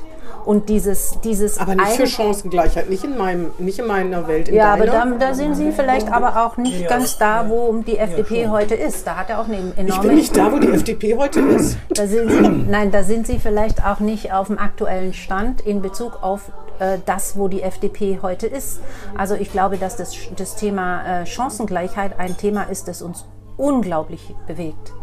Und 0.46 0.70
dieses, 0.70 1.20
dieses 1.24 1.58
aber 1.60 1.76
nicht 1.76 1.92
für 1.92 2.08
Chancengleichheit, 2.08 2.90
nicht 2.90 3.04
in, 3.04 3.18
meinem, 3.18 3.52
nicht 3.60 3.80
in 3.80 3.88
meiner 3.88 4.28
Welt. 4.28 4.50
In 4.50 4.56
Ja, 4.56 4.74
aber 4.74 4.86
deiner. 4.86 5.18
da, 5.18 5.28
da 5.28 5.34
sind 5.34 5.56
Sie 5.56 5.72
vielleicht 5.72 6.12
aber 6.12 6.46
auch 6.46 6.58
nicht 6.58 6.88
ganz 6.88 7.18
da, 7.18 7.50
wo 7.50 7.72
die 7.86 7.98
FDP 7.98 8.50
heute 8.50 8.76
ist. 8.76 9.06
Da 9.06 9.18
hat 9.18 9.30
er 9.30 9.40
auch 9.40 9.46
eine 9.46 9.58
ich 9.58 9.78
enorme. 9.78 10.08
bin 10.08 10.16
nicht 10.16 10.36
da, 10.36 10.52
wo 10.52 10.58
die 10.60 10.70
FDP 10.72 11.18
heute 11.18 11.40
ist. 11.42 11.78
da 11.90 12.08
sind 12.08 12.30
Sie, 12.32 12.42
nein, 12.70 12.92
da 12.92 13.04
sind 13.04 13.28
Sie 13.28 13.40
vielleicht 13.40 13.86
auch 13.86 14.00
nicht 14.00 14.34
auf 14.34 14.48
dem 14.48 14.58
aktuellen 14.58 15.14
Stand 15.14 15.62
in 15.62 15.82
Bezug 15.82 16.22
auf 16.24 16.52
äh, 16.80 16.98
das, 17.06 17.38
wo 17.38 17.48
die 17.48 17.62
FDP 17.62 18.20
heute 18.22 18.48
ist. 18.48 18.80
Also 19.18 19.36
ich 19.36 19.52
glaube, 19.52 19.78
dass 19.78 19.96
das, 19.98 20.16
das 20.36 20.56
Thema 20.56 21.22
äh, 21.22 21.26
Chancengleichheit 21.26 22.20
ein 22.20 22.36
Thema 22.38 22.64
ist, 22.64 22.88
das 22.88 23.02
uns 23.02 23.26
unglaublich 23.58 24.34
bewegt. 24.48 24.94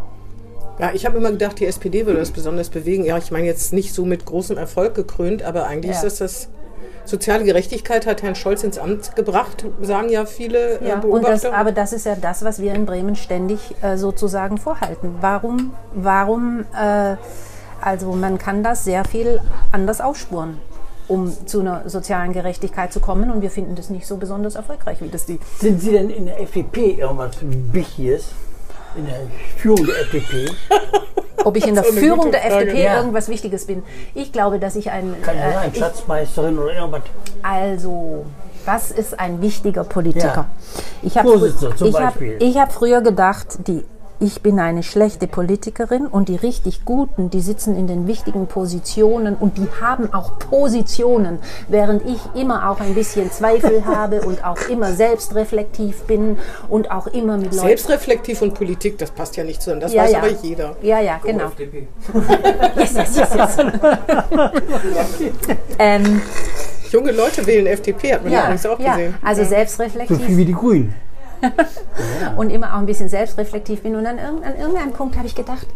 Ja, 0.78 0.90
ich 0.94 1.04
habe 1.06 1.16
immer 1.18 1.30
gedacht, 1.32 1.58
die 1.58 1.66
SPD 1.66 2.06
würde 2.06 2.20
das 2.20 2.30
besonders 2.30 2.68
bewegen. 2.68 3.04
Ja, 3.04 3.18
ich 3.18 3.30
meine 3.30 3.46
jetzt 3.46 3.72
nicht 3.72 3.92
so 3.94 4.04
mit 4.04 4.24
großem 4.24 4.56
Erfolg 4.56 4.94
gekrönt, 4.94 5.42
aber 5.42 5.66
eigentlich 5.66 5.96
Ja. 5.96 6.02
ist 6.02 6.04
das 6.04 6.18
das. 6.18 6.48
Soziale 7.04 7.44
Gerechtigkeit 7.44 8.06
hat 8.06 8.22
Herrn 8.22 8.34
Scholz 8.34 8.62
ins 8.64 8.76
Amt 8.76 9.16
gebracht, 9.16 9.64
sagen 9.80 10.10
ja 10.10 10.26
viele 10.26 10.78
äh, 10.78 10.88
Ja, 10.88 10.94
und 10.96 11.00
Beobachter. 11.00 11.30
das, 11.30 11.44
aber 11.46 11.72
das 11.72 11.94
ist 11.94 12.04
ja 12.04 12.16
das, 12.20 12.44
was 12.44 12.60
wir 12.60 12.74
in 12.74 12.84
Bremen 12.84 13.16
ständig 13.16 13.60
äh, 13.80 13.96
sozusagen 13.96 14.58
vorhalten. 14.58 15.14
Warum, 15.22 15.72
warum, 15.94 16.66
äh, 16.78 17.16
also 17.80 18.12
man 18.12 18.36
kann 18.36 18.62
das 18.62 18.84
sehr 18.84 19.06
viel 19.06 19.40
anders 19.72 20.02
aufspuren, 20.02 20.58
um 21.08 21.32
zu 21.46 21.60
einer 21.60 21.88
sozialen 21.88 22.34
Gerechtigkeit 22.34 22.92
zu 22.92 23.00
kommen 23.00 23.30
und 23.30 23.40
wir 23.40 23.50
finden 23.50 23.74
das 23.74 23.88
nicht 23.88 24.06
so 24.06 24.18
besonders 24.18 24.54
erfolgreich, 24.54 25.00
wie 25.00 25.08
das 25.08 25.24
die. 25.24 25.40
Sind 25.58 25.80
Sie 25.80 25.92
denn 25.92 26.10
in 26.10 26.26
der 26.26 26.38
FDP 26.42 26.90
irgendwas 27.00 27.36
Wichtiges? 27.40 28.32
In 28.98 29.06
der 29.06 29.20
Führung 29.56 29.86
der 29.86 30.00
FDP? 30.00 30.50
Ob 31.44 31.56
ich 31.56 31.66
in 31.66 31.76
der 31.76 31.84
Führung 31.84 32.32
der. 32.32 32.44
FDP 32.44 32.82
Ja. 32.82 32.96
irgendwas 32.98 33.28
Wichtiges 33.28 33.66
bin. 33.66 33.84
Ich 34.14 34.32
glaube, 34.32 34.58
dass 34.58 34.74
ich 34.74 34.90
ein, 34.90 35.14
Kann 35.22 35.36
ja 35.36 35.50
äh, 35.50 35.54
sein, 35.54 35.74
Schatzmeisterin 35.74 36.58
oder 36.58 36.74
irgendwas. 36.74 37.02
Also, 37.42 38.26
was 38.64 38.90
ist 38.90 39.18
ein 39.18 39.40
wichtiger 39.40 39.84
Politiker? 39.84 40.26
Ja. 40.26 40.50
Ich 41.02 41.16
habe 41.16 41.54
ich 41.84 41.94
hab, 41.94 42.20
ich 42.20 42.58
hab 42.58 42.72
früher 42.72 43.00
gedacht, 43.00 43.66
die, 43.68 43.84
ich 44.20 44.42
bin 44.42 44.58
eine 44.58 44.82
schlechte 44.82 45.28
Politikerin 45.28 46.06
und 46.06 46.28
die 46.28 46.36
richtig 46.36 46.84
Guten, 46.84 47.30
die 47.30 47.40
sitzen 47.40 47.76
in 47.76 47.86
den 47.86 48.06
wichtigen 48.06 48.46
Positionen 48.46 49.36
und 49.36 49.58
die 49.58 49.68
haben 49.80 50.12
auch 50.12 50.38
Positionen, 50.38 51.38
während 51.68 52.04
ich 52.04 52.18
immer 52.34 52.70
auch 52.70 52.80
ein 52.80 52.94
bisschen 52.94 53.30
Zweifel 53.30 53.84
habe 53.86 54.22
und 54.22 54.44
auch 54.44 54.68
immer 54.68 54.92
selbstreflektiv 54.92 56.02
bin 56.02 56.38
und 56.68 56.90
auch 56.90 57.06
immer 57.06 57.36
mit 57.36 57.52
Leuten... 57.52 57.66
Selbstreflektiv 57.66 58.42
und 58.42 58.54
Politik, 58.54 58.98
das 58.98 59.10
passt 59.10 59.36
ja 59.36 59.44
nicht 59.44 59.62
zusammen. 59.62 59.80
Das 59.80 59.92
ja, 59.92 60.02
weiß 60.02 60.12
ja. 60.12 60.18
aber 60.18 60.30
jeder. 60.42 60.76
Ja, 60.82 61.00
ja, 61.00 61.20
genau. 61.22 61.52
Yes, 62.76 62.94
yes, 62.94 63.16
yes, 63.16 63.28
yes. 63.34 63.56
ähm, 65.78 66.22
Junge 66.90 67.12
Leute 67.12 67.46
wählen 67.46 67.66
FDP, 67.66 68.14
hat 68.14 68.24
man 68.24 68.32
ja, 68.32 68.38
ja, 68.38 68.44
übrigens 68.44 68.66
auch 68.66 68.80
ja, 68.80 68.96
gesehen. 68.96 69.14
also 69.22 69.42
So 69.42 69.48
selbstreflektiv. 69.50 70.24
viel 70.24 70.36
wie 70.36 70.44
die 70.44 70.54
Grünen. 70.54 70.94
Und 72.36 72.50
immer 72.50 72.74
auch 72.74 72.78
ein 72.78 72.86
bisschen 72.86 73.08
selbstreflektiv 73.08 73.82
bin. 73.82 73.96
Und 73.96 74.06
an, 74.06 74.18
an 74.18 74.56
irgendeinem 74.58 74.92
Punkt 74.92 75.16
habe 75.16 75.26
ich 75.26 75.34
gedacht, 75.34 75.66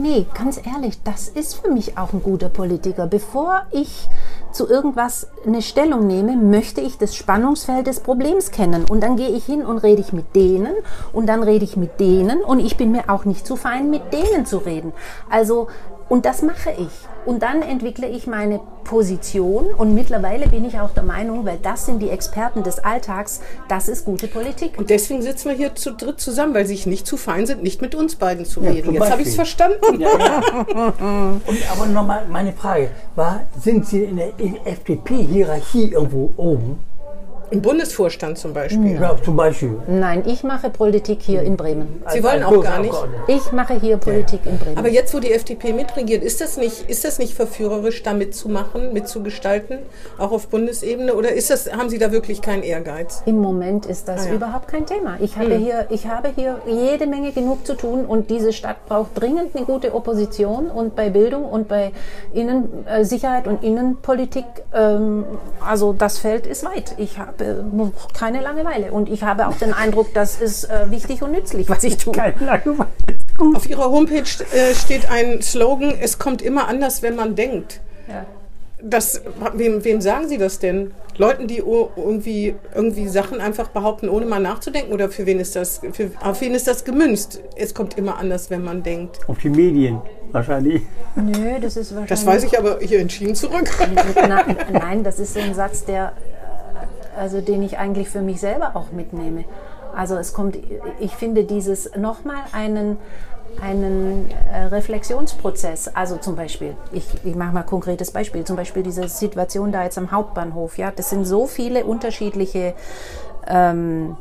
Nee, 0.00 0.26
ganz 0.32 0.60
ehrlich, 0.64 1.02
das 1.02 1.26
ist 1.26 1.54
für 1.54 1.72
mich 1.72 1.98
auch 1.98 2.12
ein 2.12 2.22
guter 2.22 2.48
Politiker. 2.48 3.08
Bevor 3.08 3.62
ich 3.72 4.08
zu 4.52 4.68
irgendwas 4.68 5.26
eine 5.44 5.60
Stellung 5.60 6.06
nehme, 6.06 6.36
möchte 6.36 6.80
ich 6.80 6.98
das 6.98 7.16
Spannungsfeld 7.16 7.88
des 7.88 7.98
Problems 7.98 8.52
kennen. 8.52 8.84
Und 8.84 9.02
dann 9.02 9.16
gehe 9.16 9.30
ich 9.30 9.44
hin 9.44 9.66
und 9.66 9.78
rede 9.78 10.00
ich 10.00 10.12
mit 10.12 10.36
denen 10.36 10.72
und 11.12 11.26
dann 11.26 11.42
rede 11.42 11.64
ich 11.64 11.76
mit 11.76 11.98
denen 11.98 12.42
und 12.42 12.60
ich 12.60 12.76
bin 12.76 12.92
mir 12.92 13.10
auch 13.10 13.24
nicht 13.24 13.44
zu 13.44 13.56
fein, 13.56 13.90
mit 13.90 14.12
denen 14.12 14.46
zu 14.46 14.58
reden. 14.58 14.92
Also, 15.28 15.66
und 16.08 16.24
das 16.24 16.42
mache 16.42 16.70
ich. 16.70 16.88
Und 17.26 17.42
dann 17.42 17.60
entwickle 17.60 18.08
ich 18.08 18.26
meine 18.26 18.60
Position 18.84 19.66
und 19.66 19.94
mittlerweile 19.94 20.48
bin 20.48 20.64
ich 20.64 20.80
auch 20.80 20.90
der 20.90 21.02
Meinung, 21.02 21.44
weil 21.44 21.58
das 21.62 21.84
sind 21.84 22.00
die 22.00 22.08
Experten 22.08 22.62
des 22.62 22.78
Alltags, 22.78 23.40
das 23.68 23.88
ist 23.88 24.06
gute 24.06 24.28
Politik. 24.28 24.78
Und 24.78 24.88
deswegen 24.88 25.20
sitzen 25.20 25.50
wir 25.50 25.56
hier 25.56 25.74
zu 25.74 25.92
dritt 25.92 26.20
zusammen, 26.20 26.54
weil 26.54 26.64
sie 26.64 26.74
sich 26.74 26.86
nicht 26.86 27.06
zu 27.06 27.18
fein 27.18 27.46
sind, 27.46 27.62
nicht 27.62 27.82
mit 27.82 27.94
uns 27.94 28.16
beiden 28.16 28.46
zu 28.46 28.62
Ja, 28.62 28.70
reden. 28.70 28.94
Jetzt 28.94 29.10
habe 29.10 29.20
ich 29.20 29.28
es 29.28 29.34
verstanden. 29.34 30.00
Ja, 30.00 30.08
ja. 30.18 30.38
Und, 31.46 31.72
aber 31.72 31.86
nochmal 31.86 32.22
meine 32.30 32.54
Frage, 32.54 32.90
war, 33.14 33.40
sind 33.60 33.86
Sie 33.86 34.04
in 34.04 34.16
der 34.16 34.32
FDP-Hierarchie 34.64 35.92
irgendwo 35.92 36.32
oben? 36.36 36.78
Im 37.50 37.62
Bundesvorstand 37.62 38.38
zum 38.38 38.52
Beispiel. 38.52 38.98
Ja, 39.00 39.16
zum 39.22 39.36
Beispiel. 39.36 39.76
Nein, 39.86 40.22
ich 40.26 40.44
mache 40.44 40.70
Politik 40.70 41.20
hier 41.22 41.42
in 41.42 41.56
Bremen. 41.56 42.02
Sie 42.12 42.22
wollen 42.22 42.42
auch 42.42 42.62
gar 42.62 42.80
nicht. 42.80 42.94
Ich 43.26 43.52
mache 43.52 43.80
hier 43.80 43.96
Politik 43.96 44.40
in 44.44 44.58
Bremen. 44.58 44.76
Aber 44.78 44.88
jetzt, 44.88 45.14
wo 45.14 45.20
die 45.20 45.32
FDP 45.32 45.72
mitregiert, 45.72 46.22
ist 46.22 46.40
das 46.40 46.56
nicht, 46.56 46.88
ist 46.88 47.04
das 47.04 47.18
nicht 47.18 47.34
verführerisch, 47.34 48.02
da 48.02 48.12
mitzumachen, 48.12 48.92
mitzugestalten, 48.92 49.78
auch 50.18 50.32
auf 50.32 50.48
Bundesebene? 50.48 51.14
Oder 51.14 51.32
ist 51.32 51.50
das, 51.50 51.72
haben 51.72 51.88
Sie 51.88 51.98
da 51.98 52.12
wirklich 52.12 52.42
keinen 52.42 52.62
Ehrgeiz? 52.62 53.22
Im 53.26 53.38
Moment 53.40 53.86
ist 53.86 54.08
das 54.08 54.26
Ah 54.26 54.28
ja. 54.28 54.34
überhaupt 54.34 54.68
kein 54.68 54.84
Thema. 54.86 55.16
Ich 55.20 55.36
habe, 55.36 55.54
hier, 55.54 55.86
ich 55.90 56.06
habe 56.06 56.28
hier 56.34 56.60
jede 56.66 57.06
Menge 57.06 57.32
genug 57.32 57.66
zu 57.66 57.74
tun 57.74 58.04
und 58.04 58.30
diese 58.30 58.52
Stadt 58.52 58.86
braucht 58.86 59.10
dringend 59.20 59.54
eine 59.56 59.64
gute 59.64 59.94
Opposition 59.94 60.70
und 60.70 60.94
bei 60.96 61.10
Bildung 61.10 61.44
und 61.44 61.68
bei 61.68 61.92
Innen, 62.32 62.86
äh, 62.86 63.04
Sicherheit 63.04 63.46
und 63.46 63.62
Innenpolitik, 63.62 64.44
ähm, 64.74 65.24
also 65.66 65.92
das 65.92 66.18
Feld 66.18 66.46
ist 66.46 66.64
weit. 66.64 66.94
Ich 66.98 67.18
habe 67.18 67.37
keine 68.18 68.40
Langeweile 68.40 68.92
und 68.92 69.08
ich 69.08 69.22
habe 69.22 69.48
auch 69.48 69.56
den 69.56 69.72
Eindruck, 69.72 70.12
das 70.14 70.40
ist 70.40 70.64
äh, 70.64 70.90
wichtig 70.90 71.22
und 71.22 71.32
nützlich, 71.32 71.68
was 71.68 71.84
ich 71.84 71.96
tue. 71.96 72.12
Keine 72.12 72.44
Langeweile. 72.44 72.88
Auf 73.54 73.68
Ihrer 73.68 73.90
Homepage 73.90 74.24
äh, 74.52 74.74
steht 74.74 75.10
ein 75.10 75.42
Slogan, 75.42 75.94
es 76.00 76.18
kommt 76.18 76.42
immer 76.42 76.68
anders, 76.68 77.02
wenn 77.02 77.16
man 77.16 77.36
denkt. 77.36 77.80
Ja. 78.08 78.26
Das, 78.80 79.22
wem, 79.54 79.84
wem 79.84 80.00
sagen 80.00 80.28
Sie 80.28 80.38
das 80.38 80.60
denn? 80.60 80.92
Leuten, 81.18 81.48
die 81.48 81.58
irgendwie, 81.58 82.54
irgendwie 82.74 83.08
Sachen 83.08 83.40
einfach 83.40 83.68
behaupten, 83.68 84.08
ohne 84.08 84.24
mal 84.24 84.38
nachzudenken? 84.38 84.92
Oder 84.92 85.08
für 85.08 85.26
wen 85.26 85.40
ist 85.40 85.56
das, 85.56 85.80
für, 85.92 86.12
auf 86.22 86.40
wen 86.40 86.54
ist 86.54 86.68
das 86.68 86.84
gemünzt? 86.84 87.40
Es 87.56 87.74
kommt 87.74 87.98
immer 87.98 88.18
anders, 88.18 88.50
wenn 88.50 88.62
man 88.62 88.84
denkt. 88.84 89.18
Auf 89.28 89.38
die 89.38 89.50
Medien 89.50 90.00
wahrscheinlich. 90.30 90.82
Nö, 91.16 91.58
das 91.60 91.76
ist 91.76 91.90
wahrscheinlich. 91.90 92.08
Das 92.08 92.24
weiß 92.24 92.44
ich 92.44 92.56
aber 92.56 92.78
hier 92.80 93.00
entschieden 93.00 93.34
zurück. 93.34 93.68
Nein, 94.72 95.02
das 95.02 95.18
ist 95.18 95.34
so 95.34 95.40
ein 95.40 95.54
Satz, 95.54 95.84
der, 95.84 96.12
äh, 96.12 96.37
also 97.18 97.40
den 97.40 97.62
ich 97.62 97.78
eigentlich 97.78 98.08
für 98.08 98.22
mich 98.22 98.40
selber 98.40 98.72
auch 98.74 98.92
mitnehme. 98.92 99.44
Also 99.94 100.16
es 100.16 100.32
kommt, 100.32 100.56
ich 101.00 101.14
finde 101.14 101.44
dieses 101.44 101.96
nochmal 101.96 102.42
einen, 102.52 102.98
einen 103.60 104.30
äh, 104.52 104.64
Reflexionsprozess. 104.64 105.88
Also 105.88 106.16
zum 106.16 106.36
Beispiel, 106.36 106.76
ich, 106.92 107.06
ich 107.24 107.34
mache 107.34 107.52
mal 107.52 107.60
ein 107.60 107.66
konkretes 107.66 108.10
Beispiel, 108.10 108.44
zum 108.44 108.56
Beispiel 108.56 108.82
diese 108.82 109.08
Situation 109.08 109.72
da 109.72 109.84
jetzt 109.84 109.98
am 109.98 110.12
Hauptbahnhof. 110.12 110.78
Ja, 110.78 110.92
das 110.94 111.10
sind 111.10 111.24
so 111.24 111.46
viele 111.46 111.84
unterschiedliche 111.84 112.74
ähm, 113.46 114.16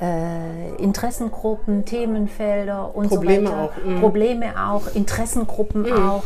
äh, 0.00 0.74
Interessengruppen, 0.82 1.84
Themenfelder 1.84 2.94
und 2.94 3.08
Probleme 3.08 3.48
so 3.48 3.52
weiter. 3.52 3.62
auch, 3.62 3.84
mhm. 3.84 4.00
Probleme 4.00 4.46
auch, 4.58 4.94
Interessengruppen 4.94 5.92
auch. 5.92 6.22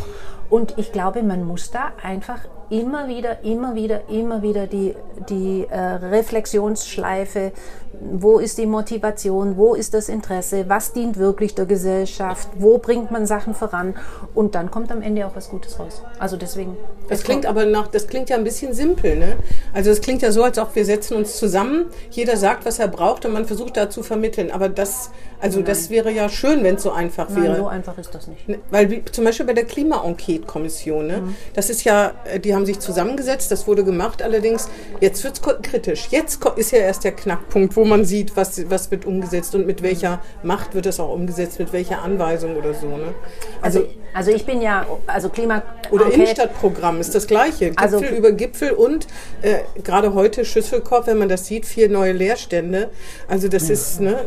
Und 0.51 0.79
ich 0.79 0.93
glaube, 0.93 1.23
man 1.23 1.45
muss 1.47 1.71
da 1.71 1.93
einfach 2.03 2.41
immer 2.71 3.09
wieder, 3.09 3.45
immer 3.45 3.75
wieder, 3.75 4.09
immer 4.09 4.43
wieder 4.43 4.67
die, 4.67 4.95
die 5.29 5.67
äh, 5.69 5.79
Reflexionsschleife, 5.79 7.53
wo 8.01 8.39
ist 8.39 8.59
die 8.59 8.67
Motivation, 8.67 9.57
wo 9.57 9.75
ist 9.75 9.95
das 9.95 10.09
Interesse, 10.09 10.65
was 10.69 10.93
dient 10.93 11.19
wirklich 11.19 11.55
der 11.55 11.67
Gesellschaft, 11.67 12.49
wo 12.57 12.79
bringt 12.79 13.11
man 13.11 13.27
Sachen 13.27 13.55
voran 13.55 13.95
und 14.35 14.55
dann 14.55 14.71
kommt 14.71 14.93
am 14.93 15.03
Ende 15.03 15.27
auch 15.27 15.35
was 15.35 15.51
Gutes 15.51 15.79
raus. 15.79 16.03
Also 16.19 16.37
deswegen. 16.37 16.77
Das 17.09 17.23
klingt 17.23 17.47
aber 17.47 17.65
nach, 17.65 17.89
das 17.89 18.07
klingt 18.07 18.29
ja 18.31 18.37
ein 18.37 18.45
bisschen 18.45 18.75
simpel, 18.75 19.17
ne? 19.17 19.37
Also 19.73 19.91
es 19.91 20.01
klingt 20.01 20.23
ja 20.23 20.31
so, 20.31 20.43
als 20.43 20.59
ob 20.59 20.75
wir 20.75 20.85
setzen 20.85 21.17
uns 21.17 21.37
zusammen, 21.37 21.87
jeder 22.11 22.37
sagt, 22.37 22.67
was 22.67 22.79
er 22.79 22.89
braucht 22.89 23.25
und 23.25 23.33
man 23.33 23.47
versucht 23.47 23.77
da 23.77 23.91
zu 23.91 24.03
vermitteln. 24.03 24.51
Aber 24.51 24.69
das, 24.69 25.11
also 25.41 25.63
das 25.63 25.91
wäre 25.91 26.11
ja 26.11 26.29
schön, 26.29 26.63
wenn 26.65 26.77
es 26.77 26.83
so 26.83 26.91
einfach 26.91 27.29
Nein, 27.31 27.43
wäre. 27.43 27.57
so 27.57 27.67
einfach 27.67 27.97
ist 27.99 28.15
das 28.15 28.27
nicht. 28.27 28.49
Ne, 28.49 28.59
Weil 28.71 28.91
wie, 28.91 29.05
zum 29.05 29.25
Beispiel 29.25 29.47
bei 29.47 29.55
der 29.55 29.65
Klima-Enquete-Kommission, 29.65 31.07
ne? 31.07 31.23
das 31.55 31.71
ist 31.71 31.85
ja, 31.85 32.13
äh, 32.25 32.39
die 32.39 32.55
haben 32.55 32.67
sich 32.67 32.79
zusammengesetzt, 32.81 33.51
das 33.51 33.67
wurde 33.67 33.85
gemacht, 33.85 34.23
allerdings 34.23 34.69
jetzt 35.01 35.25
wird 35.25 35.35
es 35.35 35.63
kritisch. 35.63 36.09
Jetzt 36.11 36.45
ist 36.57 36.73
ja 36.73 36.79
erst 36.79 37.05
der 37.05 37.13
Knackpunkt, 37.13 37.77
wo 37.79 37.85
man 37.85 38.05
sieht, 38.05 38.37
was, 38.37 38.69
was 38.71 38.91
wird 38.91 39.07
umgesetzt 39.07 39.55
und 39.55 39.67
mit 39.67 39.83
welcher 39.83 40.21
Macht 40.43 40.75
wird 40.75 40.85
das 40.87 40.99
auch 41.01 41.13
umgesetzt, 41.15 41.59
mit 41.59 41.73
welcher 41.73 42.03
Anweisung 42.03 42.57
oder 42.57 42.75
so. 42.75 42.89
Ne? 42.89 43.15
Also, 43.63 43.79
Also, 43.81 43.91
also 44.15 44.31
ich 44.33 44.45
bin 44.45 44.61
ja, 44.61 44.85
also 45.07 45.29
Klima. 45.29 45.63
oder 45.91 46.07
Enquete- 46.07 46.15
Innenstadtprogramm 46.15 47.01
ist 47.01 47.15
das 47.15 47.27
gleiche. 47.27 47.71
Gipfel 47.71 47.83
Also- 47.85 48.01
über 48.05 48.33
Gipfel 48.33 48.73
und 48.73 49.07
äh, 49.43 49.59
gerade 49.85 50.13
heute 50.15 50.45
Schüsselkopf, 50.45 51.07
wenn 51.07 51.19
man 51.19 51.29
das 51.29 51.47
sieht, 51.47 51.67
vier 51.67 51.89
neue 51.89 52.13
Leerstände. 52.13 52.91
Also 53.29 53.47
das 53.49 53.71
ist, 53.71 54.01
ne, 54.01 54.19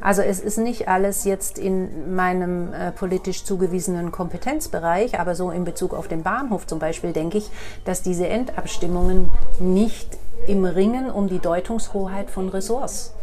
Also 0.00 0.22
es 0.22 0.38
ist 0.40 0.58
nicht 0.58 0.86
alles 0.88 1.24
jetzt 1.24 1.58
in 1.58 2.14
meinem 2.14 2.72
äh, 2.72 2.92
politisch 2.92 3.42
zugewiesenen 3.44 4.12
Kompetenzbereich, 4.12 5.18
aber 5.18 5.34
so 5.34 5.50
in 5.50 5.64
Bezug 5.64 5.94
auf 5.94 6.06
den 6.06 6.22
Bahnhof 6.22 6.66
zum 6.66 6.78
Beispiel 6.78 7.12
denke 7.12 7.38
ich, 7.38 7.50
dass 7.84 8.02
diese 8.02 8.28
Endabstimmungen 8.28 9.28
nicht 9.58 10.16
im 10.50 10.64
Ringen 10.64 11.10
um 11.10 11.28
die 11.28 11.38
Deutungshoheit 11.38 12.30
von 12.30 12.48
Ressorts 12.48 13.14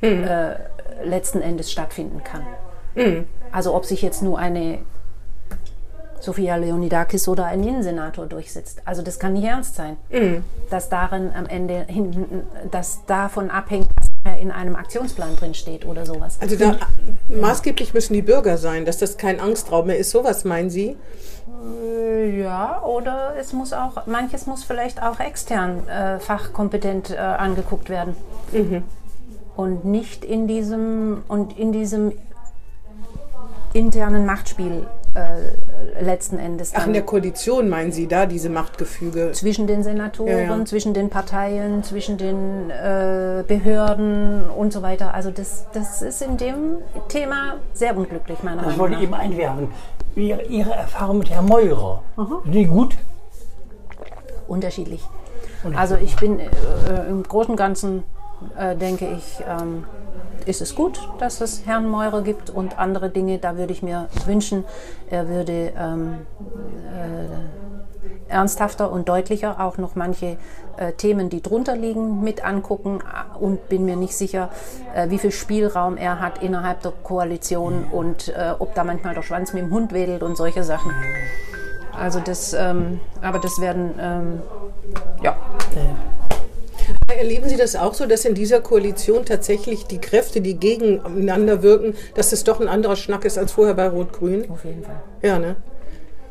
äh, 0.00 0.54
letzten 1.04 1.40
Endes 1.40 1.70
stattfinden 1.72 2.22
kann. 2.24 2.42
Also 3.50 3.74
ob 3.74 3.84
sich 3.84 4.02
jetzt 4.02 4.22
nur 4.22 4.38
eine 4.38 4.78
Sophia 6.20 6.56
Leonidakis 6.56 7.28
oder 7.28 7.46
ein 7.46 7.62
Innensenator 7.62 8.26
durchsetzt. 8.26 8.80
Also 8.84 9.02
das 9.02 9.18
kann 9.18 9.34
nicht 9.34 9.44
ernst 9.44 9.74
sein, 9.74 9.96
dass 10.70 10.88
darin 10.88 11.32
am 11.34 11.46
Ende 11.46 11.84
hinten, 11.86 12.42
dass 12.70 13.04
davon 13.06 13.50
abhängt, 13.50 13.88
was 13.96 14.10
in 14.40 14.50
einem 14.50 14.74
Aktionsplan 14.74 15.36
drin 15.36 15.54
steht 15.54 15.84
oder 15.84 16.06
sowas. 16.06 16.38
also 16.40 16.56
da 16.56 16.78
maßgeblich 17.28 17.92
müssen 17.92 18.14
die 18.14 18.22
Bürger 18.22 18.56
sein, 18.56 18.84
dass 18.86 18.98
das 18.98 19.18
kein 19.18 19.38
Angstraum 19.38 19.86
mehr 19.86 19.98
ist. 19.98 20.10
Sowas 20.10 20.44
meinen 20.44 20.70
Sie? 20.70 20.96
Ja, 22.38 22.82
oder 22.82 23.34
es 23.38 23.52
muss 23.52 23.72
auch, 23.72 24.06
manches 24.06 24.46
muss 24.46 24.64
vielleicht 24.64 25.02
auch 25.02 25.18
extern 25.20 25.88
äh, 25.88 26.18
fachkompetent 26.18 27.10
äh, 27.10 27.16
angeguckt 27.16 27.88
werden. 27.90 28.16
Und 29.56 29.84
nicht 29.84 30.24
in 30.24 30.46
diesem 30.48 31.22
und 31.28 31.56
in 31.58 31.72
diesem 31.72 32.12
internen 33.72 34.24
Machtspiel 34.26 34.86
äh, 35.14 36.02
letzten 36.04 36.38
Endes 36.38 36.72
Ach, 36.76 36.86
in 36.86 36.92
der 36.92 37.02
Koalition 37.02 37.68
meinen 37.68 37.92
Sie 37.92 38.06
da 38.08 38.26
diese 38.26 38.48
Machtgefüge? 38.50 39.32
zwischen 39.32 39.66
den 39.66 39.82
Senatoren, 39.82 40.30
Ja, 40.30 40.56
ja. 40.56 40.64
zwischen 40.64 40.92
den 40.94 41.08
Parteien, 41.08 41.82
zwischen 41.82 42.16
den 42.18 42.70
äh, 42.70 43.42
Behörden 43.46 44.48
und 44.50 44.72
so 44.72 44.82
weiter. 44.82 45.14
Also 45.14 45.30
das, 45.30 45.66
das 45.72 46.02
ist 46.02 46.20
in 46.22 46.36
dem 46.36 46.76
Thema 47.08 47.54
sehr 47.72 47.96
unglücklich, 47.96 48.42
meiner 48.42 48.56
Das 48.62 48.64
Meinung 48.66 48.78
wollte 48.80 48.92
nach. 48.94 49.00
ich 49.00 49.04
eben 49.06 49.14
einwerfen. 49.14 49.68
Ihre, 50.16 50.42
Ihre 50.42 50.72
Erfahrung 50.72 51.18
mit 51.18 51.30
Herrn 51.30 51.46
Meurer. 51.46 52.02
Sind 52.44 52.52
die 52.52 52.66
gut? 52.66 52.96
unterschiedlich. 54.48 55.02
Also 55.74 55.96
ich 55.96 56.16
bin 56.16 56.38
äh, 56.38 56.44
äh, 56.44 57.08
im 57.08 57.22
Großen 57.22 57.52
und 57.52 57.56
Ganzen, 57.56 58.04
äh, 58.58 58.76
denke 58.76 59.08
ich, 59.16 59.42
ähm, 59.48 59.84
ist 60.44 60.60
es 60.60 60.74
gut, 60.74 61.00
dass 61.18 61.40
es 61.40 61.64
Herrn 61.64 61.88
Meurer 61.88 62.20
gibt 62.20 62.50
und 62.50 62.78
andere 62.78 63.08
Dinge, 63.08 63.38
da 63.38 63.56
würde 63.56 63.72
ich 63.72 63.82
mir 63.82 64.08
wünschen, 64.26 64.64
er 65.08 65.28
würde 65.28 65.72
ähm, 65.78 66.18
äh, 66.92 67.63
ernsthafter 68.34 68.90
und 68.90 69.08
deutlicher 69.08 69.60
auch 69.60 69.78
noch 69.78 69.94
manche 69.94 70.36
äh, 70.76 70.92
Themen, 70.92 71.30
die 71.30 71.40
drunter 71.40 71.76
liegen, 71.76 72.22
mit 72.22 72.44
angucken 72.44 72.98
und 73.40 73.68
bin 73.68 73.84
mir 73.84 73.96
nicht 73.96 74.16
sicher, 74.16 74.50
äh, 74.94 75.08
wie 75.08 75.18
viel 75.18 75.30
Spielraum 75.30 75.96
er 75.96 76.20
hat 76.20 76.42
innerhalb 76.42 76.82
der 76.82 76.92
Koalition 77.02 77.84
und 77.90 78.28
äh, 78.28 78.52
ob 78.58 78.74
da 78.74 78.84
manchmal 78.84 79.14
der 79.14 79.22
Schwanz 79.22 79.52
mit 79.52 79.62
dem 79.62 79.70
Hund 79.70 79.92
wedelt 79.92 80.22
und 80.22 80.36
solche 80.36 80.64
Sachen. 80.64 80.92
Also 81.96 82.20
das, 82.20 82.52
ähm, 82.52 83.00
aber 83.22 83.38
das 83.38 83.60
werden, 83.60 83.94
ähm, 84.00 84.42
ja, 85.22 85.36
Erleben 87.16 87.48
Sie 87.48 87.56
das 87.56 87.76
auch 87.76 87.94
so, 87.94 88.06
dass 88.06 88.24
in 88.24 88.34
dieser 88.34 88.60
Koalition 88.60 89.24
tatsächlich 89.24 89.86
die 89.86 90.00
Kräfte, 90.00 90.40
die 90.40 90.58
gegeneinander 90.58 91.62
wirken, 91.62 91.94
dass 92.14 92.32
es 92.32 92.44
doch 92.44 92.60
ein 92.60 92.68
anderer 92.68 92.96
Schnack 92.96 93.24
ist 93.24 93.38
als 93.38 93.52
vorher 93.52 93.74
bei 93.74 93.88
Rot-Grün? 93.88 94.50
auf 94.50 94.64
jeden 94.64 94.82
Fall. 94.82 95.00
Ja, 95.22 95.38
ne? 95.38 95.56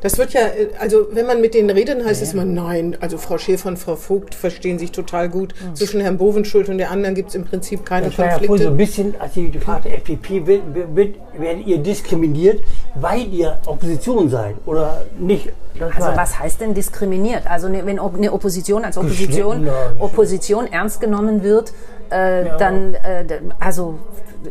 Das 0.04 0.18
wird 0.18 0.34
ja, 0.34 0.42
äh, 0.42 0.68
also 0.78 1.06
wenn 1.12 1.24
man 1.26 1.40
mit 1.40 1.54
denen 1.54 1.70
redet, 1.70 2.04
heißt 2.04 2.20
es 2.20 2.34
immer, 2.34 2.44
nein, 2.44 2.94
also 3.00 3.16
Frau 3.16 3.38
Schäfer 3.38 3.70
und 3.70 3.78
Frau 3.78 3.96
Vogt 3.96 4.34
verstehen 4.34 4.78
sich 4.78 4.92
total 4.92 5.30
gut. 5.30 5.54
Zwischen 5.72 5.98
Herrn 6.02 6.18
Bovenschuld 6.18 6.68
und 6.68 6.76
der 6.76 6.90
anderen 6.90 7.14
gibt 7.14 7.30
es 7.30 7.34
im 7.34 7.46
Prinzip 7.46 7.86
keine 7.86 8.08
Das 8.08 8.18
war 8.18 8.26
ja 8.26 8.32
Konflikte. 8.32 8.64
so 8.64 8.68
ein 8.68 8.76
bisschen, 8.76 9.14
als 9.18 9.32
Sie 9.32 9.50
gefragt 9.50 9.86
FDP, 9.86 10.46
wird, 10.46 10.62
wird, 10.94 11.14
werdet 11.38 11.66
ihr 11.66 11.78
diskriminiert, 11.78 12.60
weil 12.96 13.26
ihr 13.32 13.58
Opposition 13.64 14.28
seid 14.28 14.56
oder 14.66 15.06
nicht? 15.18 15.50
Das 15.78 15.96
Also 15.96 16.08
was 16.16 16.38
heißt 16.38 16.60
denn 16.60 16.74
diskriminiert? 16.74 17.46
Also 17.50 17.68
ne- 17.68 17.86
wenn 17.86 17.98
eine 17.98 18.32
Opposition 18.32 18.84
als 18.84 18.98
Opposition, 18.98 19.66
ja. 19.66 19.72
Opposition 19.98 20.66
ernst 20.70 21.00
genommen 21.00 21.42
wird, 21.42 21.72
äh, 22.10 22.44
dann, 22.58 22.94
äh, 22.94 23.24
also 23.60 23.98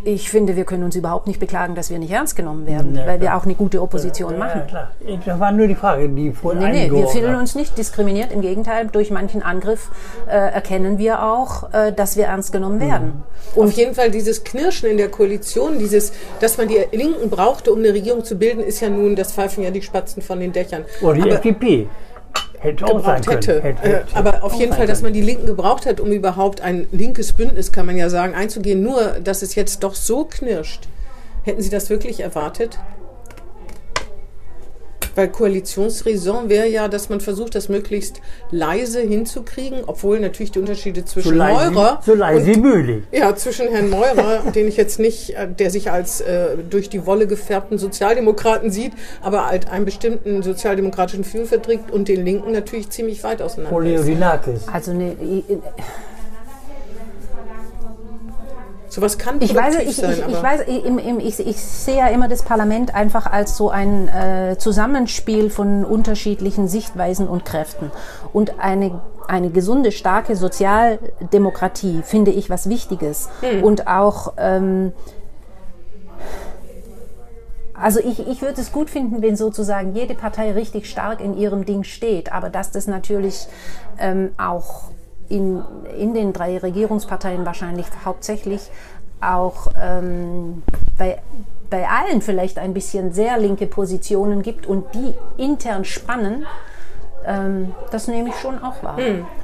ich 0.06 0.28
finde, 0.32 0.56
wir 0.56 0.66
können 0.66 0.84
uns 0.84 0.96
überhaupt 0.96 1.28
nicht 1.28 1.40
beklagen, 1.40 1.76
dass 1.76 1.92
wir 1.92 2.00
nicht 2.00 2.10
ernst 2.12 2.36
genommen 2.36 2.66
werden, 2.66 2.96
Ja, 2.96 3.06
weil 3.06 3.22
wir 3.22 3.36
auch 3.38 3.46
eine 3.46 3.54
gute 3.54 3.80
Opposition 3.80 4.34
Ja, 4.34 4.40
machen. 4.40 4.62
klar. 4.68 4.90
Das 5.24 5.40
war 5.40 5.52
nur 5.52 5.68
die 5.68 5.76
Frage, 5.76 6.10
die 6.10 6.32
vorhin 6.32 6.64
Nee, 6.64 6.90
nee, 6.90 6.92
wir 6.92 7.08
fühlen 7.08 7.36
uns 7.36 7.54
nicht 7.54 7.78
diskriminiert. 7.78 8.32
Im 8.32 8.42
Gegenteil, 8.42 8.88
durch 8.92 9.12
manchen 9.12 9.44
Angriff 9.44 9.92
äh, 10.28 10.32
erkennen 10.32 10.98
wir 10.98 11.22
auch, 11.24 11.72
äh, 11.74 11.92
dass 11.94 12.18
wir 12.18 12.26
ernst 12.26 12.52
genommen 12.52 12.80
werden. 12.80 13.22
Auf 13.56 13.72
jeden 13.74 13.94
Fall 13.94 14.10
dieses 14.10 14.44
Knirschen 14.44 14.90
in 14.90 14.98
der 14.98 15.10
Koalition, 15.10 15.78
dieses, 15.78 16.12
dass 16.40 16.58
man 16.58 16.68
die 16.68 16.80
Linken 16.92 17.30
brauchte, 17.30 17.72
um 17.72 17.78
eine 17.78 17.90
Regierung 17.94 18.24
zu 18.24 18.36
bilden, 18.36 18.62
ist 18.64 18.80
ja 18.82 18.90
nun, 18.90 19.16
das 19.16 19.32
pfeifen 19.34 19.64
ja 19.64 19.70
die 19.70 19.84
Spatzen 19.84 20.24
von 20.24 20.40
den 20.40 20.52
Dächern. 20.54 20.86
Oder 21.04 21.14
die 21.14 21.22
Aber- 21.22 21.34
FDP. 21.34 21.88
Hätte 22.64 22.86
auch 22.86 23.04
sein 23.04 23.22
können. 23.22 23.36
hätte. 23.42 23.62
Hätte- 23.62 23.88
Äh, 23.90 24.02
aber 24.14 24.44
auf 24.44 24.54
jeden 24.54 24.74
Fall, 24.74 24.88
dass 24.88 25.02
man 25.02 25.14
die 25.14 25.22
Linken 25.22 25.46
gebraucht 25.46 25.86
hat, 25.86 26.00
um 26.00 26.12
überhaupt 26.12 26.62
ein 26.62 26.88
linkes 26.92 27.34
Bündnis, 27.34 27.72
kann 27.72 27.86
man 27.86 27.98
ja 27.98 28.10
sagen, 28.10 28.34
einzugehen. 28.34 28.82
Nur, 28.82 29.18
dass 29.24 29.42
es 29.42 29.56
jetzt 29.56 29.84
doch 29.84 29.96
so 29.96 30.26
knirscht. 30.26 30.88
Hätten 31.44 31.62
Sie 31.62 31.70
das 31.70 31.90
wirklich 31.90 32.22
erwartet? 32.22 32.80
Weil 35.16 35.30
Koalitionsraison 35.30 36.50
wäre 36.50 36.68
ja, 36.68 36.88
dass 36.88 37.10
man 37.10 37.22
versucht, 37.22 37.56
das 37.56 37.70
möglichst 37.70 38.22
leise 38.52 39.02
hinzukriegen, 39.02 39.80
obwohl 39.86 40.20
natürlich 40.20 40.52
die 40.52 40.60
Unterschiede 40.60 41.02
so 41.02 41.08
zwischen 41.08 41.36
leise, 41.36 41.72
Meurer 41.72 42.02
so 42.06 42.14
leise 42.14 42.46
wie 42.46 42.58
möglich. 42.58 43.04
ja, 43.12 43.36
zwischen 43.36 43.68
Herrn 43.68 43.90
Meurer, 43.90 44.52
den 44.56 44.68
ich 44.68 44.78
jetzt 44.78 45.00
nicht, 45.00 45.36
äh, 45.36 45.48
der 45.48 45.70
sich 45.70 45.92
als 45.92 46.22
äh, 46.22 46.58
durch 46.70 46.90
die 46.90 47.06
Wolle 47.06 47.28
gefärbten 47.28 47.78
Sozialdemokraten 47.78 48.72
sieht, 48.72 48.94
aber 49.22 49.48
halt 49.48 49.70
einen 49.70 49.86
bestimmten 49.86 50.44
sozialdemokratischen 50.44 51.24
Fühl 51.24 51.46
verträgt 51.46 51.92
und 51.92 52.08
den 52.08 52.26
Linken 52.26 52.52
natürlich 52.52 52.90
ziemlich 52.90 53.24
weit 53.24 53.42
auseinander 53.42 53.78
ist. 53.78 54.00
Oleodinakis. 54.00 54.68
Also 54.72 54.94
ne, 54.94 55.16
ich, 55.22 55.58
Sowas 58.94 59.18
kann 59.18 59.42
ich 59.42 59.56
weiß, 59.56 59.80
ich, 59.80 59.96
sein, 59.96 60.12
ich, 60.12 60.20
ich, 60.20 60.44
weiß 60.44 60.62
ich, 60.68 60.86
ich, 60.86 61.48
ich 61.48 61.58
sehe 61.60 61.98
ja 61.98 62.10
immer 62.10 62.28
das 62.28 62.44
Parlament 62.44 62.94
einfach 62.94 63.26
als 63.26 63.58
so 63.58 63.72
ein 63.72 64.08
äh, 64.08 64.56
Zusammenspiel 64.60 65.50
von 65.50 65.84
unterschiedlichen 65.84 66.68
Sichtweisen 66.68 67.28
und 67.28 67.44
Kräften. 67.44 67.90
Und 68.34 68.60
eine, 68.60 69.02
eine 69.28 69.50
gesunde, 69.50 69.92
starke 69.92 70.36
Sozialdemokratie 70.36 72.04
finde 72.04 72.30
ich 72.30 72.52
was 72.52 72.70
Wichtiges. 72.70 73.30
Und 73.64 73.88
auch, 73.88 74.34
ähm, 74.38 74.94
also 77.74 78.00
ich, 78.00 78.28
ich 78.28 78.44
würde 78.44 78.62
es 78.62 78.72
gut 78.72 78.92
finden, 78.92 79.24
wenn 79.24 79.36
sozusagen 79.36 79.96
jede 79.96 80.14
Partei 80.14 80.52
richtig 80.52 80.88
stark 80.88 81.20
in 81.20 81.36
ihrem 81.36 81.66
Ding 81.66 81.84
steht, 81.84 82.32
aber 82.32 82.52
dass 82.52 82.70
das 82.70 82.86
natürlich 82.86 83.48
ähm, 83.98 84.34
auch 84.38 84.93
in, 85.34 85.64
in 85.98 86.14
den 86.14 86.32
drei 86.32 86.58
Regierungsparteien 86.58 87.46
wahrscheinlich 87.46 87.88
hauptsächlich 88.06 88.70
auch 89.20 89.68
ähm, 89.80 90.64
bei, 90.98 91.22
bei 91.70 91.88
allen 91.90 92.22
vielleicht 92.22 92.60
ein 92.60 92.74
bisschen 92.74 93.14
sehr 93.14 93.38
linke 93.38 93.66
Positionen 93.66 94.44
gibt 94.44 94.68
und 94.68 94.86
die 94.94 95.14
intern 95.38 95.86
spannen, 95.86 96.46
ähm, 97.26 97.74
das 97.92 98.08
nehme 98.08 98.30
ich 98.30 98.36
schon 98.36 98.56
auch 98.64 98.82
wahr. 98.84 98.98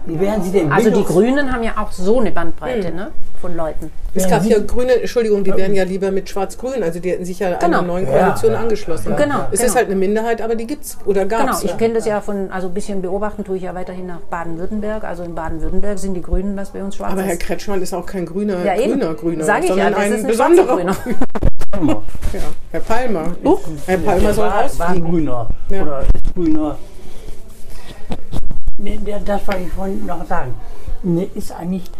Wie 0.05 0.19
wären 0.19 0.41
Sie 0.43 0.51
denn 0.51 0.71
Also 0.71 0.89
die 0.91 1.03
Grünen 1.03 1.51
haben 1.51 1.63
ja 1.63 1.71
auch 1.77 1.91
so 1.91 2.19
eine 2.19 2.32
Bandbreite 2.32 2.91
ne, 2.91 3.11
von 3.41 3.55
Leuten. 3.55 3.91
es 4.13 4.27
gab 4.27 4.43
ja 4.45 4.57
Grüne, 4.59 4.99
Entschuldigung, 5.01 5.43
die 5.43 5.55
wären 5.55 5.73
ja 5.73 5.84
lieber 5.84 6.11
mit 6.11 6.27
Schwarz-Grün, 6.30 6.84
also 6.84 6.99
die 6.99 7.11
hätten 7.11 7.25
sich 7.25 7.39
ja 7.39 7.53
Genau. 7.57 7.80
einer 7.80 7.88
neuen 7.88 8.05
Ja, 8.07 8.11
Koalition 8.23 8.53
ja. 8.53 8.59
angeschlossen. 8.59 9.15
Genau, 9.15 9.45
Es 9.51 9.59
genau. 9.59 9.65
ist 9.71 9.75
halt 9.75 9.86
eine 9.88 9.95
Minderheit, 9.95 10.41
aber 10.41 10.55
die 10.55 10.67
gibt's 10.67 10.97
oder 11.05 11.25
Genau, 11.25 11.45
gab's. 11.47 11.63
ich 11.63 11.77
kenne 11.77 11.93
das 11.95 12.05
ja 12.05 12.21
von, 12.21 12.51
also 12.51 12.67
ein 12.67 12.73
bisschen 12.73 13.01
beobachten 13.01 13.43
tue 13.43 13.57
ich 13.57 13.63
ja 13.63 13.73
weiterhin 13.75 14.07
nach 14.07 14.19
Baden-Württemberg. 14.30 15.03
Also 15.03 15.23
in 15.23 15.36
Baden-Württemberg 15.36 15.99
sind 15.99 16.13
die 16.15 16.21
Grünen, 16.21 16.57
was 16.57 16.71
bei 16.71 16.84
uns 16.84 16.95
schwarz 16.95 17.11
aber 17.13 17.21
Herr 17.21 17.34
ist. 17.34 17.41
Kretschmann 17.41 17.82
ist 17.82 17.93
auch 17.93 18.05
kein 18.05 18.25
grüner, 18.25 18.63
Ja, 18.65 18.75
eben. 18.75 18.99
grüner 18.99 19.13
Grüner, 19.13 19.43
Sag 19.45 19.63
ich 19.63 19.69
ja, 19.69 19.75
sondern 19.75 19.91
das 19.93 20.01
ein 20.01 20.13
ist 20.13 20.21
ein 20.21 20.27
besonderer 20.27 20.75
Grüner. 20.75 20.95
Grüner. 21.71 22.01
Ja, 22.34 22.39
Herr 22.71 22.80
Palmer. 22.82 23.36
Huch, 23.45 23.61
Herr 23.86 23.97
Palmer 23.99 24.34
soll 24.34 24.47
war, 24.47 24.53
war 24.55 24.63
rausfliegen. 24.63 25.09
grüner. 25.11 25.49
Ja. 25.69 25.82
Oder 25.84 25.99
ist 26.01 26.34
grüner. 26.34 26.77
Das 29.25 29.47
wollte 29.47 29.61
ich 29.61 29.69
vorhin 29.69 30.05
noch 30.05 30.25
sagen. 30.25 30.55
Ist 31.36 31.51
eigentlich 31.51 31.91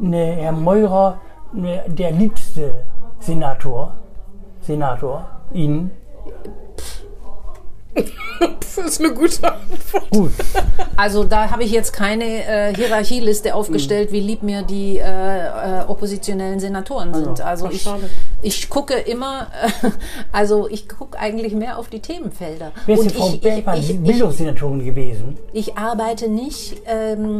Herr 0.00 0.52
Meurer 0.52 1.20
der 1.52 2.10
liebste 2.10 2.84
Senator? 3.20 3.94
Senator? 4.60 5.26
Ihnen? 5.52 5.90
Das 8.76 8.78
ist 8.78 9.00
eine 9.00 9.12
gute 9.12 9.52
Antwort. 9.52 10.10
Gut. 10.10 10.30
Also 10.96 11.24
da 11.24 11.50
habe 11.50 11.64
ich 11.64 11.72
jetzt 11.72 11.92
keine 11.92 12.46
äh, 12.46 12.74
Hierarchieliste 12.74 13.54
aufgestellt, 13.54 14.12
wie 14.12 14.20
lieb 14.20 14.42
mir 14.42 14.62
die 14.62 14.98
äh, 14.98 15.02
äh, 15.02 15.84
oppositionellen 15.86 16.60
Senatoren 16.60 17.12
sind. 17.12 17.40
Also 17.40 17.66
Ach, 17.66 17.72
ich, 17.72 17.88
ich 18.42 18.68
gucke 18.68 18.94
immer, 18.94 19.48
äh, 19.82 19.90
also 20.32 20.68
ich 20.68 20.88
gucke 20.88 21.18
eigentlich 21.18 21.54
mehr 21.54 21.78
auf 21.78 21.88
die 21.88 22.00
Themenfelder. 22.00 22.72
Wer 22.86 22.98
ist 22.98 23.16
Frau 23.16 23.28
ich, 23.28 23.44
ich, 23.44 23.66
ich, 23.66 23.90
ich, 23.90 24.00
Bildungssenatorin 24.00 24.84
gewesen? 24.84 25.38
ich 25.52 25.76
arbeite 25.76 26.28
nicht 26.28 26.80
ähm, 26.86 27.38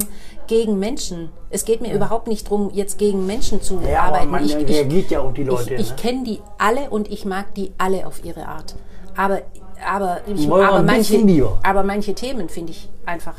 gegen 0.48 0.78
Menschen. 0.78 1.30
Es 1.50 1.64
geht 1.64 1.80
mir 1.80 1.92
überhaupt 1.94 2.26
nicht 2.26 2.46
darum, 2.46 2.70
jetzt 2.72 2.98
gegen 2.98 3.26
Menschen 3.26 3.62
zu 3.62 3.80
Ja, 3.80 4.02
aber 4.02 4.16
arbeiten. 4.16 4.30
man 4.30 4.44
ich, 4.44 4.56
ich, 4.56 4.68
reagiert 4.68 5.10
ja 5.10 5.20
auf 5.20 5.34
die 5.34 5.44
Leute. 5.44 5.74
ich, 5.74 5.80
ich 5.80 5.90
ne? 5.90 5.96
kenne 5.96 6.24
die 6.24 6.40
alle 6.58 6.90
und 6.90 7.10
ich 7.10 7.24
mag 7.24 7.54
die 7.54 7.72
alle 7.78 8.06
auf 8.06 8.24
ihre 8.24 8.46
Art. 8.46 8.74
Aber, 9.16 9.42
aber, 9.86 10.18
ich, 10.26 10.50
aber, 10.50 10.82
manche, 10.82 11.48
aber 11.62 11.82
manche 11.82 12.14
Themen 12.14 12.48
finde 12.48 12.72
ich 12.72 12.88
einfach 13.06 13.36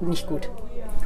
nicht 0.00 0.26
gut. 0.26 0.48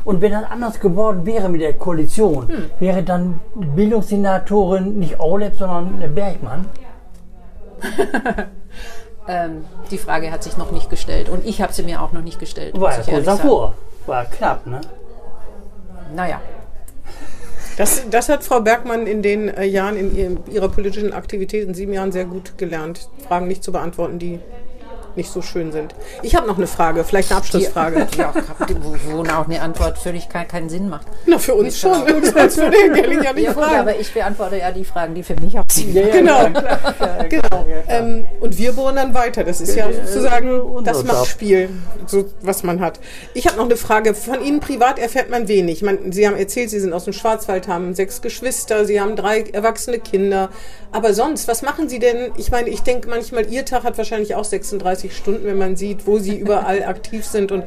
Und 0.05 0.21
wenn 0.21 0.33
das 0.33 0.51
anders 0.51 0.81
geworden 0.81 1.27
wäre 1.27 1.49
mit 1.49 1.61
der 1.61 1.75
Koalition, 1.75 2.49
Hm. 2.49 2.71
wäre 2.79 3.03
dann 3.03 3.41
Bildungssenatorin 3.55 4.99
nicht 4.99 5.21
Aulep, 5.21 5.57
sondern 5.57 6.15
Bergmann? 6.15 6.67
Ähm, 9.29 9.67
die 9.91 9.99
Frage 9.99 10.31
hat 10.33 10.43
sich 10.43 10.57
noch 10.57 10.71
nicht 10.71 10.89
gestellt 10.89 11.29
und 11.29 11.45
ich 11.45 11.61
habe 11.61 11.75
sie 11.75 11.83
mir 11.83 12.01
auch 12.01 12.13
noch 12.13 12.23
nicht 12.23 12.39
gestellt. 12.39 12.81
War 12.81 12.97
ja 12.97 13.03
kurz 13.03 13.27
davor. 13.27 13.75
War 14.07 14.25
knapp, 14.25 14.67
ne? 14.67 14.81
Naja, 16.17 16.41
Das, 17.79 18.11
das 18.11 18.29
hat 18.29 18.43
Frau 18.43 18.61
Bergmann 18.61 19.07
in 19.07 19.23
den 19.23 19.47
äh, 19.47 19.65
Jahren, 19.65 19.97
in 19.97 20.17
ihrem, 20.17 20.39
ihrer 20.51 20.69
politischen 20.69 21.13
Aktivität, 21.13 21.63
in 21.63 21.75
sieben 21.75 21.93
Jahren 21.93 22.11
sehr 22.11 22.25
gut 22.25 22.59
gelernt, 22.59 23.09
Fragen 23.29 23.47
nicht 23.47 23.63
zu 23.63 23.71
beantworten, 23.71 24.19
die 24.19 24.41
nicht 25.19 25.31
so 25.31 25.43
schön 25.43 25.73
sind. 25.73 25.95
Ich 26.23 26.35
habe 26.35 26.47
noch 26.47 26.57
eine 26.57 26.67
Frage, 26.67 27.05
vielleicht 27.05 27.31
eine 27.31 27.39
Abschlussfrage. 27.39 28.07
die 28.17 28.25
auch, 28.25 28.35
die, 28.67 28.77
wo, 28.83 28.97
wo 29.11 29.23
auch 29.31 29.47
eine 29.47 29.61
Antwort 29.61 29.99
völlig 29.99 30.31
kein, 30.31 30.49
keinen 30.49 30.71
Sinn 30.71 30.89
macht. 30.89 31.07
Na, 31.27 31.39
für 31.39 31.55
uns 31.55 31.79
schon. 31.79 31.93
Sonst 31.93 32.57
würde 32.57 32.77
Herr 32.79 32.89
Gelling 32.89 33.23
ja 33.23 33.33
nicht 33.35 33.45
Ja 33.45 33.53
gut, 33.53 33.65
fragen. 33.65 33.81
aber 33.81 33.99
ich 33.99 34.13
beantworte 34.15 34.57
ja 34.57 34.73
die 34.73 34.85
Fragen, 34.85 35.15
die 35.15 35.23
für 35.23 35.35
mich 35.35 35.59
auch 35.59 35.65
Sinn 35.71 35.93
machen. 35.93 36.11
Genau. 36.13 36.49
genau. 37.29 37.67
Ähm, 37.89 38.25
und 38.41 38.57
wir 38.57 38.73
bohren 38.73 38.97
dann 38.97 39.13
weiter. 39.13 39.45
Das 39.45 39.61
ist 39.61 39.75
ja 39.75 39.93
sozusagen 39.93 40.61
unser 40.61 40.93
das. 40.93 41.05
Machtspiel, 41.05 41.69
so, 42.07 42.25
was 42.41 42.63
man 42.63 42.81
hat. 42.81 43.01
Ich 43.35 43.47
habe 43.47 43.57
noch 43.57 43.65
eine 43.67 43.77
Frage. 43.77 44.15
Von 44.15 44.43
Ihnen 44.43 44.61
privat 44.61 44.99
erfährt 44.99 45.31
man 45.31 45.49
wenig. 45.49 45.83
Man, 45.83 46.13
Sie 46.13 46.27
haben 46.27 46.37
erzählt, 46.37 46.71
Sie 46.71 46.81
sind 46.81 46.93
aus 46.93 47.05
dem 47.05 47.13
Schwarzwald, 47.13 47.69
haben 47.69 47.95
sechs 47.95 48.23
Geschwister, 48.23 48.85
Sie 48.85 49.01
haben 49.01 49.17
drei 49.17 49.43
erwachsene 49.43 49.99
Kinder. 49.99 50.51
Aber 50.93 51.13
sonst, 51.13 51.49
was 51.49 51.63
machen 51.63 51.89
Sie 51.89 51.99
denn? 51.99 52.33
Ich 52.37 52.51
meine, 52.51 52.69
ich 52.71 52.81
denke 52.81 53.09
manchmal, 53.09 53.47
Ihr 53.51 53.65
Tag 53.65 53.85
hat 53.85 53.99
wahrscheinlich 53.99 54.35
auch 54.35 54.45
36 54.45 55.08
Stunden, 55.15 55.47
wenn 55.47 55.59
man 55.59 55.77
sieht, 55.77 56.07
wo 56.07 56.19
Sie 56.19 56.37
überall 56.37 56.83
aktiv 56.87 57.25
sind 57.25 57.53
und 57.53 57.65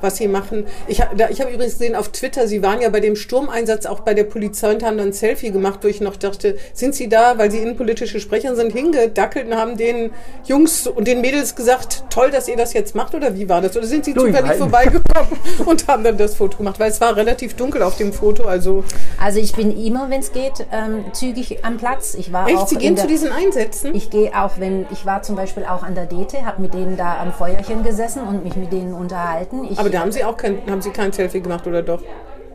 was 0.00 0.16
Sie 0.16 0.28
machen. 0.28 0.66
Ich, 0.86 1.02
da- 1.16 1.28
ich 1.30 1.40
habe 1.40 1.50
übrigens 1.52 1.74
gesehen 1.78 1.94
auf 1.96 2.08
Twitter, 2.10 2.46
Sie 2.46 2.62
waren 2.62 2.80
ja 2.80 2.88
bei 2.88 3.00
dem 3.00 3.16
Sturmeinsatz 3.16 3.86
auch 3.86 4.00
bei 4.00 4.14
der 4.14 4.24
Polizei 4.24 4.72
und 4.72 4.82
haben 4.82 4.98
dann 4.98 5.08
ein 5.08 5.12
Selfie 5.12 5.50
gemacht, 5.50 5.80
wo 5.82 5.88
ich 5.88 6.00
noch 6.00 6.16
dachte, 6.16 6.56
sind 6.74 6.94
Sie 6.94 7.08
da, 7.08 7.38
weil 7.38 7.50
Sie 7.50 7.58
innenpolitische 7.58 8.20
Sprecher 8.20 8.54
sind, 8.56 8.72
hingedackelt 8.72 9.46
und 9.46 9.56
haben 9.56 9.76
den 9.76 10.10
Jungs 10.46 10.86
und 10.86 11.06
den 11.06 11.20
Mädels 11.20 11.54
gesagt, 11.54 12.04
toll, 12.10 12.30
dass 12.30 12.48
ihr 12.48 12.56
das 12.56 12.72
jetzt 12.72 12.94
macht 12.94 13.14
oder 13.14 13.34
wie 13.36 13.48
war 13.48 13.60
das? 13.60 13.76
Oder 13.76 13.86
sind 13.86 14.04
Sie 14.04 14.14
zufällig 14.14 14.52
vorbeigekommen 14.58 15.28
und 15.66 15.86
haben 15.88 16.04
dann 16.04 16.16
das 16.18 16.34
Foto 16.34 16.58
gemacht? 16.58 16.78
Weil 16.80 16.90
es 16.90 17.00
war 17.00 17.16
relativ 17.16 17.54
dunkel 17.54 17.82
auf 17.82 17.96
dem 17.96 18.12
Foto, 18.12 18.44
also 18.44 18.84
Also 19.20 19.38
ich 19.38 19.52
bin 19.54 19.76
immer, 19.84 20.10
wenn 20.10 20.20
es 20.20 20.32
geht, 20.32 20.66
ähm, 20.72 21.04
zügig 21.12 21.64
am 21.64 21.76
Platz. 21.76 22.14
Ich 22.14 22.32
war 22.32 22.48
echt, 22.48 22.56
auch 22.56 22.68
Sie 22.68 22.76
gehen 22.76 22.96
zu 22.96 23.06
diesen 23.06 23.30
Einsätzen? 23.32 23.94
Ich 23.94 24.10
gehe 24.10 24.30
auch, 24.38 24.52
wenn 24.58 24.86
ich 24.90 25.06
war 25.06 25.22
zum 25.22 25.36
Beispiel 25.36 25.64
auch 25.64 25.82
an 25.82 25.94
der 25.94 26.06
Dete, 26.06 26.44
habe 26.44 26.60
mit 26.62 26.74
denen 26.74 26.81
da 26.96 27.20
am 27.20 27.32
Feuerchen 27.32 27.82
gesessen 27.82 28.22
und 28.26 28.44
mich 28.44 28.56
mit 28.56 28.72
denen 28.72 28.92
unterhalten. 28.94 29.64
Ich, 29.64 29.78
Aber 29.78 29.90
da 29.90 30.00
haben 30.00 30.12
Sie 30.12 30.24
auch 30.24 30.36
kein, 30.36 30.58
haben 30.70 30.82
Sie 30.82 30.90
kein 30.90 31.12
Selfie 31.12 31.40
gemacht 31.40 31.66
oder 31.66 31.82
doch? 31.82 32.00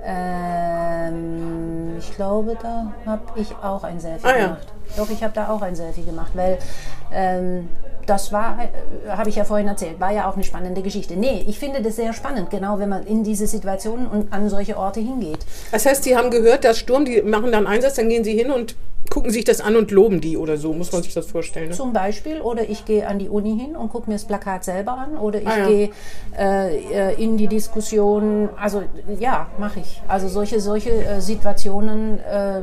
ähm, 0.06 1.96
ich 1.98 2.16
glaube, 2.16 2.56
da 2.62 2.92
habe 3.06 3.22
ich 3.36 3.54
auch 3.62 3.84
ein 3.84 4.00
Selfie 4.00 4.26
Ah, 4.28 4.38
ja. 4.38 4.44
gemacht. 4.46 4.68
Doch, 4.96 5.10
ich 5.10 5.24
habe 5.24 5.34
da 5.34 5.50
auch 5.50 5.62
ein 5.62 5.76
Selfie 5.76 6.04
gemacht, 6.04 6.32
weil 6.34 6.58
ähm, 7.12 7.70
das 8.08 8.32
war, 8.32 8.58
äh, 8.60 9.10
habe 9.12 9.30
ich 9.30 9.36
ja 9.36 9.44
vorhin 9.44 9.68
erzählt, 9.68 10.00
war 10.00 10.12
ja 10.12 10.30
auch 10.30 10.34
eine 10.36 10.44
spannende 10.44 10.82
Geschichte. 10.82 11.16
Nee, 11.16 11.46
ich 11.48 11.60
finde 11.60 11.82
das 11.82 11.96
sehr 11.98 12.14
spannend, 12.14 12.50
genau 12.50 12.80
wenn 12.80 12.90
man 12.90 13.06
in 13.06 13.24
diese 13.24 13.46
Situationen 13.48 14.08
und 14.08 14.34
an 14.34 14.50
solche 14.50 14.78
Orte 14.78 15.00
hingeht. 15.00 15.40
Das 15.72 15.86
heißt, 15.86 16.04
Sie 16.04 16.18
haben 16.18 16.32
gehört, 16.32 16.64
dass 16.64 16.80
Sturm, 16.80 17.06
die 17.06 17.22
machen 17.22 17.52
dann 17.52 17.68
Einsatz, 17.68 17.96
dann 17.96 18.10
gehen 18.10 18.24
Sie 18.24 18.34
hin 18.34 18.50
und 18.52 18.76
gucken 19.10 19.32
sich 19.32 19.46
das 19.46 19.62
an 19.62 19.78
und 19.78 19.92
loben 19.92 20.20
die 20.20 20.36
oder 20.36 20.58
so, 20.58 20.74
muss 20.74 20.92
man 20.92 21.02
sich 21.02 21.14
das 21.14 21.28
vorstellen. 21.28 21.70
Ne? 21.70 21.76
Zum 21.76 21.94
Beispiel, 21.94 22.42
oder 22.42 22.70
ich 22.70 22.84
gehe 22.84 23.08
an 23.08 23.20
die 23.20 23.30
Uni 23.30 23.58
hin 23.58 23.78
und 23.78 23.90
gucke 23.90 24.10
mir 24.10 24.16
das 24.16 24.26
Plakat 24.26 24.66
selber 24.66 24.98
an, 24.98 25.18
oder 25.18 25.40
ich 25.42 25.48
Ah, 25.48 25.58
ja. 25.60 25.68
gehe 25.68 25.90
äh, 26.38 27.14
in 27.24 27.38
die 27.38 27.48
Diskussion, 27.48 28.50
also 28.62 28.84
ja, 29.18 29.48
mache 29.60 29.80
ich. 29.80 30.02
Also 30.10 30.28
solche, 30.28 30.60
solche 30.60 30.90
äh, 30.92 31.22
Situationen 31.22 32.20
äh, 32.20 32.62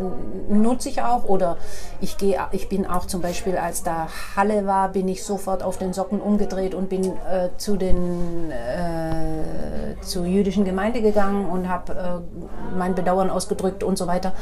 nutze 0.51 0.91
ich 0.91 1.01
auch, 1.01 1.25
oder 1.25 1.57
ich 2.03 2.19
gehe, 2.19 2.39
ich 2.53 2.69
bin 2.69 2.87
auch 2.87 3.07
zum 3.07 3.23
Beispiel, 3.23 3.57
als 3.57 3.83
da 3.83 4.09
Halle 4.37 4.67
war, 4.67 4.91
bin 4.91 5.09
ich 5.09 5.23
sofort 5.35 5.64
auf 5.64 5.78
den 5.78 5.93
Socken 5.93 6.20
umgedreht 6.20 6.74
und 6.74 6.89
bin 6.89 7.05
äh, 7.05 7.49
zu 7.57 7.76
den 7.76 8.53
äh, 8.53 10.01
zur 10.01 10.26
jüdischen 10.26 10.64
Gemeinde 10.64 11.03
gegangen 11.03 11.47
und 11.47 11.68
habe 11.68 11.93
äh, 11.93 12.76
mein 12.76 12.95
Bedauern 12.95 13.30
ausgedrückt 13.30 13.82
und 13.82 13.99
so 13.99 14.07
weiter. 14.07 14.32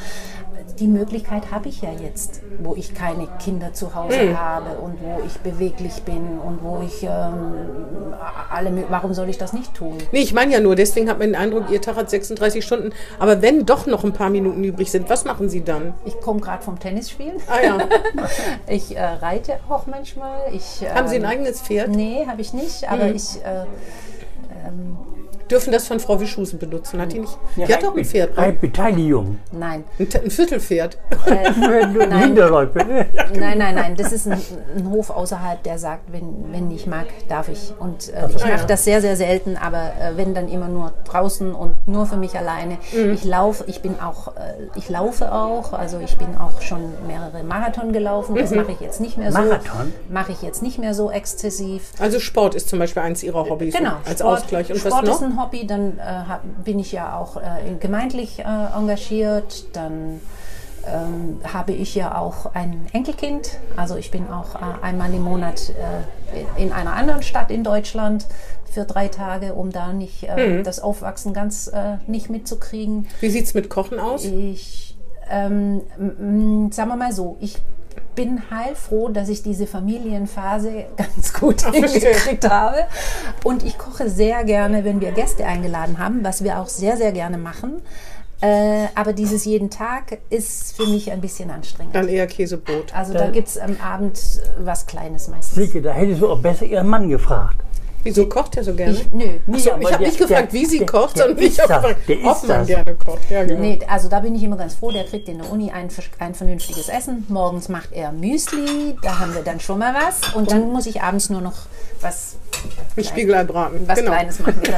Die 0.79 0.87
Möglichkeit 0.89 1.51
habe 1.51 1.69
ich 1.69 1.83
ja 1.83 1.91
jetzt, 1.93 2.41
wo 2.61 2.75
ich 2.75 2.95
keine 2.95 3.29
Kinder 3.39 3.73
zu 3.73 3.95
Hause 3.95 4.19
Hm. 4.19 4.41
habe 4.41 4.71
und 4.79 5.01
wo 5.03 5.21
ich 5.27 5.39
beweglich 5.41 6.03
bin 6.03 6.39
und 6.39 6.63
wo 6.63 6.83
ich 6.85 7.03
ähm, 7.03 8.15
alle, 8.51 8.73
warum 8.89 9.13
soll 9.15 9.29
ich 9.29 9.39
das 9.39 9.53
nicht 9.53 9.75
tun? 9.75 9.99
Nee, 10.13 10.21
ich 10.21 10.33
meine 10.33 10.53
ja 10.53 10.61
nur, 10.61 10.75
deswegen 10.75 11.09
hat 11.09 11.19
man 11.19 11.29
den 11.29 11.37
Eindruck, 11.37 11.71
Ihr 11.71 11.81
Tag 11.81 11.97
hat 11.97 12.11
36 12.11 12.65
Stunden. 12.65 12.91
Aber 13.19 13.43
wenn 13.43 13.67
doch 13.67 13.87
noch 13.87 14.03
ein 14.05 14.13
paar 14.13 14.31
Minuten 14.31 14.65
übrig 14.65 14.91
sind, 14.91 15.09
was 15.11 15.25
machen 15.25 15.49
Sie 15.49 15.63
dann? 15.63 15.95
Ich 16.05 16.19
komme 16.21 16.41
gerade 16.41 16.63
vom 16.63 16.79
Tennisspielen. 16.79 17.37
Ah 17.49 17.61
ja. 17.63 17.79
Ich 18.67 18.97
äh, 18.97 19.03
reite 19.05 19.59
auch 19.69 19.87
manchmal. 19.87 20.53
Ich, 20.53 20.83
Haben 20.89 21.09
Sie 21.09 21.17
ein 21.17 21.23
ähm, 21.23 21.29
eigenes 21.29 21.61
Pferd? 21.61 21.89
Nee, 21.91 22.27
habe 22.27 22.41
ich 22.41 22.53
nicht, 22.53 22.89
aber 22.91 23.05
Hm. 23.07 23.17
ich 23.17 23.37
äh, 23.45 23.65
Dürfen 25.51 25.73
das 25.73 25.87
von 25.87 26.01
Frau 26.01 26.21
Wischusen 26.21 26.59
benutzen? 26.59 27.01
Hat 27.01 27.13
die 27.13 27.21
nicht? 27.21 27.39
Ja, 27.57 27.67
Die 27.67 27.75
hat 27.75 27.83
doch 27.83 27.97
ein 27.97 28.05
Pferd, 28.05 28.37
ne? 28.37 28.53
Beteiligung. 28.53 29.39
nein. 29.53 29.85
ein, 29.99 30.09
ein 30.25 30.31
Viertelpferd. 30.31 30.99
Hinterläufe. 32.21 32.79
Nein, 33.35 33.59
nein, 33.59 33.75
nein, 33.75 33.97
das 33.97 34.13
ist 34.13 34.27
ein, 34.27 34.41
ein 34.77 34.91
Hof 34.91 35.11
außerhalb, 35.11 35.63
der 35.63 35.79
sagt, 35.79 36.13
wenn, 36.13 36.53
wenn 36.53 36.71
ich 36.71 36.87
mag, 36.87 37.07
darf 37.29 37.49
ich. 37.49 37.73
Und 37.79 38.09
äh, 38.13 38.29
ich 38.35 38.45
mache 38.45 38.67
das 38.67 38.85
sehr, 38.85 39.01
sehr 39.01 39.17
selten, 39.17 39.57
aber 39.57 39.93
äh, 40.01 40.17
wenn 40.17 40.35
dann 40.35 40.49
immer 40.49 40.69
nur 40.69 40.93
draußen 41.05 41.55
und 41.55 41.75
nur 41.87 42.07
für 42.07 42.17
mich 42.17 42.37
alleine. 42.37 42.79
Mhm. 42.93 43.13
Ich 43.15 43.25
laufe, 43.25 43.65
ich 43.67 43.81
bin 43.83 43.99
auch, 44.01 44.29
äh, 44.37 44.41
ich 44.77 44.89
laufe 44.89 45.33
auch, 45.33 45.73
also 45.73 45.99
ich 46.01 46.17
bin 46.19 46.29
auch 46.37 46.61
schon 46.61 46.81
mehrere 47.07 47.43
Marathon 47.43 47.93
gelaufen. 47.93 48.35
Das 48.37 48.51
Mhm. 48.51 48.57
mache 48.59 48.73
ich 48.73 48.81
jetzt 48.81 49.01
nicht 49.01 49.17
mehr 49.19 49.33
so. 49.33 49.39
Marathon? 49.39 49.93
Mache 50.11 50.33
ich 50.33 50.43
jetzt 50.43 50.63
nicht 50.63 50.79
mehr 50.79 50.95
so 50.95 51.11
exzessiv. 51.11 51.91
Also 51.99 52.21
Sport 52.21 52.55
ist 52.55 52.69
zum 52.69 52.79
Beispiel 52.79 53.03
eins 53.03 53.23
Ihrer 53.23 53.49
Hobbys. 53.49 53.75
Genau, 53.75 53.95
Als 54.05 54.21
Sport, 54.21 54.39
Ausgleich. 54.43 54.71
Und 54.71 54.79
Sport 54.79 55.07
was 55.07 55.21
noch? 55.21 55.29
Hobby, 55.43 55.67
dann 55.67 55.99
äh, 55.99 56.03
hab, 56.03 56.43
bin 56.65 56.79
ich 56.79 56.93
ja 56.93 57.17
auch 57.19 57.37
äh, 57.37 57.75
gemeindlich 57.81 58.39
äh, 58.41 58.43
engagiert, 58.77 59.65
dann 59.77 60.21
ähm, 60.87 61.41
habe 61.53 61.73
ich 61.73 61.95
ja 61.95 62.17
auch 62.19 62.55
ein 62.55 62.87
Enkelkind, 62.93 63.59
also 63.77 63.97
ich 63.97 64.11
bin 64.11 64.29
auch 64.31 64.55
äh, 64.57 64.59
einmal 64.85 65.13
im 65.15 65.23
Monat 65.23 65.71
äh, 65.71 66.63
in 66.63 66.73
einer 66.73 66.95
anderen 66.95 67.23
Stadt 67.23 67.51
in 67.51 67.63
Deutschland 67.63 68.27
für 68.71 68.85
drei 68.85 69.09
Tage, 69.09 69.55
um 69.55 69.71
da 69.71 69.93
nicht 69.93 70.25
äh, 70.25 70.59
Mhm. 70.59 70.65
das 70.65 70.81
Aufwachsen 70.81 71.33
ganz 71.35 71.71
nicht 72.07 72.31
mitzukriegen. 72.31 73.07
Wie 73.21 73.29
sieht 73.31 73.45
es 73.45 73.55
mit 73.55 73.69
Kochen 73.69 74.01
aus? 74.01 74.25
Ich, 74.25 74.97
ähm, 75.31 75.83
sagen 76.73 76.89
wir 76.91 76.97
mal 76.97 77.13
so, 77.13 77.37
ich 77.41 77.59
bin 78.15 78.43
heilfroh, 78.51 79.09
dass 79.09 79.29
ich 79.29 79.43
diese 79.43 79.67
Familienphase 79.67 80.85
ganz 80.97 81.33
gut 81.33 81.63
verstehe. 81.63 81.83
hingekriegt 81.91 82.49
habe. 82.49 82.85
Und 83.45 83.63
ich 83.65 83.79
koche 83.79 84.09
sehr 84.11 84.45
gerne, 84.45 84.85
wenn 84.85 85.01
wir 85.01 85.13
Gäste 85.13 85.47
eingeladen 85.47 85.99
haben, 85.99 86.23
was 86.25 86.45
wir 86.45 86.59
auch 86.59 86.69
sehr, 86.69 86.97
sehr 86.97 87.13
gerne 87.13 87.39
machen. 87.39 87.83
Äh, 88.41 88.87
aber 88.97 89.13
dieses 89.13 89.45
jeden 89.45 89.71
Tag 89.71 90.19
ist 90.29 90.75
für 90.77 90.87
mich 90.87 91.13
ein 91.13 91.21
bisschen 91.21 91.49
anstrengend. 91.51 91.95
Dann 91.95 92.09
eher 92.09 92.27
Käsebrot. 92.27 92.93
Also 92.93 93.13
da 93.13 93.21
Dann- 93.21 93.33
gibt 93.33 93.47
es 93.49 93.57
am 93.59 93.77
Abend 93.81 94.19
was 94.59 94.87
Kleines 94.87 95.29
meistens. 95.29 95.55
Silke, 95.55 95.81
da 95.81 95.93
hättest 95.93 96.21
du 96.23 96.29
auch 96.31 96.41
besser 96.41 96.65
ihren 96.65 96.89
Mann 96.89 97.09
gefragt. 97.09 97.57
Wieso 98.05 98.27
kocht 98.29 98.57
er 98.57 98.65
so 98.65 98.75
gerne? 98.75 98.93
Ich, 98.95 99.13
nö. 99.13 99.25
Nee, 99.47 99.59
so, 99.59 99.71
ich 99.79 99.93
habe 99.93 100.03
nicht 100.05 100.19
gefragt, 100.19 100.53
der- 100.53 100.61
wie 100.61 100.67
sie 100.67 100.79
der- 100.79 100.87
kocht, 100.87 101.17
der 101.17 101.25
sondern 101.27 101.45
ich 101.45 101.61
habe 101.61 101.73
gefragt, 101.75 102.09
der 102.09 102.17
ob 102.19 102.25
man 102.43 102.49
das. 102.59 102.67
gerne 102.67 102.95
kocht. 102.97 103.31
Ja, 103.31 103.45
genau. 103.45 103.61
Nee, 103.61 103.79
also 103.89 104.09
da 104.09 104.21
bin 104.21 104.35
ich 104.35 104.43
immer 104.43 104.57
ganz 104.57 104.75
froh, 104.75 104.91
der 104.91 105.05
kriegt 105.05 105.29
in 105.29 105.39
der 105.39 105.51
Uni 105.51 105.71
ein, 105.71 105.89
ein 106.19 106.35
vernünftiges 106.35 106.89
Essen. 106.89 107.25
Morgens 107.29 107.69
macht 107.69 107.93
er 107.93 108.13
Müsli, 108.13 108.97
da 109.03 109.19
haben 109.21 109.35
wir 109.35 109.43
dann 109.43 109.61
schon 109.61 109.79
mal 109.79 109.95
was. 109.95 110.35
Und 110.35 110.51
dann 110.51 110.71
muss 110.73 110.87
ich 110.87 111.01
abends 111.03 111.31
nur 111.31 111.41
noch 111.41 111.55
was, 112.01 112.37
Ein 112.97 113.05
Spiegelei 113.05 113.45
braten. 113.45 113.81
was 113.87 113.99
genau. 113.99 114.11
Kleines 114.13 114.39
machen. 114.41 114.61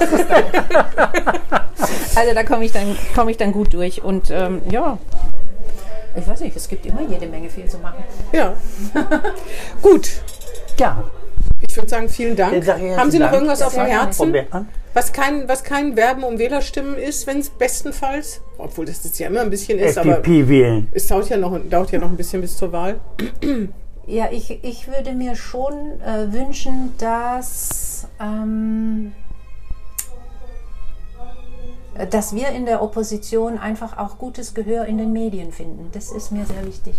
Also 2.16 2.33
da 2.33 2.45
komme 2.45 2.64
ich, 2.64 2.72
dann 2.72 2.97
komm 3.14 3.29
ich 3.29 3.37
dann 3.37 3.53
gut 3.53 3.72
durch. 3.75 4.03
Und 4.05 4.31
ähm, 4.31 4.62
ja, 4.70 4.99
ich 6.16 6.27
weiß 6.27 6.41
nicht, 6.41 6.57
es 6.57 6.68
gibt 6.68 6.87
immer 6.87 7.01
jede 7.03 7.27
Menge 7.27 7.51
viel 7.51 7.68
zu 7.68 7.79
machen. 7.79 8.05
Ja. 8.33 8.55
Gut. 9.83 10.09
Ja. 10.79 11.03
Ich 11.75 11.79
würde 11.79 11.91
sagen, 11.91 12.09
vielen 12.09 12.37
Dank. 12.37 12.64
Haben 12.68 13.11
Sie 13.11 13.18
noch 13.18 13.27
Dank. 13.27 13.35
irgendwas 13.35 13.61
auf 13.61 13.75
dem 13.75 13.87
Herzen? 13.87 14.31
Bergmann? 14.31 14.68
Was 14.93 15.12
kein, 15.12 15.49
was 15.49 15.64
kein 15.64 15.97
Werben 15.97 16.22
um 16.22 16.39
Wählerstimmen 16.39 16.97
ist, 16.97 17.27
wenn 17.27 17.41
es 17.41 17.51
bestenfalls, 17.51 18.43
obwohl 18.59 18.85
das 18.85 19.03
jetzt 19.03 19.18
ja 19.18 19.27
immer 19.27 19.41
ein 19.41 19.51
bisschen 19.51 19.81
ist, 19.81 19.99
aber 19.99 20.18
FDP 20.18 20.49
wählen. 20.49 20.87
es 20.93 21.09
dauert 21.09 21.29
ja, 21.31 21.37
noch, 21.37 21.59
dauert 21.68 21.91
ja 21.91 21.99
noch 21.99 22.11
ein 22.11 22.16
bisschen 22.16 22.43
bis 22.43 22.57
zur 22.57 22.70
Wahl. 22.70 23.01
Ja, 24.07 24.29
ich, 24.31 24.62
ich 24.62 24.87
würde 24.87 25.14
mir 25.14 25.35
schon 25.35 26.01
äh, 26.01 26.33
wünschen, 26.33 26.93
dass, 26.99 28.07
ähm, 28.20 29.12
dass 32.11 32.37
wir 32.37 32.51
in 32.51 32.66
der 32.66 32.83
Opposition 32.83 33.59
einfach 33.59 33.99
auch 33.99 34.18
gutes 34.18 34.55
Gehör 34.55 34.85
in 34.85 34.99
den 34.99 35.12
Medien 35.12 35.51
finden. 35.51 35.89
Das 35.91 36.12
ist 36.12 36.31
mir 36.31 36.45
sehr 36.45 36.64
wichtig. 36.66 36.95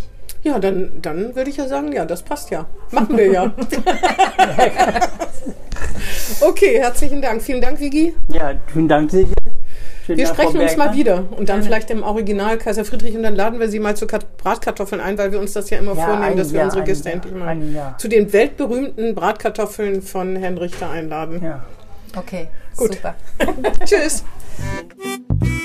Ja, 0.46 0.60
dann, 0.60 0.92
dann 1.02 1.36
würde 1.36 1.50
ich 1.50 1.58
ja 1.58 1.68
sagen, 1.68 1.92
ja, 1.92 2.06
das 2.06 2.22
passt 2.22 2.52
ja. 2.52 2.68
Machen 2.92 3.18
wir 3.18 3.32
ja. 3.32 3.52
okay, 6.42 6.78
herzlichen 6.80 7.20
Dank. 7.20 7.42
Vielen 7.42 7.62
Dank, 7.62 7.80
Vigi. 7.80 8.16
Ja, 8.30 8.54
vielen 8.72 8.88
Dank, 8.88 9.10
Silke. 9.10 9.34
Schönen 10.06 10.20
Wir 10.20 10.28
sprechen 10.28 10.60
uns 10.62 10.78
mal 10.78 10.94
wieder 10.94 11.24
und 11.36 11.50
dann 11.50 11.64
vielleicht 11.64 11.90
im 11.90 12.04
Original 12.04 12.60
Kaiser 12.60 12.86
Friedrich 12.86 13.18
und 13.18 13.24
dann 13.24 13.36
laden 13.36 13.60
wir 13.60 13.70
Sie 13.70 13.80
mal 13.80 13.96
zu 13.96 14.06
Kat- 14.06 14.38
Bratkartoffeln 14.38 15.02
ein, 15.02 15.18
weil 15.18 15.32
wir 15.32 15.40
uns 15.40 15.54
das 15.54 15.72
ja 15.72 15.80
immer 15.80 15.96
Ja, 15.96 16.06
vornehmen, 16.06 16.38
dass 16.38 16.52
wir 16.52 16.58
Jahr, 16.60 16.66
unsere 16.66 16.84
ein 16.84 16.86
Gäste 16.86 17.10
Jahr, 17.10 17.16
endlich 17.16 17.34
mal 17.34 17.96
zu 17.98 18.08
den 18.08 18.32
weltberühmten 18.32 19.16
Bratkartoffeln 19.16 20.04
von 20.04 20.36
Herrn 20.36 20.60
Richter 20.60 20.92
einladen. 20.92 21.44
Ja. 21.44 21.66
Okay, 22.16 22.50
Gut. 22.78 22.94
super. 22.94 23.16
Tschüss. 23.84 24.24